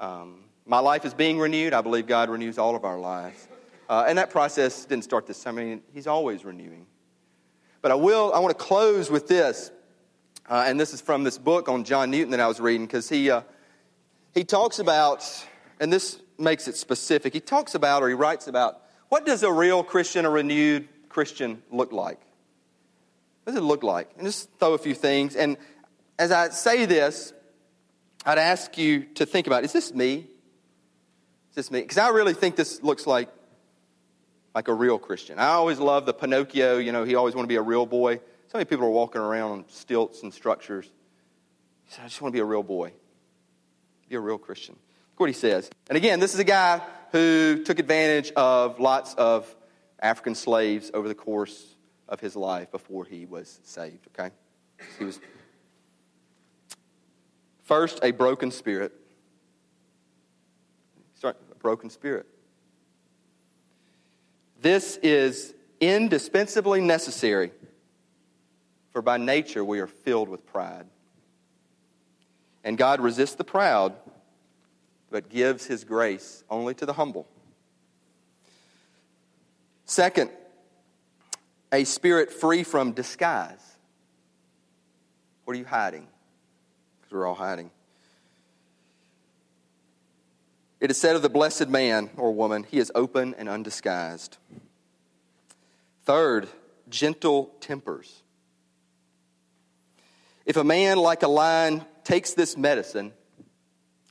Um, 0.00 0.40
my 0.66 0.78
life 0.78 1.04
is 1.04 1.14
being 1.14 1.38
renewed. 1.38 1.72
I 1.72 1.80
believe 1.80 2.06
God 2.06 2.28
renews 2.28 2.58
all 2.58 2.76
of 2.76 2.84
our 2.84 2.98
lives. 2.98 3.48
Uh, 3.88 4.06
and 4.08 4.18
that 4.18 4.30
process 4.30 4.84
didn't 4.84 5.04
start 5.04 5.26
this 5.26 5.42
time. 5.42 5.58
I 5.58 5.64
mean, 5.64 5.82
He's 5.92 6.06
always 6.06 6.44
renewing. 6.44 6.86
But 7.82 7.90
I 7.90 7.96
will, 7.96 8.32
I 8.32 8.38
want 8.38 8.56
to 8.56 8.64
close 8.64 9.10
with 9.10 9.28
this. 9.28 9.70
Uh, 10.48 10.64
and 10.66 10.78
this 10.78 10.92
is 10.94 11.00
from 11.00 11.24
this 11.24 11.38
book 11.38 11.68
on 11.68 11.84
John 11.84 12.10
Newton 12.10 12.30
that 12.30 12.40
I 12.40 12.46
was 12.46 12.60
reading 12.60 12.86
because 12.86 13.08
he, 13.08 13.30
uh, 13.30 13.42
he 14.34 14.44
talks 14.44 14.78
about, 14.78 15.24
and 15.80 15.92
this 15.92 16.18
makes 16.38 16.68
it 16.68 16.76
specific, 16.76 17.32
he 17.32 17.40
talks 17.40 17.74
about 17.74 18.02
or 18.02 18.08
he 18.08 18.14
writes 18.14 18.46
about 18.46 18.80
what 19.08 19.26
does 19.26 19.42
a 19.42 19.52
real 19.52 19.82
Christian, 19.82 20.24
a 20.24 20.30
renewed 20.30 20.88
Christian 21.08 21.62
look 21.70 21.92
like? 21.92 22.18
What 23.44 23.52
does 23.52 23.56
it 23.56 23.64
look 23.64 23.82
like? 23.82 24.10
And 24.16 24.26
just 24.26 24.48
throw 24.58 24.72
a 24.72 24.78
few 24.78 24.94
things. 24.94 25.36
And 25.36 25.56
as 26.18 26.32
I 26.32 26.48
say 26.48 26.86
this, 26.86 27.32
I'd 28.26 28.38
ask 28.38 28.76
you 28.78 29.04
to 29.16 29.26
think 29.26 29.46
about 29.46 29.64
is 29.64 29.72
this 29.72 29.92
me? 29.92 30.26
Is 31.50 31.54
this 31.54 31.70
me? 31.70 31.82
Because 31.82 31.98
I 31.98 32.08
really 32.08 32.34
think 32.34 32.56
this 32.56 32.82
looks 32.82 33.06
like 33.06 33.28
like 34.54 34.68
a 34.68 34.74
real 34.74 34.98
Christian. 34.98 35.38
I 35.38 35.48
always 35.48 35.78
love 35.78 36.06
the 36.06 36.14
Pinocchio, 36.14 36.78
you 36.78 36.92
know, 36.92 37.04
he 37.04 37.14
always 37.14 37.34
want 37.34 37.44
to 37.44 37.48
be 37.48 37.56
a 37.56 37.62
real 37.62 37.86
boy. 37.86 38.16
So 38.48 38.58
many 38.58 38.64
people 38.64 38.86
are 38.86 38.90
walking 38.90 39.20
around 39.20 39.50
on 39.50 39.64
stilts 39.68 40.22
and 40.22 40.32
structures. 40.32 40.86
He 41.86 41.92
said, 41.92 42.04
I 42.04 42.08
just 42.08 42.22
want 42.22 42.32
to 42.32 42.36
be 42.36 42.40
a 42.40 42.44
real 42.44 42.62
boy. 42.62 42.92
Be 44.08 44.14
a 44.14 44.20
real 44.20 44.38
Christian. 44.38 44.76
Look 45.12 45.20
what 45.20 45.28
he 45.28 45.34
says. 45.34 45.68
And 45.88 45.96
again, 45.96 46.20
this 46.20 46.34
is 46.34 46.40
a 46.40 46.44
guy 46.44 46.80
who 47.10 47.64
took 47.64 47.78
advantage 47.78 48.32
of 48.32 48.78
lots 48.78 49.14
of 49.14 49.52
African 50.00 50.34
slaves 50.34 50.90
over 50.94 51.08
the 51.08 51.14
course 51.14 51.74
of 52.08 52.20
his 52.20 52.36
life 52.36 52.70
before 52.70 53.04
he 53.04 53.26
was 53.26 53.60
saved, 53.64 54.06
okay? 54.08 54.32
He 54.98 55.04
was 55.04 55.18
first 57.62 57.98
a 58.02 58.10
broken 58.12 58.50
spirit. 58.50 58.92
Start 61.14 61.38
a 61.50 61.54
broken 61.56 61.90
spirit. 61.90 62.26
This 64.64 64.96
is 65.02 65.52
indispensably 65.78 66.80
necessary, 66.80 67.50
for 68.92 69.02
by 69.02 69.18
nature 69.18 69.62
we 69.62 69.78
are 69.78 69.86
filled 69.86 70.30
with 70.30 70.46
pride. 70.46 70.86
And 72.64 72.78
God 72.78 73.02
resists 73.02 73.34
the 73.34 73.44
proud, 73.44 73.92
but 75.10 75.28
gives 75.28 75.66
his 75.66 75.84
grace 75.84 76.42
only 76.48 76.72
to 76.76 76.86
the 76.86 76.94
humble. 76.94 77.28
Second, 79.84 80.30
a 81.70 81.84
spirit 81.84 82.32
free 82.32 82.62
from 82.62 82.92
disguise. 82.92 83.76
What 85.44 85.56
are 85.56 85.58
you 85.58 85.66
hiding? 85.66 86.08
Because 87.02 87.12
we're 87.12 87.26
all 87.26 87.34
hiding. 87.34 87.70
It 90.84 90.90
is 90.90 90.98
said 90.98 91.16
of 91.16 91.22
the 91.22 91.30
blessed 91.30 91.70
man 91.70 92.10
or 92.18 92.34
woman, 92.34 92.66
he 92.70 92.76
is 92.76 92.92
open 92.94 93.34
and 93.38 93.48
undisguised. 93.48 94.36
Third, 96.04 96.46
gentle 96.90 97.54
tempers. 97.58 98.22
If 100.44 100.58
a 100.58 100.62
man 100.62 100.98
like 100.98 101.22
a 101.22 101.26
lion 101.26 101.86
takes 102.04 102.34
this 102.34 102.58
medicine, 102.58 103.14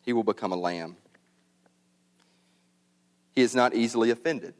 he 0.01 0.13
will 0.13 0.23
become 0.23 0.51
a 0.51 0.55
lamb. 0.55 0.97
He 3.35 3.43
is 3.43 3.53
not 3.53 3.75
easily 3.75 4.09
offended. 4.09 4.55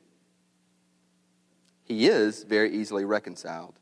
He 1.84 2.06
is 2.06 2.44
very 2.44 2.76
easily 2.76 3.06
reconciled. 3.06 3.74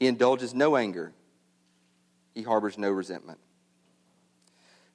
He 0.00 0.08
indulges 0.08 0.52
no 0.52 0.74
anger. 0.74 1.12
He 2.34 2.42
harbors 2.42 2.76
no 2.76 2.90
resentment. 2.90 3.38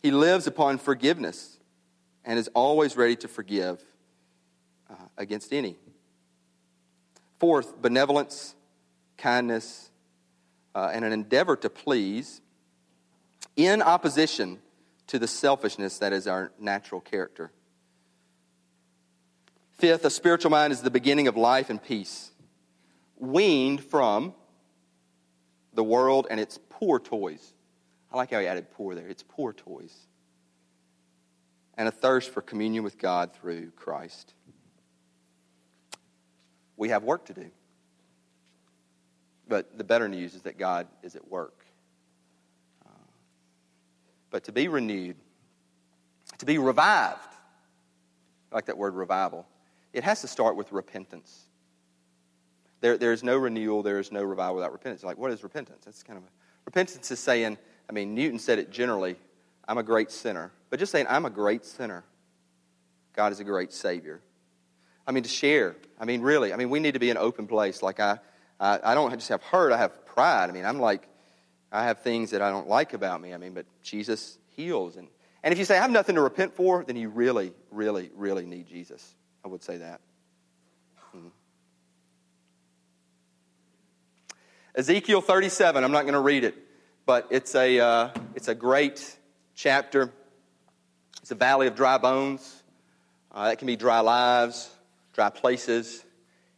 He 0.05 0.11
lives 0.11 0.45
upon 0.45 0.77
forgiveness 0.77 1.57
and 2.23 2.37
is 2.37 2.47
always 2.53 2.95
ready 2.95 3.15
to 3.15 3.27
forgive 3.27 3.83
uh, 4.87 4.93
against 5.17 5.51
any. 5.51 5.77
Fourth, 7.39 7.81
benevolence, 7.81 8.53
kindness, 9.17 9.89
uh, 10.75 10.91
and 10.93 11.03
an 11.03 11.11
endeavor 11.11 11.55
to 11.55 11.71
please 11.71 12.41
in 13.55 13.81
opposition 13.81 14.59
to 15.07 15.17
the 15.17 15.27
selfishness 15.27 15.97
that 15.97 16.13
is 16.13 16.27
our 16.27 16.51
natural 16.59 17.01
character. 17.01 17.51
Fifth, 19.71 20.05
a 20.05 20.11
spiritual 20.11 20.51
mind 20.51 20.71
is 20.71 20.83
the 20.83 20.91
beginning 20.91 21.27
of 21.27 21.35
life 21.35 21.71
and 21.71 21.81
peace, 21.81 22.29
weaned 23.17 23.83
from 23.83 24.35
the 25.73 25.83
world 25.83 26.27
and 26.29 26.39
its 26.39 26.59
poor 26.69 26.99
toys. 26.99 27.54
I 28.15 28.17
like 28.19 28.31
how 28.31 28.39
he 28.39 28.47
added 28.47 28.71
poor 28.71 28.95
there. 28.95 29.09
It's 29.09 29.23
poor 29.27 29.51
toys. 29.51 29.93
And 31.77 31.85
a 31.85 31.91
thirst 31.91 32.29
for 32.29 32.41
communion 32.41 32.85
with 32.85 32.97
God 32.97 33.33
through 33.33 33.71
Christ. 33.71 34.33
We 36.77 36.87
have 36.89 37.03
work 37.03 37.25
to 37.25 37.33
do. 37.33 37.51
But 39.49 39.77
the 39.77 39.83
better 39.83 40.07
news 40.07 40.33
is 40.33 40.43
that 40.43 40.57
God 40.57 40.87
is 41.03 41.17
at 41.17 41.27
work. 41.27 41.65
Uh, 42.85 42.89
but 44.29 44.45
to 44.45 44.53
be 44.53 44.69
renewed, 44.69 45.17
to 46.37 46.45
be 46.45 46.57
revived, 46.57 47.19
I 48.49 48.55
like 48.55 48.67
that 48.67 48.77
word 48.77 48.95
revival, 48.95 49.45
it 49.91 50.05
has 50.05 50.21
to 50.21 50.29
start 50.29 50.55
with 50.55 50.71
repentance. 50.71 51.47
There, 52.79 52.97
there 52.97 53.11
is 53.11 53.23
no 53.23 53.35
renewal, 53.37 53.83
there 53.83 53.99
is 53.99 54.13
no 54.13 54.23
revival 54.23 54.55
without 54.55 54.71
repentance. 54.71 55.03
Like, 55.03 55.17
what 55.17 55.31
is 55.31 55.43
repentance? 55.43 55.83
That's 55.83 56.01
kind 56.01 56.15
of 56.15 56.23
a, 56.23 56.27
repentance 56.65 57.11
is 57.11 57.19
saying, 57.19 57.57
I 57.89 57.93
mean, 57.93 58.15
Newton 58.15 58.39
said 58.39 58.59
it 58.59 58.71
generally 58.71 59.17
I'm 59.67 59.77
a 59.77 59.83
great 59.83 60.11
sinner. 60.11 60.51
But 60.69 60.79
just 60.79 60.91
saying, 60.91 61.07
I'm 61.09 61.25
a 61.25 61.29
great 61.29 61.65
sinner. 61.65 62.03
God 63.15 63.31
is 63.31 63.39
a 63.39 63.43
great 63.43 63.73
Savior. 63.73 64.21
I 65.07 65.11
mean, 65.11 65.23
to 65.23 65.29
share. 65.29 65.75
I 65.99 66.05
mean, 66.05 66.21
really. 66.21 66.53
I 66.53 66.55
mean, 66.57 66.69
we 66.69 66.79
need 66.79 66.93
to 66.93 66.99
be 66.99 67.09
an 67.09 67.17
open 67.17 67.47
place. 67.47 67.81
Like, 67.81 67.99
I, 67.99 68.19
I, 68.59 68.79
I 68.83 68.95
don't 68.95 69.11
just 69.13 69.29
have 69.29 69.43
hurt, 69.43 69.71
I 69.71 69.77
have 69.77 70.05
pride. 70.05 70.49
I 70.49 70.53
mean, 70.53 70.65
I'm 70.65 70.79
like, 70.79 71.07
I 71.71 71.85
have 71.85 71.99
things 71.99 72.31
that 72.31 72.41
I 72.41 72.49
don't 72.49 72.67
like 72.67 72.93
about 72.93 73.21
me. 73.21 73.33
I 73.33 73.37
mean, 73.37 73.53
but 73.53 73.65
Jesus 73.81 74.37
heals. 74.49 74.95
And, 74.95 75.07
and 75.43 75.51
if 75.51 75.59
you 75.59 75.65
say, 75.65 75.77
I 75.77 75.81
have 75.81 75.91
nothing 75.91 76.15
to 76.15 76.21
repent 76.21 76.55
for, 76.55 76.83
then 76.83 76.95
you 76.95 77.09
really, 77.09 77.53
really, 77.71 78.11
really 78.15 78.45
need 78.45 78.67
Jesus. 78.67 79.15
I 79.43 79.47
would 79.47 79.63
say 79.63 79.77
that. 79.77 80.01
Hmm. 81.11 81.27
Ezekiel 84.75 85.21
37, 85.21 85.83
I'm 85.83 85.91
not 85.91 86.03
going 86.03 86.13
to 86.13 86.19
read 86.19 86.43
it, 86.43 86.55
but 87.05 87.27
it's 87.29 87.53
a, 87.55 87.79
uh, 87.79 88.09
it's 88.33 88.47
a 88.47 88.55
great 88.55 89.17
chapter. 89.53 90.11
It's 91.21 91.31
a 91.31 91.35
valley 91.35 91.67
of 91.67 91.75
dry 91.75 91.97
bones. 91.97 92.63
Uh, 93.31 93.49
that 93.49 93.59
can 93.59 93.67
be 93.67 93.75
dry 93.75 93.99
lives, 93.99 94.71
dry 95.13 95.29
places, 95.29 96.03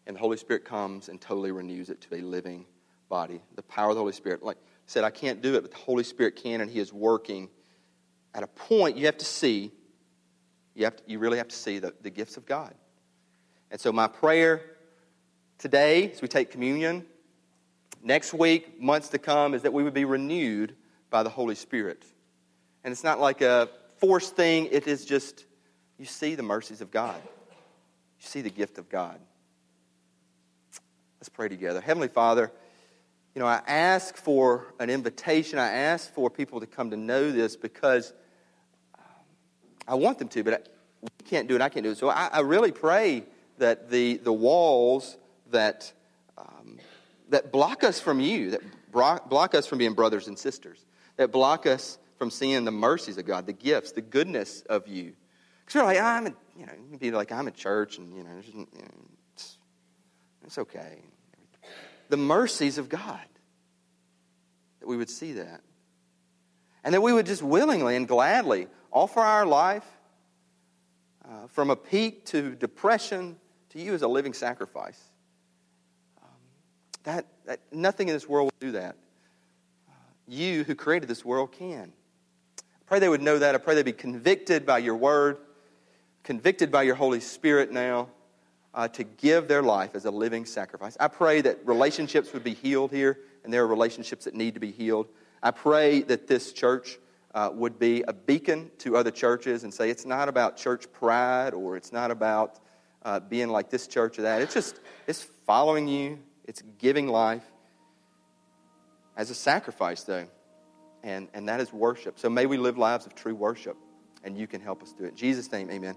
and 0.06 0.16
the 0.16 0.20
Holy 0.20 0.38
Spirit 0.38 0.64
comes 0.64 1.10
and 1.10 1.20
totally 1.20 1.52
renews 1.52 1.90
it 1.90 2.00
to 2.02 2.16
a 2.16 2.22
living 2.22 2.66
body. 3.10 3.42
The 3.56 3.64
power 3.64 3.90
of 3.90 3.96
the 3.96 4.02
Holy 4.02 4.14
Spirit. 4.14 4.44
Like 4.44 4.58
I 4.58 4.60
said, 4.86 5.04
I 5.04 5.10
can't 5.10 5.42
do 5.42 5.56
it, 5.56 5.62
but 5.62 5.72
the 5.72 5.78
Holy 5.78 6.04
Spirit 6.04 6.36
can, 6.36 6.62
and 6.62 6.72
He 6.72 6.80
is 6.80 6.94
working. 6.94 7.50
At 8.34 8.44
a 8.44 8.48
point, 8.48 8.96
you 8.96 9.06
have 9.08 9.18
to 9.18 9.26
see, 9.26 9.72
you, 10.76 10.86
have 10.86 10.96
to, 10.96 11.04
you 11.08 11.20
really 11.20 11.40
have 11.40 11.48
to 11.50 11.56
see 11.56 11.80
the, 11.80 11.94
the 12.04 12.10
gifts 12.10 12.38
of 12.38 12.46
God. 12.46 12.74
And 13.70 13.82
so, 13.82 13.92
my 13.92 14.08
prayer 14.08 14.62
today, 15.58 16.12
as 16.12 16.22
we 16.22 16.30
take 16.30 16.52
communion, 16.52 17.06
next 18.08 18.34
week, 18.34 18.82
months 18.82 19.10
to 19.10 19.20
come, 19.20 19.54
is 19.54 19.62
that 19.64 19.74
we 19.74 19.84
would 19.84 19.94
be 19.94 20.06
renewed 20.06 20.76
by 21.10 21.24
the 21.24 21.30
Holy 21.30 21.56
Spirit. 21.56 22.04
And 22.84 22.92
it's 22.92 23.04
not 23.04 23.20
like 23.20 23.42
a 23.42 23.70
forced 23.98 24.36
thing, 24.36 24.70
it 24.72 24.88
is 24.88 25.06
just 25.06 25.46
you 26.00 26.06
see 26.06 26.36
the 26.36 26.44
mercies 26.44 26.82
of 26.82 26.90
God, 26.90 27.22
you 27.24 28.28
see 28.28 28.42
the 28.42 28.50
gift 28.50 28.78
of 28.78 28.90
God. 28.90 29.20
Let's 31.20 31.30
pray 31.30 31.50
together. 31.50 31.82
Heavenly 31.82 32.08
Father, 32.08 32.52
you 33.36 33.42
know, 33.42 33.48
I 33.48 33.62
ask 33.68 34.16
for 34.16 34.74
an 34.80 34.90
invitation. 34.90 35.60
I 35.60 35.70
ask 35.72 36.12
for 36.14 36.30
people 36.30 36.60
to 36.60 36.66
come 36.66 36.92
to 36.92 36.98
know 36.98 37.32
this 37.32 37.56
because 37.56 38.14
I 39.88 39.96
want 39.96 40.20
them 40.20 40.28
to, 40.30 40.44
but 40.44 40.70
we 41.02 41.10
can't 41.26 41.48
do 41.48 41.56
it. 41.56 41.62
I 41.62 41.70
can't 41.70 41.84
do 41.84 41.92
it. 41.92 41.98
So 41.98 42.10
I, 42.10 42.30
I 42.32 42.40
really 42.40 42.72
pray 42.72 43.24
that 43.58 43.90
the, 43.90 44.18
the 44.18 44.34
walls 44.34 45.18
that, 45.52 45.92
um, 46.38 46.78
that 47.30 47.52
block 47.52 47.84
us 47.84 48.00
from 48.00 48.20
you, 48.20 48.52
that 48.52 48.62
block 48.92 49.56
us 49.56 49.68
from 49.68 49.78
being 49.78 49.94
brothers 49.94 50.28
and 50.28 50.38
sisters, 50.38 50.86
that 51.18 51.32
block 51.32 51.66
us 51.66 51.98
from 52.18 52.32
seeing 52.32 52.66
the 52.66 52.72
mercies 52.72 53.18
of 53.18 53.26
God, 53.26 53.46
the 53.46 53.54
gifts, 53.54 53.92
the 53.92 54.02
goodness 54.02 54.62
of 54.70 54.88
you. 54.88 55.14
Because 55.62 55.76
you're 55.76 55.84
like, 55.84 56.00
I'm, 56.00 56.28
a, 56.28 56.34
you 56.58 56.66
know, 56.66 56.74
you 56.92 56.98
be 56.98 57.12
like, 57.12 57.32
I'm 57.32 57.48
a 57.48 57.52
church, 57.52 57.98
and 57.98 58.16
you 58.16 58.24
know, 58.24 58.30
you 58.54 58.60
know 58.60 58.88
it's, 59.34 59.58
it's 60.46 60.58
okay. 60.58 61.00
The 62.10 62.18
mercies 62.18 62.78
of 62.78 62.90
God, 62.90 63.20
that 64.80 64.88
we 64.88 64.98
would 64.98 65.10
see 65.10 65.34
that, 65.34 65.62
and 66.84 66.94
that 66.94 67.02
we 67.02 67.12
would 67.12 67.26
just 67.26 67.44
willingly 67.44 67.96
and 67.96 68.08
gladly 68.08 68.68
offer 68.92 69.20
our 69.20 69.46
life 69.46 69.86
uh, 71.26 71.48
from 71.48 71.70
a 71.70 71.76
peak 71.76 72.26
to 72.28 72.56
depression 72.56 73.36
to 73.70 73.80
you 73.80 73.94
as 73.94 74.02
a 74.02 74.08
living 74.08 74.34
sacrifice. 74.34 75.07
That, 77.08 77.26
that, 77.46 77.62
nothing 77.72 78.10
in 78.10 78.14
this 78.14 78.28
world 78.28 78.52
will 78.52 78.68
do 78.68 78.74
that. 78.74 78.98
You 80.28 80.66
who 80.66 80.76
created 80.76 81.08
this 81.08 81.24
world 81.24 81.54
can. 81.54 81.94
I 82.60 82.84
pray 82.86 83.00
they 83.00 83.08
would 83.08 83.22
know 83.22 83.40
that. 83.40 83.56
I 83.56 83.60
pray 83.60 83.76
they'd 83.76 83.86
be 83.86 83.94
convicted 83.94 84.66
by 84.66 84.80
your 84.80 84.98
word, 84.98 85.38
convicted 86.26 86.70
by 86.70 86.84
your 86.84 86.96
Holy 86.96 87.22
Spirit 87.22 87.72
now 87.72 88.10
uh, 88.74 88.90
to 88.90 89.06
give 89.06 89.48
their 89.48 89.62
life 89.62 89.92
as 89.96 90.04
a 90.04 90.12
living 90.12 90.46
sacrifice. 90.46 90.98
I 91.00 91.08
pray 91.08 91.40
that 91.40 91.66
relationships 91.66 92.34
would 92.34 92.44
be 92.44 92.54
healed 92.54 92.92
here, 92.92 93.20
and 93.46 93.54
there 93.54 93.64
are 93.64 93.68
relationships 93.68 94.26
that 94.26 94.34
need 94.34 94.56
to 94.56 94.60
be 94.60 94.74
healed. 94.74 95.08
I 95.42 95.52
pray 95.52 96.02
that 96.02 96.28
this 96.28 96.52
church 96.52 97.00
uh, 97.34 97.52
would 97.54 97.80
be 97.80 98.04
a 98.06 98.12
beacon 98.12 98.70
to 98.80 98.98
other 98.98 99.12
churches 99.12 99.64
and 99.64 99.74
say 99.74 99.90
it's 99.90 100.06
not 100.06 100.28
about 100.28 100.58
church 100.58 100.92
pride 100.92 101.54
or 101.54 101.78
it's 101.78 101.94
not 101.94 102.12
about 102.12 102.60
uh, 103.04 103.22
being 103.22 103.48
like 103.48 103.70
this 103.70 103.88
church 103.88 104.20
or 104.20 104.24
that. 104.24 104.42
It's 104.42 104.54
just, 104.54 104.82
it's 105.08 105.24
following 105.24 105.88
you, 105.88 106.20
it's 106.48 106.64
giving 106.80 107.08
life 107.08 107.44
as 109.16 109.30
a 109.30 109.36
sacrifice, 109.36 110.04
though. 110.04 110.28
And, 111.04 111.28
and 111.34 111.48
that 111.48 111.60
is 111.60 111.72
worship. 111.72 112.18
So 112.18 112.30
may 112.30 112.46
we 112.46 112.58
live 112.58 112.78
lives 112.78 113.06
of 113.06 113.14
true 113.14 113.36
worship, 113.36 113.78
and 114.24 114.38
you 114.38 114.48
can 114.48 114.62
help 114.62 114.82
us 114.82 114.94
do 114.94 115.04
it. 115.04 115.10
In 115.10 115.16
Jesus' 115.16 115.52
name, 115.52 115.70
amen. 115.70 115.96